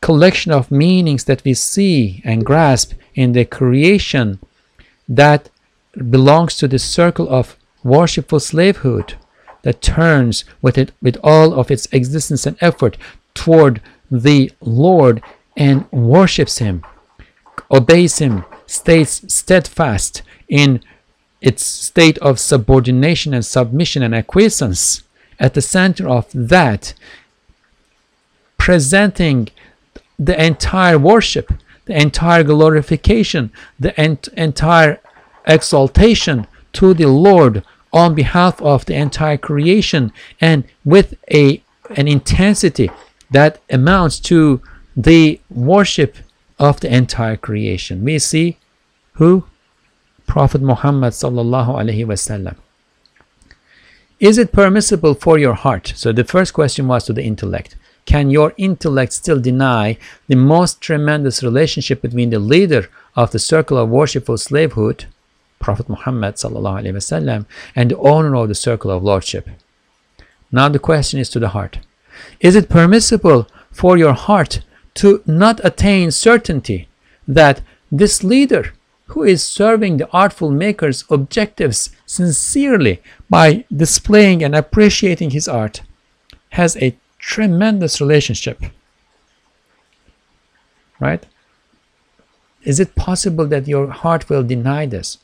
collection 0.00 0.52
of 0.52 0.70
meanings 0.70 1.24
that 1.24 1.42
we 1.44 1.54
see 1.54 2.22
and 2.24 2.46
grasp 2.46 2.92
in 3.16 3.32
the 3.32 3.44
creation 3.44 4.38
that 5.08 5.50
belongs 6.08 6.56
to 6.58 6.68
the 6.68 6.78
circle 6.78 7.28
of 7.28 7.56
worshipful 7.82 8.38
slavehood 8.38 9.14
that 9.62 9.82
turns 9.82 10.44
with 10.62 10.78
it 10.78 10.92
with 11.02 11.16
all 11.24 11.52
of 11.58 11.68
its 11.72 11.86
existence 11.90 12.46
and 12.46 12.56
effort 12.60 12.96
toward 13.34 13.80
the 14.08 14.52
Lord 14.60 15.20
and 15.56 15.90
worships 15.90 16.58
him, 16.58 16.84
obeys 17.70 18.18
him, 18.18 18.44
stays 18.66 19.22
steadfast 19.32 20.22
in 20.48 20.82
its 21.40 21.64
state 21.64 22.18
of 22.18 22.38
subordination 22.38 23.32
and 23.32 23.44
submission 23.44 24.02
and 24.02 24.14
acquiescence. 24.14 25.02
At 25.38 25.54
the 25.54 25.62
center 25.62 26.08
of 26.08 26.26
that, 26.32 26.94
presenting 28.58 29.50
the 30.18 30.42
entire 30.42 30.98
worship, 30.98 31.52
the 31.84 32.00
entire 32.00 32.42
glorification, 32.42 33.52
the 33.78 33.98
ent 34.00 34.28
entire 34.36 34.98
exaltation 35.46 36.46
to 36.72 36.94
the 36.94 37.06
Lord 37.06 37.62
on 37.92 38.14
behalf 38.14 38.60
of 38.60 38.86
the 38.86 38.94
entire 38.94 39.38
creation 39.38 40.12
and 40.40 40.64
with 40.84 41.14
a 41.32 41.62
an 41.94 42.08
intensity 42.08 42.90
that 43.30 43.60
amounts 43.70 44.18
to 44.18 44.60
the 44.96 45.40
worship 45.50 46.16
of 46.58 46.80
the 46.80 46.94
entire 46.94 47.36
creation. 47.36 48.02
We 48.02 48.18
see 48.18 48.56
who? 49.14 49.44
Prophet 50.26 50.62
Muhammad 50.62 51.12
sallallahu 51.12 51.68
alaihi 51.68 52.06
wasallam. 52.06 52.56
Is 54.18 54.38
it 54.38 54.52
permissible 54.52 55.14
for 55.14 55.38
your 55.38 55.52
heart? 55.52 55.92
So 55.94 56.10
the 56.12 56.24
first 56.24 56.54
question 56.54 56.88
was 56.88 57.04
to 57.04 57.12
the 57.12 57.22
intellect. 57.22 57.76
Can 58.06 58.30
your 58.30 58.54
intellect 58.56 59.12
still 59.12 59.40
deny 59.40 59.98
the 60.28 60.36
most 60.36 60.80
tremendous 60.80 61.42
relationship 61.42 62.00
between 62.00 62.30
the 62.30 62.38
leader 62.38 62.88
of 63.14 63.32
the 63.32 63.38
circle 63.38 63.76
of 63.76 63.90
worshipful 63.90 64.38
slavehood, 64.38 65.04
Prophet 65.58 65.88
Muhammad 65.88 66.36
sallallahu 66.36 66.82
alaihi 66.82 66.94
wasallam, 66.94 67.46
and 67.74 67.90
the 67.90 67.98
owner 67.98 68.34
of 68.36 68.48
the 68.48 68.54
circle 68.54 68.90
of 68.90 69.02
lordship? 69.02 69.48
Now 70.50 70.68
the 70.68 70.78
question 70.78 71.20
is 71.20 71.28
to 71.30 71.40
the 71.40 71.50
heart. 71.50 71.80
Is 72.40 72.56
it 72.56 72.70
permissible 72.70 73.48
for 73.70 73.98
your 73.98 74.14
heart 74.14 74.60
to 74.96 75.22
not 75.26 75.64
attain 75.64 76.10
certainty 76.10 76.88
that 77.28 77.60
this 77.90 78.24
leader 78.24 78.72
who 79.08 79.22
is 79.22 79.42
serving 79.42 79.96
the 79.96 80.10
artful 80.10 80.50
maker's 80.50 81.04
objectives 81.10 81.90
sincerely 82.06 83.00
by 83.30 83.64
displaying 83.74 84.42
and 84.42 84.54
appreciating 84.54 85.30
his 85.30 85.46
art 85.46 85.82
has 86.50 86.76
a 86.78 86.96
tremendous 87.18 88.00
relationship. 88.00 88.62
Right? 90.98 91.24
Is 92.64 92.80
it 92.80 92.96
possible 92.96 93.46
that 93.46 93.68
your 93.68 93.88
heart 93.88 94.28
will 94.28 94.42
deny 94.42 94.86
this? 94.86 95.18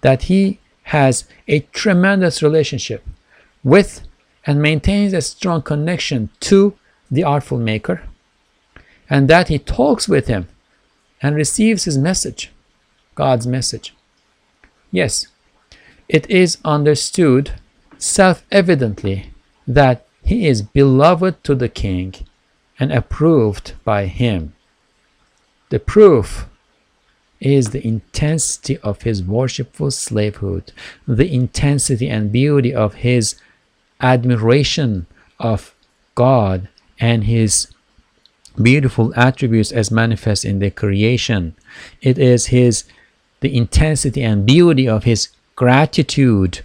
That 0.00 0.22
he 0.22 0.58
has 0.84 1.24
a 1.46 1.60
tremendous 1.72 2.42
relationship 2.42 3.06
with 3.62 4.02
and 4.44 4.60
maintains 4.60 5.12
a 5.12 5.20
strong 5.20 5.62
connection 5.62 6.30
to 6.40 6.74
the 7.10 7.22
artful 7.22 7.58
maker, 7.58 8.02
and 9.10 9.28
that 9.28 9.48
he 9.48 9.58
talks 9.58 10.08
with 10.08 10.28
him 10.28 10.46
and 11.20 11.34
receives 11.34 11.84
his 11.84 11.98
message, 11.98 12.50
God's 13.16 13.46
message. 13.46 13.94
Yes, 14.92 15.26
it 16.08 16.30
is 16.30 16.58
understood 16.64 17.52
self 17.98 18.44
evidently 18.50 19.32
that 19.66 20.06
he 20.22 20.46
is 20.46 20.62
beloved 20.62 21.42
to 21.44 21.54
the 21.54 21.68
king 21.68 22.14
and 22.78 22.92
approved 22.92 23.74
by 23.84 24.06
him. 24.06 24.54
The 25.68 25.80
proof 25.80 26.46
is 27.40 27.70
the 27.70 27.86
intensity 27.86 28.78
of 28.78 29.02
his 29.02 29.22
worshipful 29.22 29.90
slavehood, 29.90 30.72
the 31.06 31.32
intensity 31.32 32.08
and 32.08 32.32
beauty 32.32 32.74
of 32.74 32.94
his 32.94 33.36
admiration 34.00 35.06
of 35.38 35.74
God 36.14 36.68
and 36.98 37.24
his 37.24 37.68
beautiful 38.62 39.12
attributes 39.16 39.72
as 39.72 39.90
manifest 39.90 40.44
in 40.44 40.58
the 40.58 40.70
creation. 40.70 41.54
It 42.00 42.18
is 42.18 42.46
his 42.46 42.84
the 43.40 43.56
intensity 43.56 44.22
and 44.22 44.46
beauty 44.46 44.86
of 44.86 45.04
his 45.04 45.30
gratitude 45.56 46.60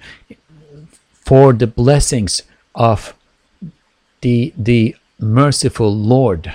for 1.12 1.54
the 1.54 1.68
blessings 1.68 2.44
of 2.76 3.14
the, 4.22 4.54
the 4.58 4.96
merciful 5.20 5.96
Lord. 5.96 6.54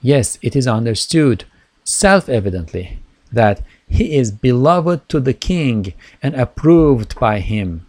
Yes, 0.00 0.38
it 0.42 0.56
is 0.56 0.66
understood 0.66 1.44
self 1.84 2.28
evidently 2.28 2.98
that 3.30 3.62
he 3.88 4.16
is 4.16 4.30
beloved 4.30 5.08
to 5.08 5.20
the 5.20 5.34
king 5.34 5.94
and 6.22 6.34
approved 6.34 7.18
by 7.18 7.40
him. 7.40 7.86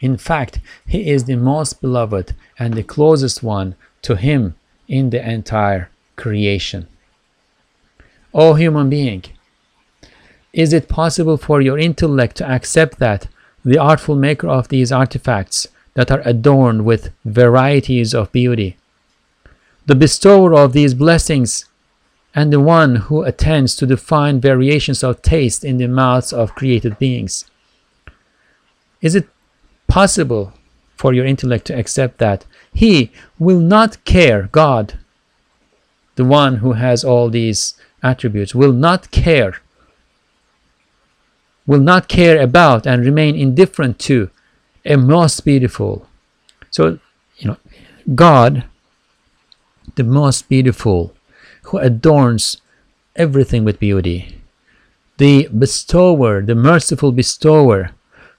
In 0.00 0.16
fact, 0.16 0.58
he 0.86 1.08
is 1.08 1.24
the 1.24 1.36
most 1.36 1.80
beloved 1.80 2.34
and 2.58 2.74
the 2.74 2.82
closest 2.82 3.42
one 3.42 3.76
to 4.02 4.16
him 4.16 4.54
in 4.88 5.10
the 5.10 5.28
entire 5.28 5.90
creation. 6.16 6.86
O 8.34 8.54
human 8.54 8.88
being, 8.88 9.24
is 10.52 10.72
it 10.72 10.88
possible 10.88 11.36
for 11.36 11.60
your 11.60 11.78
intellect 11.78 12.36
to 12.36 12.50
accept 12.50 12.98
that 12.98 13.28
the 13.64 13.78
artful 13.78 14.16
maker 14.16 14.48
of 14.48 14.68
these 14.68 14.92
artifacts 14.92 15.68
that 15.94 16.10
are 16.10 16.22
adorned 16.24 16.84
with 16.84 17.10
varieties 17.24 18.14
of 18.14 18.32
beauty, 18.32 18.76
the 19.86 19.94
bestower 19.94 20.54
of 20.54 20.72
these 20.72 20.94
blessings, 20.94 21.66
and 22.34 22.52
the 22.52 22.60
one 22.60 22.96
who 22.96 23.22
attends 23.22 23.76
to 23.76 23.86
the 23.86 23.96
fine 23.96 24.40
variations 24.40 25.02
of 25.04 25.20
taste 25.22 25.64
in 25.64 25.76
the 25.76 25.88
mouths 25.88 26.32
of 26.32 26.54
created 26.54 26.98
beings? 26.98 27.44
Is 29.00 29.14
it 29.14 29.28
possible 29.86 30.54
for 30.96 31.12
your 31.12 31.26
intellect 31.26 31.66
to 31.66 31.78
accept 31.78 32.18
that 32.18 32.46
he 32.72 33.12
will 33.38 33.60
not 33.60 34.04
care, 34.04 34.48
God, 34.52 34.98
the 36.16 36.24
one 36.24 36.56
who 36.56 36.72
has 36.72 37.04
all 37.04 37.28
these 37.28 37.74
attributes, 38.02 38.54
will 38.54 38.72
not 38.72 39.10
care, 39.10 39.58
will 41.66 41.80
not 41.80 42.08
care 42.08 42.40
about 42.40 42.86
and 42.86 43.04
remain 43.04 43.36
indifferent 43.36 43.98
to 44.00 44.30
a 44.84 44.96
most 44.96 45.44
beautiful. 45.44 46.06
So, 46.70 46.98
you 47.36 47.48
know, 47.48 47.56
God, 48.14 48.64
the 49.94 50.04
most 50.04 50.48
beautiful, 50.48 51.14
who 51.64 51.78
adorns 51.78 52.60
everything 53.14 53.64
with 53.64 53.78
beauty, 53.78 54.40
the 55.18 55.48
bestower, 55.48 56.42
the 56.42 56.54
merciful 56.54 57.12
bestower, 57.12 57.90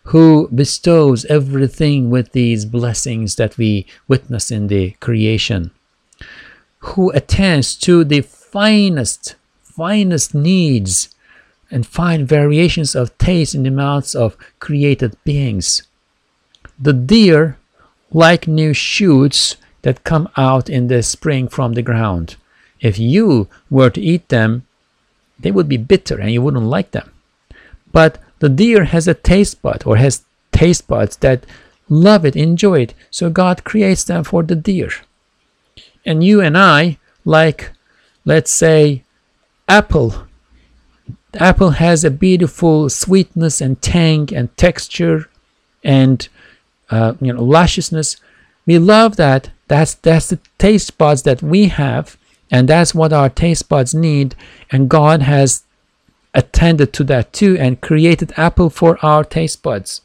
who 0.08 0.50
bestows 0.54 1.26
everything 1.26 2.10
with 2.10 2.32
these 2.32 2.66
blessings 2.66 3.36
that 3.36 3.58
we 3.58 3.86
witness 4.08 4.52
in 4.52 4.68
the 4.68 4.92
creation, 5.00 5.72
who 6.80 7.10
attends 7.12 7.76
to 7.76 8.04
the 8.04 8.22
finest, 8.22 9.36
finest 9.62 10.36
needs 10.36 11.16
and 11.72 11.88
fine 11.88 12.26
variations 12.26 12.96
of 12.96 13.18
taste 13.18 13.56
in 13.56 13.64
the 13.64 13.72
mouths 13.72 14.14
of 14.14 14.38
created 14.60 15.16
beings. 15.24 15.82
The 16.80 16.94
deer 16.94 17.58
like 18.12 18.48
new 18.48 18.74
shoots 18.74 19.58
that 19.82 20.04
come 20.04 20.30
out 20.38 20.70
in 20.70 20.88
the 20.88 21.02
spring 21.02 21.48
from 21.48 21.74
the 21.74 21.82
ground. 21.82 22.36
If 22.80 23.00
you 23.00 23.48
were 23.70 23.90
to 23.90 24.02
eat 24.02 24.30
them, 24.30 24.66
they 25.40 25.52
would 25.52 25.68
be 25.68 25.78
bitter 25.78 26.20
and 26.20 26.32
you 26.32 26.42
wouldn't 26.42 26.66
like 26.66 26.92
them. 26.92 27.12
But 27.92 28.20
the 28.44 28.50
deer 28.50 28.84
has 28.84 29.08
a 29.08 29.14
taste 29.14 29.62
bud 29.62 29.84
or 29.86 29.96
has 29.96 30.26
taste 30.52 30.86
buds 30.86 31.16
that 31.24 31.46
love 31.88 32.26
it, 32.26 32.36
enjoy 32.36 32.82
it. 32.82 32.94
So 33.10 33.30
God 33.30 33.64
creates 33.64 34.04
them 34.04 34.26
for 34.26 34.44
the 34.44 34.58
deer. 34.58 34.90
And 36.06 36.26
you 36.26 36.42
and 36.42 36.58
I, 36.58 36.98
like, 37.24 37.72
let's 38.26 38.52
say, 38.52 39.04
apple. 39.70 40.28
apple 41.36 41.70
has 41.70 42.04
a 42.04 42.12
beautiful 42.12 42.90
sweetness 42.90 43.62
and 43.62 43.82
tang 43.82 44.28
and 44.36 44.56
texture 44.58 45.30
and 45.82 46.28
uh, 46.90 47.14
you 47.22 47.32
know 47.32 47.42
lusciousness. 47.42 48.18
We 48.66 48.78
love 48.78 49.16
that. 49.16 49.52
That's 49.70 49.94
that's 49.94 50.28
the 50.28 50.40
taste 50.58 50.98
buds 50.98 51.24
that 51.24 51.42
we 51.42 51.70
have, 51.70 52.18
and 52.52 52.68
that's 52.68 52.94
what 52.94 53.14
our 53.14 53.30
taste 53.30 53.70
buds 53.70 53.96
need. 53.96 54.36
And 54.70 54.90
God 54.90 55.22
has 55.22 55.64
attended 56.34 56.94
to 56.94 57.04
that 57.06 57.34
too 57.34 57.58
and 57.60 57.82
created 57.82 58.34
apple 58.38 58.70
for 58.70 58.98
our 59.06 59.24
taste 59.24 59.62
buds. 59.62 60.02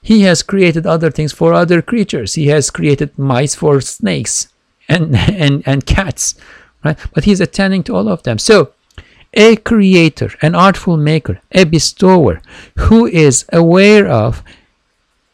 He 0.00 0.22
has 0.22 0.42
created 0.42 0.86
other 0.86 1.10
things 1.10 1.32
for 1.32 1.52
other 1.52 1.82
creatures. 1.82 2.34
He 2.34 2.48
has 2.48 2.70
created 2.70 3.18
mice 3.18 3.54
for 3.54 3.80
snakes 3.80 4.48
and, 4.88 5.14
and, 5.16 5.62
and 5.66 5.86
cats, 5.86 6.34
right? 6.84 6.98
But 7.14 7.24
he's 7.24 7.40
attending 7.40 7.82
to 7.84 7.96
all 7.96 8.08
of 8.08 8.22
them. 8.22 8.38
So, 8.38 8.72
a 9.34 9.56
creator, 9.56 10.30
an 10.40 10.54
artful 10.54 10.96
maker, 10.96 11.40
a 11.52 11.64
bestower 11.64 12.40
who 12.76 13.06
is 13.06 13.44
aware 13.52 14.08
of 14.08 14.42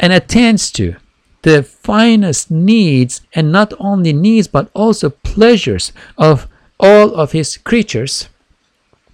and 0.01 0.13
attends 0.13 0.71
to 0.73 0.97
the 1.43 1.63
finest 1.63 2.51
needs 2.51 3.21
and 3.35 3.53
not 3.53 3.73
only 3.79 4.13
needs 4.13 4.49
but 4.49 4.69
also 4.75 5.11
pleasures 5.11 5.93
of 6.19 6.49
all 6.81 7.15
of 7.15 7.33
his 7.33 7.57
creatures 7.59 8.29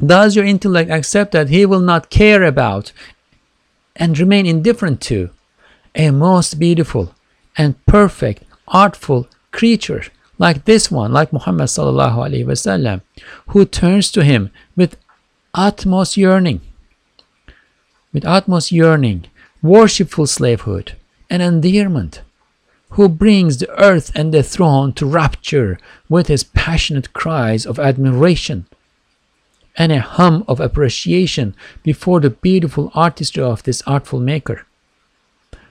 does 0.05 0.35
your 0.35 0.45
intellect 0.45 0.91
accept 0.91 1.33
that 1.33 1.49
he 1.49 1.67
will 1.67 1.81
not 1.81 2.11
care 2.11 2.45
about 2.45 2.93
and 3.97 4.19
remain 4.19 4.47
indifferent 4.47 5.01
to? 5.03 5.31
A 5.95 6.11
most 6.11 6.59
beautiful 6.59 7.15
and 7.57 7.85
perfect, 7.87 8.45
artful 8.69 9.29
creature 9.51 10.05
like 10.39 10.65
this 10.65 10.91
one, 10.91 11.13
like 11.13 11.33
Muhammad 11.33 11.69
sallallahu 11.69 12.17
alaihi 12.17 12.47
wasallam, 12.47 13.03
who 13.49 13.67
turns 13.67 14.11
to 14.11 14.25
him 14.25 14.51
with 14.75 14.97
utmost 15.53 16.17
yearning, 16.17 16.63
with 18.13 18.25
utmost 18.25 18.73
yearning, 18.73 19.27
worshipful 19.63 20.27
slavehood, 20.27 20.97
and 21.29 21.43
endearment, 21.43 22.23
who 22.91 23.09
brings 23.09 23.59
the 23.59 23.71
earth 23.79 24.11
and 24.15 24.33
the 24.33 24.43
throne 24.43 24.95
to 24.95 25.05
rapture 25.05 25.79
with 26.09 26.29
his 26.29 26.43
passionate 26.43 27.13
cries 27.13 27.67
of 27.67 27.79
admiration 27.79 28.67
and 29.81 29.93
a 29.93 29.99
hum 29.99 30.45
of 30.47 30.61
appreciation 30.61 31.55
before 31.83 32.21
the 32.21 32.29
beautiful 32.29 32.93
artistry 32.95 33.43
of 33.43 33.63
this 33.63 33.81
artful 33.87 34.21
maker, 34.21 34.67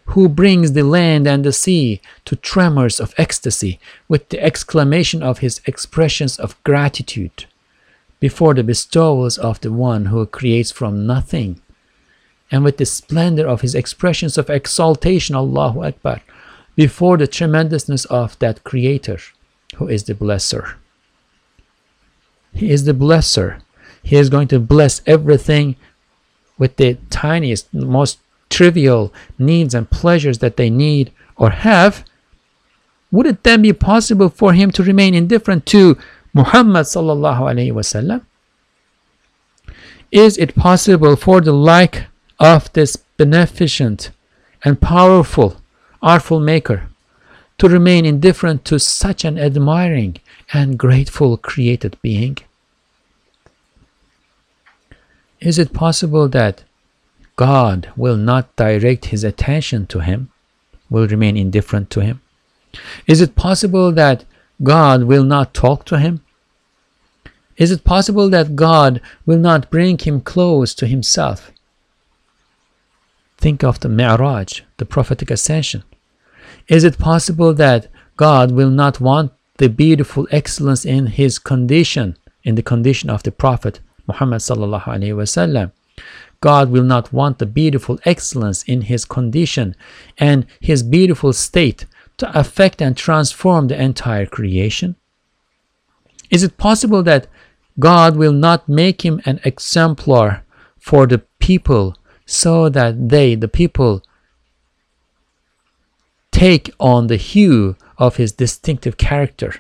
who 0.06 0.28
brings 0.28 0.72
the 0.72 0.82
land 0.82 1.28
and 1.28 1.46
the 1.46 1.54
sea 1.54 2.02
to 2.26 2.36
tremors 2.36 3.00
of 3.00 3.14
ecstasy 3.20 3.80
with 4.08 4.28
the 4.30 4.42
exclamation 4.42 5.22
of 5.22 5.38
his 5.40 5.62
expressions 5.68 6.40
of 6.40 6.58
gratitude 6.64 7.46
before 8.20 8.56
the 8.56 8.64
bestowals 8.64 9.38
of 9.38 9.62
the 9.62 9.72
one 9.72 10.06
who 10.06 10.26
creates 10.26 10.72
from 10.72 11.06
nothing, 11.06 11.62
and 12.50 12.64
with 12.64 12.78
the 12.78 12.88
splendor 12.88 13.48
of 13.48 13.62
his 13.62 13.76
expressions 13.76 14.40
of 14.40 14.50
exaltation, 14.50 15.36
Allahu 15.36 15.84
Akbar, 15.84 16.22
before 16.76 17.16
the 17.16 17.28
tremendousness 17.28 18.06
of 18.06 18.40
that 18.40 18.64
Creator 18.64 19.20
who 19.76 19.88
is 19.88 20.06
the 20.06 20.16
Blesser. 20.16 20.74
He 22.52 22.72
is 22.72 22.86
the 22.86 22.94
Blesser 22.94 23.62
he 24.04 24.16
is 24.16 24.30
going 24.30 24.48
to 24.50 24.60
bless 24.60 25.02
everything 25.06 25.76
with 26.58 26.76
the 26.76 26.98
tiniest, 27.10 27.74
most 27.74 28.20
trivial 28.50 29.14
needs 29.38 29.74
and 29.74 29.90
pleasures 29.90 30.40
that 30.40 30.58
they 30.58 30.70
need 30.70 31.12
or 31.36 31.52
have. 31.52 32.06
Would 33.12 33.26
it 33.26 33.44
then 33.44 33.62
be 33.62 33.74
possible 33.74 34.30
for 34.30 34.54
him 34.54 34.72
to 34.72 34.84
remain 34.84 35.16
indifferent 35.16 35.66
to 35.68 35.98
Muhammad 36.34 36.86
sallallahu 36.86 37.40
alaihi 37.40 37.74
wasallam? 37.74 38.26
Is 40.12 40.38
it 40.38 40.56
possible 40.56 41.16
for 41.16 41.42
the 41.42 41.54
like 41.54 42.06
of 42.40 42.72
this 42.74 42.96
beneficent 42.96 44.12
and 44.64 44.82
powerful, 44.82 45.62
artful 46.02 46.40
maker 46.40 46.90
to 47.58 47.70
remain 47.70 48.06
indifferent 48.06 48.66
to 48.66 48.80
such 48.80 49.24
an 49.24 49.38
admiring 49.38 50.18
and 50.54 50.80
grateful 50.80 51.38
created 51.38 51.98
being? 52.02 52.38
Is 55.42 55.58
it 55.58 55.74
possible 55.74 56.28
that 56.30 56.64
God 57.36 57.92
will 57.96 58.18
not 58.18 58.54
direct 58.58 59.06
his 59.06 59.24
attention 59.24 59.88
to 59.88 60.00
him, 60.00 60.32
will 60.90 61.08
remain 61.08 61.38
indifferent 61.38 61.90
to 61.92 62.02
him? 62.02 62.22
Is 63.08 63.22
it 63.22 63.36
possible 63.36 63.92
that 63.94 64.26
God 64.62 65.04
will 65.04 65.24
not 65.24 65.54
talk 65.54 65.86
to 65.86 65.98
him? 65.98 66.22
Is 67.56 67.72
it 67.72 67.84
possible 67.84 68.30
that 68.30 68.56
God 68.56 69.02
will 69.26 69.40
not 69.40 69.70
bring 69.70 69.98
him 69.98 70.20
close 70.20 70.74
to 70.76 70.88
himself? 70.88 71.52
Think 73.38 73.64
of 73.64 73.80
the 73.80 73.90
Mi'raj, 73.90 74.62
the 74.78 74.86
prophetic 74.86 75.32
ascension. 75.32 75.84
Is 76.68 76.84
it 76.84 77.00
possible 77.00 77.54
that 77.54 77.88
God 78.18 78.52
will 78.52 78.70
not 78.70 79.00
want 79.00 79.32
the 79.58 79.70
beautiful 79.70 80.28
excellence 80.32 80.84
in 80.84 81.08
his 81.08 81.40
condition, 81.40 82.18
in 82.44 82.56
the 82.56 82.64
condition 82.64 83.10
of 83.10 83.24
the 83.24 83.32
prophet, 83.32 83.80
Muhammad 84.12 84.42
sallallahu 84.42 84.88
alaihi 84.96 85.20
wasallam. 85.22 85.72
God 86.42 86.70
will 86.72 86.84
not 86.84 87.12
want 87.12 87.40
the 87.40 87.46
beautiful 87.46 88.00
excellence 88.06 88.64
in 88.64 88.82
his 88.92 89.04
condition 89.06 89.76
and 90.18 90.46
his 90.60 90.84
beautiful 90.84 91.34
state 91.34 91.86
to 92.20 92.40
affect 92.40 92.82
and 92.82 92.96
transform 92.96 93.68
the 93.68 93.82
entire 93.82 94.26
creation? 94.26 94.96
Is 96.30 96.44
it 96.44 96.58
possible 96.58 97.04
that 97.04 97.28
God 97.80 98.16
will 98.16 98.34
not 98.34 98.70
make 98.70 99.04
him 99.04 99.22
an 99.26 99.40
exemplar 99.44 100.44
for 100.78 101.08
the 101.08 101.20
people 101.40 101.96
so 102.26 102.70
that 102.70 103.10
they, 103.10 103.36
the 103.36 103.48
people, 103.48 104.04
take 106.32 106.70
on 106.80 107.08
the 107.08 107.18
hue 107.18 107.76
of 107.98 108.18
his 108.18 108.32
distinctive 108.32 108.98
character 108.98 109.56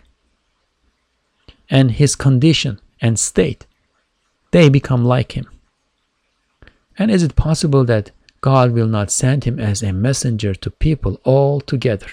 and 1.69 1.91
his 1.91 2.15
condition 2.15 2.79
and 3.01 3.17
state? 3.17 3.65
They 4.51 4.69
become 4.69 5.05
like 5.05 5.33
him. 5.33 5.49
And 6.97 7.09
is 7.09 7.23
it 7.23 7.35
possible 7.35 7.83
that 7.85 8.11
God 8.41 8.71
will 8.71 8.87
not 8.87 9.11
send 9.11 9.43
him 9.43 9.59
as 9.59 9.83
a 9.83 9.91
messenger 9.91 10.55
to 10.55 10.71
people 10.71 11.19
altogether. 11.25 12.07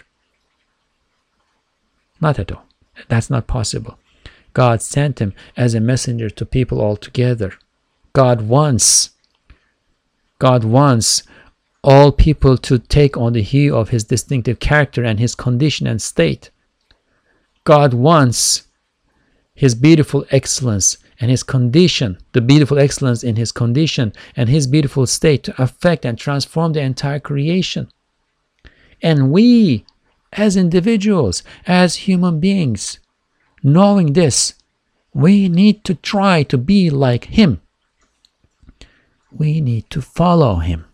Not 2.21 2.39
at 2.39 2.51
all. 2.51 2.65
That's 3.09 3.31
not 3.31 3.47
possible. 3.47 3.99
God 4.53 4.83
sent 4.83 5.21
him 5.21 5.35
as 5.57 5.75
a 5.75 5.81
messenger 5.81 6.31
to 6.31 6.47
people 6.47 6.81
altogether. 6.81 7.55
God 8.13 8.43
wants 8.43 9.11
God 10.39 10.65
wants 10.65 11.23
all 11.83 12.13
people 12.13 12.59
to 12.59 12.79
take 12.79 13.17
on 13.17 13.33
the 13.33 13.43
hue 13.43 13.75
of 13.75 13.91
his 13.91 14.05
distinctive 14.05 14.59
character 14.59 15.05
and 15.05 15.19
his 15.19 15.35
condition 15.35 15.87
and 15.87 16.03
state. 16.03 16.51
God 17.65 17.95
wants 17.95 18.67
his 19.55 19.75
beautiful 19.75 20.27
excellence 20.31 20.99
and 21.21 21.31
his 21.31 21.43
condition, 21.43 22.19
the 22.33 22.41
beautiful 22.41 22.79
excellence 22.79 23.23
in 23.23 23.37
his 23.37 23.53
condition 23.53 24.13
and 24.37 24.49
his 24.49 24.67
beautiful 24.67 25.07
state 25.07 25.43
to 25.45 25.63
affect 25.63 26.05
and 26.05 26.19
transform 26.19 26.73
the 26.73 26.81
entire 26.81 27.21
creation. 27.21 27.89
And 29.03 29.31
we, 29.31 29.85
as 30.33 30.57
individuals, 30.57 31.43
as 31.67 31.97
human 31.97 32.41
beings, 32.41 32.99
knowing 33.63 34.13
this, 34.13 34.55
we 35.15 35.49
need 35.49 35.85
to 35.85 35.95
try 35.95 36.43
to 36.45 36.59
be 36.59 36.91
like 36.91 37.25
him. 37.25 37.61
We 39.31 39.61
need 39.61 39.89
to 39.91 40.03
follow 40.03 40.57
him. 40.57 40.85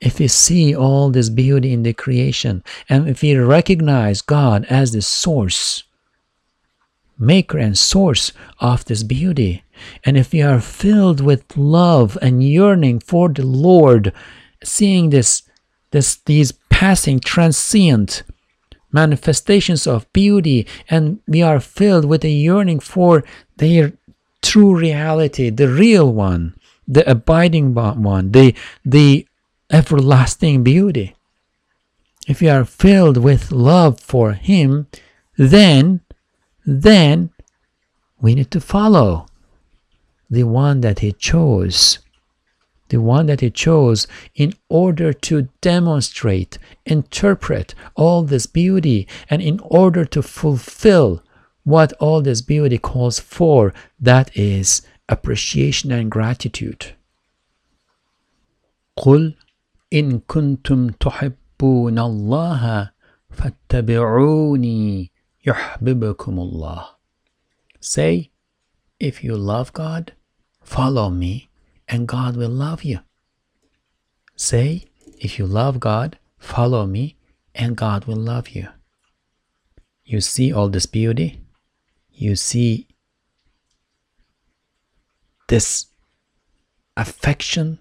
If 0.00 0.20
we 0.20 0.28
see 0.28 0.74
all 0.74 1.10
this 1.10 1.28
beauty 1.28 1.72
in 1.72 1.82
the 1.82 1.92
creation 1.92 2.62
and 2.88 3.08
if 3.08 3.22
we 3.22 3.34
recognize 3.36 4.22
God 4.22 4.64
as 4.70 4.92
the 4.92 5.02
source, 5.02 5.82
maker 7.18 7.58
and 7.58 7.76
source 7.76 8.32
of 8.60 8.84
this 8.84 9.02
beauty. 9.02 9.64
And 10.04 10.16
if 10.16 10.32
we 10.32 10.42
are 10.42 10.60
filled 10.60 11.20
with 11.20 11.56
love 11.56 12.16
and 12.22 12.42
yearning 12.42 13.00
for 13.00 13.28
the 13.28 13.44
Lord, 13.46 14.12
seeing 14.62 15.10
this, 15.10 15.42
this 15.90 16.16
these 16.16 16.52
passing 16.70 17.20
transient 17.20 18.22
manifestations 18.92 19.86
of 19.86 20.10
beauty, 20.12 20.66
and 20.88 21.20
we 21.26 21.42
are 21.42 21.60
filled 21.60 22.04
with 22.04 22.24
a 22.24 22.30
yearning 22.30 22.80
for 22.80 23.24
their 23.56 23.92
true 24.42 24.74
reality, 24.76 25.50
the 25.50 25.68
real 25.68 26.12
one, 26.12 26.54
the 26.86 27.08
abiding 27.10 27.74
one, 27.74 28.32
the 28.32 28.54
the 28.84 29.26
everlasting 29.70 30.62
beauty. 30.62 31.14
If 32.26 32.40
we 32.40 32.48
are 32.48 32.64
filled 32.64 33.16
with 33.16 33.52
love 33.52 34.00
for 34.00 34.32
Him, 34.32 34.86
then 35.36 36.00
then 36.67 37.29
we 38.21 38.35
need 38.35 38.51
to 38.51 38.61
follow 38.61 39.25
the 40.29 40.43
one 40.43 40.81
that 40.81 40.99
he 40.99 41.11
chose. 41.11 41.99
The 42.89 43.01
one 43.01 43.25
that 43.25 43.41
he 43.41 43.49
chose 43.49 44.07
in 44.35 44.53
order 44.69 45.13
to 45.13 45.49
demonstrate, 45.61 46.57
interpret 46.85 47.73
all 47.95 48.23
this 48.23 48.45
beauty, 48.45 49.07
and 49.29 49.41
in 49.41 49.59
order 49.63 50.05
to 50.05 50.21
fulfill 50.21 51.23
what 51.63 51.93
all 51.93 52.21
this 52.21 52.41
beauty 52.41 52.77
calls 52.77 53.19
for 53.19 53.73
that 53.99 54.35
is 54.37 54.81
appreciation 55.09 55.91
and 55.91 56.11
gratitude. 56.11 56.95
قل 58.97 59.35
إن 59.93 60.19
كنتم 60.27 60.89
تحبون 60.99 61.99
الله 61.99 62.89
فاتبعوني 63.31 65.11
Allah. 65.54 66.96
Say, 67.80 68.30
if 68.98 69.22
you 69.22 69.36
love 69.36 69.72
God, 69.72 70.12
follow 70.62 71.10
me, 71.10 71.48
and 71.86 72.06
God 72.08 72.36
will 72.36 72.50
love 72.50 72.84
you. 72.84 73.00
Say, 74.36 74.84
if 75.20 75.38
you 75.38 75.46
love 75.46 75.80
God, 75.80 76.18
follow 76.38 76.86
me, 76.86 77.16
and 77.54 77.76
God 77.76 78.04
will 78.04 78.16
love 78.16 78.50
you. 78.50 78.68
You 80.04 80.20
see 80.20 80.52
all 80.52 80.68
this 80.68 80.86
beauty? 80.86 81.40
You 82.10 82.36
see 82.36 82.88
this 85.48 85.86
affection? 86.96 87.78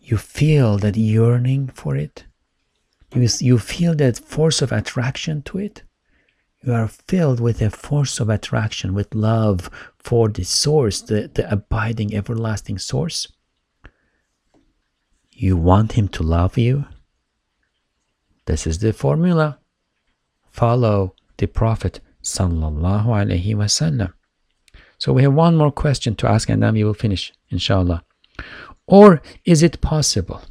You 0.00 0.16
feel 0.16 0.78
that 0.78 0.96
yearning 0.96 1.68
for 1.68 1.96
it? 1.96 2.24
You, 3.14 3.28
you 3.40 3.58
feel 3.58 3.94
that 3.96 4.18
force 4.18 4.60
of 4.62 4.72
attraction 4.72 5.42
to 5.42 5.58
it. 5.58 5.82
You 6.62 6.72
are 6.74 6.88
filled 6.88 7.40
with 7.40 7.62
a 7.62 7.70
force 7.70 8.20
of 8.20 8.28
attraction, 8.28 8.92
with 8.92 9.14
love 9.14 9.70
for 9.98 10.28
the 10.28 10.44
source, 10.44 11.00
the, 11.00 11.30
the 11.32 11.50
abiding, 11.50 12.14
everlasting 12.14 12.78
source. 12.78 13.28
You 15.30 15.56
want 15.56 15.92
him 15.92 16.08
to 16.08 16.22
love 16.22 16.58
you. 16.58 16.86
This 18.46 18.66
is 18.66 18.78
the 18.78 18.92
formula. 18.92 19.58
Follow 20.50 21.14
the 21.36 21.46
Prophet 21.46 22.00
sallallahu 22.22 23.06
alaihi 23.06 23.54
wasallam. 23.54 24.12
So 24.98 25.12
we 25.12 25.22
have 25.22 25.34
one 25.34 25.56
more 25.56 25.70
question 25.70 26.16
to 26.16 26.28
ask 26.28 26.48
and 26.48 26.62
then 26.62 26.74
we 26.74 26.82
will 26.82 26.94
finish, 26.94 27.32
inshallah. 27.50 28.04
Or 28.86 29.22
is 29.44 29.62
it 29.62 29.80
possible 29.80 30.42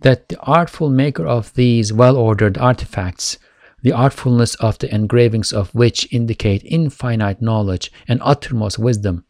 that 0.00 0.28
the 0.28 0.38
artful 0.40 0.90
maker 0.90 1.26
of 1.26 1.54
these 1.54 1.92
well-ordered 1.92 2.58
artifacts, 2.58 3.38
the 3.82 3.92
artfulness 3.92 4.54
of 4.56 4.78
the 4.78 4.94
engravings 4.94 5.52
of 5.52 5.74
which 5.74 6.12
indicate 6.12 6.62
infinite 6.64 7.42
knowledge 7.42 7.90
and 8.08 8.20
uttermost 8.22 8.78
wisdom, 8.78 9.24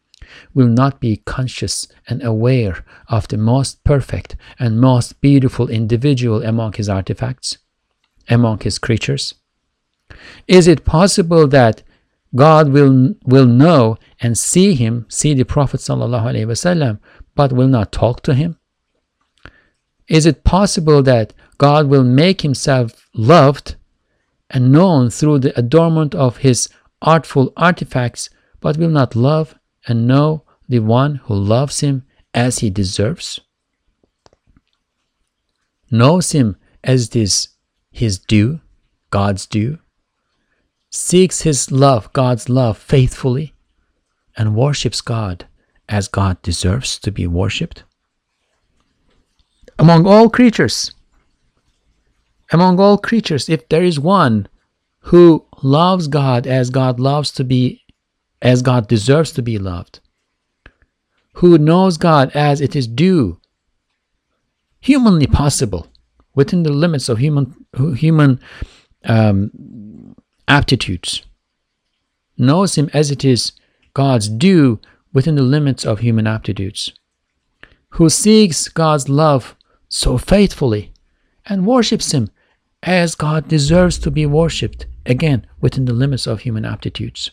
will 0.53 0.67
not 0.67 0.99
be 0.99 1.17
conscious 1.17 1.87
and 2.07 2.23
aware 2.23 2.83
of 3.07 3.27
the 3.27 3.37
most 3.37 3.83
perfect 3.83 4.35
and 4.59 4.79
most 4.79 5.19
beautiful 5.21 5.69
individual 5.69 6.43
among 6.43 6.73
his 6.73 6.89
artifacts, 6.89 7.57
among 8.29 8.59
his 8.59 8.79
creatures? 8.79 9.35
Is 10.47 10.67
it 10.67 10.85
possible 10.85 11.47
that 11.47 11.83
God 12.35 12.69
will, 12.69 13.15
will 13.25 13.45
know 13.45 13.97
and 14.19 14.37
see 14.37 14.73
him, 14.73 15.05
see 15.09 15.33
the 15.33 15.43
Prophet 15.43 15.79
ﷺ, 15.79 16.99
but 17.35 17.53
will 17.53 17.67
not 17.67 17.91
talk 17.91 18.23
to 18.23 18.33
him? 18.33 18.57
Is 20.07 20.25
it 20.25 20.43
possible 20.43 21.01
that 21.03 21.33
God 21.57 21.87
will 21.87 22.03
make 22.03 22.41
himself 22.41 23.07
loved 23.13 23.75
and 24.49 24.71
known 24.71 25.09
through 25.09 25.39
the 25.39 25.57
adornment 25.57 26.13
of 26.13 26.37
his 26.37 26.69
artful 27.01 27.53
artifacts, 27.55 28.29
but 28.59 28.77
will 28.77 28.89
not 28.89 29.15
love 29.15 29.55
and 29.87 30.07
know 30.07 30.43
the 30.67 30.79
one 30.79 31.15
who 31.15 31.35
loves 31.35 31.79
him 31.79 32.03
as 32.33 32.59
he 32.59 32.69
deserves? 32.69 33.39
Knows 35.89 36.31
him 36.31 36.57
as 36.83 37.07
it 37.07 37.15
is 37.15 37.49
his 37.91 38.17
due, 38.17 38.59
God's 39.09 39.45
due, 39.45 39.79
seeks 40.89 41.41
his 41.41 41.71
love, 41.71 42.11
God's 42.13 42.49
love, 42.49 42.77
faithfully, 42.77 43.53
and 44.35 44.55
worships 44.55 45.01
God 45.01 45.47
as 45.87 46.07
God 46.07 46.41
deserves 46.41 46.97
to 46.99 47.11
be 47.11 47.27
worshipped? 47.27 47.83
Among 49.79 50.05
all 50.05 50.29
creatures, 50.29 50.93
among 52.51 52.79
all 52.79 52.97
creatures, 52.97 53.49
if 53.49 53.67
there 53.69 53.83
is 53.83 53.99
one 53.99 54.47
who 54.99 55.45
loves 55.61 56.07
God 56.07 56.45
as 56.47 56.69
God 56.69 56.99
loves 56.99 57.31
to 57.31 57.43
be, 57.43 57.81
as 58.41 58.61
God 58.61 58.87
deserves 58.87 59.31
to 59.33 59.41
be 59.41 59.57
loved, 59.57 59.99
who 61.33 61.57
knows 61.57 61.97
God 61.97 62.31
as 62.35 62.61
it 62.61 62.75
is 62.75 62.87
due, 62.87 63.39
humanly 64.79 65.27
possible, 65.27 65.87
within 66.35 66.63
the 66.63 66.71
limits 66.71 67.09
of 67.09 67.17
human 67.17 67.55
human 67.95 68.39
um, 69.05 70.15
aptitudes, 70.47 71.23
knows 72.37 72.75
Him 72.75 72.89
as 72.93 73.11
it 73.11 73.25
is 73.25 73.53
God's 73.93 74.29
due 74.29 74.79
within 75.13 75.35
the 75.35 75.43
limits 75.43 75.85
of 75.85 75.99
human 75.99 76.27
aptitudes, 76.27 76.93
who 77.89 78.09
seeks 78.09 78.67
God's 78.67 79.09
love 79.09 79.55
so 79.95 80.17
faithfully 80.17 80.91
and 81.45 81.67
worships 81.67 82.13
Him 82.13 82.27
as 82.81 83.13
God 83.13 83.47
deserves 83.47 83.99
to 83.99 84.09
be 84.09 84.25
worshipped, 84.25 84.87
again 85.05 85.45
within 85.61 85.85
the 85.85 85.93
limits 85.93 86.25
of 86.25 86.41
human 86.41 86.65
aptitudes. 86.65 87.29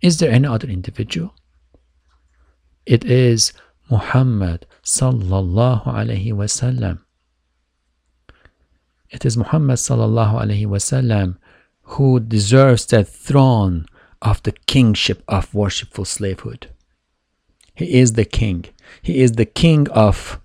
Is 0.00 0.18
there 0.18 0.32
any 0.32 0.48
other 0.48 0.68
individual? 0.68 1.34
It 2.86 3.04
is 3.04 3.52
Muhammad 3.90 4.66
sallallahu 4.82 5.86
alaihi 5.86 6.32
wasallam. 6.32 7.00
It 9.10 9.26
is 9.26 9.36
Muhammad 9.36 9.76
sallallahu 9.76 10.40
alaihi 10.42 10.66
wasallam 10.66 11.36
who 11.82 12.18
deserves 12.20 12.86
that 12.86 13.06
throne 13.06 13.84
of 14.22 14.42
the 14.44 14.52
kingship 14.66 15.22
of 15.28 15.54
worshipful 15.54 16.06
slavehood. 16.06 16.70
He 17.74 17.98
is 18.00 18.14
the 18.14 18.24
king. 18.24 18.64
He 19.02 19.20
is 19.20 19.32
the 19.32 19.44
king 19.44 19.90
of 19.90 20.40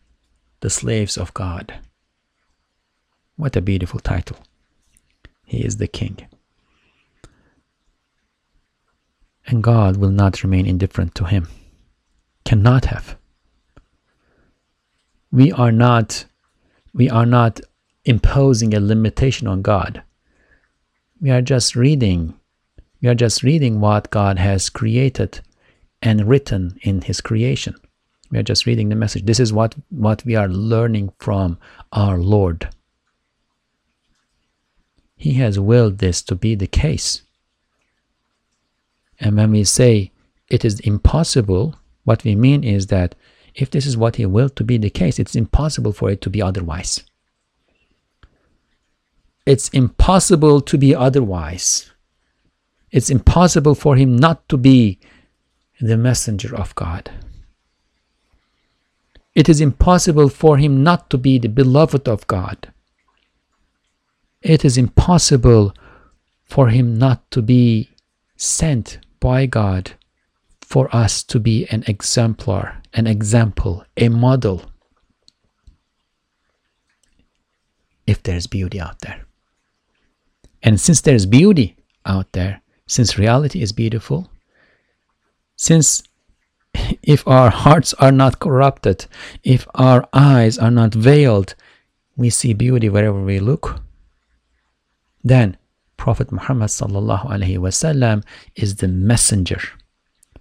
the 0.62 0.70
slaves 0.70 1.18
of 1.18 1.34
God. 1.34 1.76
What 3.38 3.56
a 3.56 3.62
beautiful 3.62 4.00
title. 4.00 4.38
He 5.46 5.66
is 5.66 5.78
the 5.78 5.88
king. 5.88 6.28
And 9.48 9.64
God 9.64 9.98
will 9.98 10.12
not 10.12 10.44
remain 10.44 10.68
indifferent 10.68 11.16
to 11.16 11.26
him. 11.26 11.50
Cannot 12.46 12.86
have. 12.86 13.16
we 15.32 15.52
are 15.52 15.72
not 15.72 16.26
we 16.94 17.10
are 17.10 17.26
not 17.26 17.62
imposing 18.06 18.74
a 18.74 18.80
limitation 18.80 19.48
on 19.48 19.62
God. 19.62 20.04
We 21.22 21.32
are 21.32 21.42
just 21.42 21.76
reading. 21.76 22.36
We 23.02 23.10
are 23.10 23.16
just 23.16 23.44
reading 23.44 23.80
what 23.80 24.10
God 24.12 24.40
has 24.40 24.70
created 24.70 25.42
and 26.02 26.28
written 26.28 26.80
in 26.82 27.02
his 27.02 27.22
creation. 27.22 27.76
We 28.30 28.40
are 28.40 28.44
just 28.44 28.66
reading 28.66 28.90
the 28.90 28.96
message. 28.96 29.26
This 29.26 29.40
is 29.40 29.54
what, 29.54 29.76
what 29.90 30.24
we 30.26 30.36
are 30.36 30.50
learning 30.50 31.12
from 31.20 31.58
our 31.92 32.18
Lord. 32.18 32.70
He 35.16 35.34
has 35.36 35.60
willed 35.60 35.98
this 35.98 36.22
to 36.24 36.36
be 36.36 36.56
the 36.56 36.68
case. 36.68 37.24
And 39.20 39.36
when 39.36 39.52
we 39.52 39.64
say 39.64 40.12
it 40.50 40.64
is 40.64 40.80
impossible, 40.82 41.76
what 42.04 42.24
we 42.24 42.36
mean 42.36 42.64
is 42.64 42.88
that 42.88 43.16
if 43.56 43.72
this 43.72 43.86
is 43.86 43.98
what 43.98 44.18
He 44.18 44.26
willed 44.26 44.56
to 44.58 44.64
be 44.64 44.78
the 44.78 44.90
case, 44.90 45.18
it's 45.18 45.36
impossible 45.36 45.92
for 45.92 46.12
it 46.12 46.22
to 46.22 46.30
be 46.30 46.42
otherwise. 46.42 47.04
It's 49.46 49.70
impossible 49.70 50.62
to 50.62 50.78
be 50.78 50.94
otherwise. 50.94 51.90
It's 52.92 53.10
impossible 53.10 53.76
for 53.76 53.96
Him 53.96 54.16
not 54.16 54.48
to 54.50 54.58
be 54.58 55.00
the 55.82 55.98
messenger 55.98 56.56
of 56.56 56.76
God. 56.76 57.10
It 59.38 59.48
is 59.48 59.62
impossible 59.62 60.30
for 60.30 60.58
Him 60.58 60.82
not 60.82 61.12
to 61.12 61.18
be 61.20 61.38
the 61.38 61.48
beloved 61.48 62.08
of 62.08 62.26
God. 62.26 62.74
It 64.42 64.66
is 64.66 64.80
impossible 64.80 65.76
for 66.44 66.70
Him 66.70 66.98
not 66.98 67.30
to 67.30 67.44
be 67.44 67.92
sent 68.36 68.98
by 69.20 69.46
God 69.46 69.92
for 70.60 70.90
us 71.04 71.22
to 71.26 71.40
be 71.40 71.68
an 71.70 71.84
exemplar, 71.86 72.82
an 72.96 73.06
example, 73.06 73.86
a 73.96 74.10
model. 74.10 74.72
If 78.08 78.24
there's 78.24 78.48
beauty 78.48 78.82
out 78.82 79.02
there. 79.02 79.28
And 80.64 80.82
since 80.82 81.02
there's 81.02 81.28
beauty 81.28 81.78
out 82.08 82.32
there, 82.32 82.64
since 82.88 83.20
reality 83.20 83.62
is 83.62 83.72
beautiful, 83.72 84.32
since 85.56 86.02
if 87.02 87.28
our 87.28 87.50
hearts 87.50 87.94
are 87.96 88.12
not 88.12 88.40
corrupted, 88.40 89.06
if 89.44 89.68
our 89.76 90.08
eyes 90.14 90.58
are 90.58 90.72
not 90.72 90.94
veiled, 90.94 91.56
we 92.16 92.30
see 92.30 92.54
beauty 92.54 92.90
wherever 92.90 93.22
we 93.22 93.40
look, 93.40 93.82
then 95.24 95.58
Prophet 95.98 96.32
Muhammad 96.32 96.70
sallallahu 96.70 97.26
alaihi 97.26 97.58
wasallam 97.58 98.24
is 98.56 98.78
the 98.78 98.88
messenger 98.88 99.62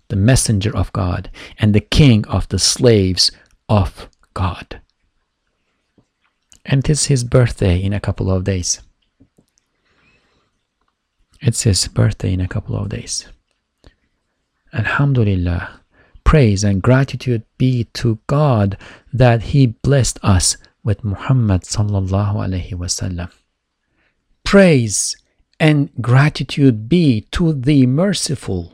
the 0.09 0.17
messenger 0.17 0.75
of 0.77 0.93
God 0.93 1.31
and 1.59 1.75
the 1.75 1.81
king 1.81 2.27
of 2.27 2.49
the 2.49 2.59
slaves 2.59 3.31
of 3.69 4.09
God. 4.35 4.81
And 6.65 6.85
it 6.85 6.91
is 6.91 7.07
his 7.07 7.25
birthday 7.25 7.83
in 7.83 7.93
a 7.93 8.01
couple 8.01 8.31
of 8.31 8.45
days. 8.45 8.81
It's 11.41 11.63
his 11.63 11.87
birthday 11.89 12.33
in 12.33 12.41
a 12.41 12.49
couple 12.49 12.77
of 12.77 12.89
days. 12.89 13.29
Alhamdulillah, 14.73 15.76
praise 16.27 16.65
and 16.65 16.83
gratitude 16.83 17.45
be 17.57 17.85
to 17.95 18.19
God 18.27 18.77
that 19.13 19.55
He 19.55 19.69
blessed 19.69 20.19
us 20.25 20.57
with 20.83 21.05
Muhammad 21.05 21.63
sallallahu 21.63 22.35
alaihi 22.35 22.73
wasallam. 22.73 23.31
Praise 24.43 25.17
and 25.61 25.89
gratitude 26.03 26.89
be 26.89 27.21
to 27.31 27.53
the 27.53 27.87
merciful 27.87 28.73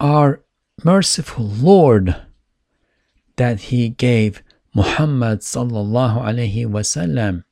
our 0.00 0.40
merciful 0.82 1.44
Lord 1.46 2.16
that 3.36 3.68
He 3.68 3.90
gave 3.90 4.42
Muhammad 4.74 5.40
sallallahu 5.40 6.24
alaihi 6.24 6.64
wasallam 6.64 7.44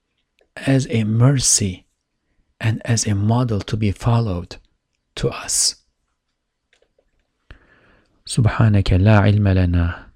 as 0.57 0.87
a 0.89 1.05
mercy 1.05 1.85
and 2.59 2.81
as 2.87 3.07
a 3.07 3.15
model 3.15 3.61
to 3.61 3.77
be 3.77 3.93
followed 3.93 4.57
to 5.17 5.29
us. 5.29 5.78
سبحانك 8.29 8.93
لا 8.93 9.19
علم 9.19 9.49
لنا 9.49 10.07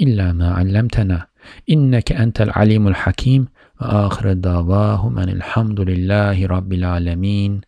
إلا 0.00 0.32
ما 0.32 0.50
علمتنا 0.54 1.26
إنك 1.70 2.12
أنت 2.12 2.40
العليم 2.40 2.88
الحكيم. 2.88 3.48
وآخر 3.80 4.32
دعواهم 4.32 5.18
أن 5.18 5.28
الحمد 5.28 5.80
لله 5.80 6.46
رب 6.46 6.72
العالمين 6.72 7.60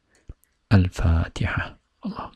الفاتحة. 0.72 1.78
اللهم 2.06 2.32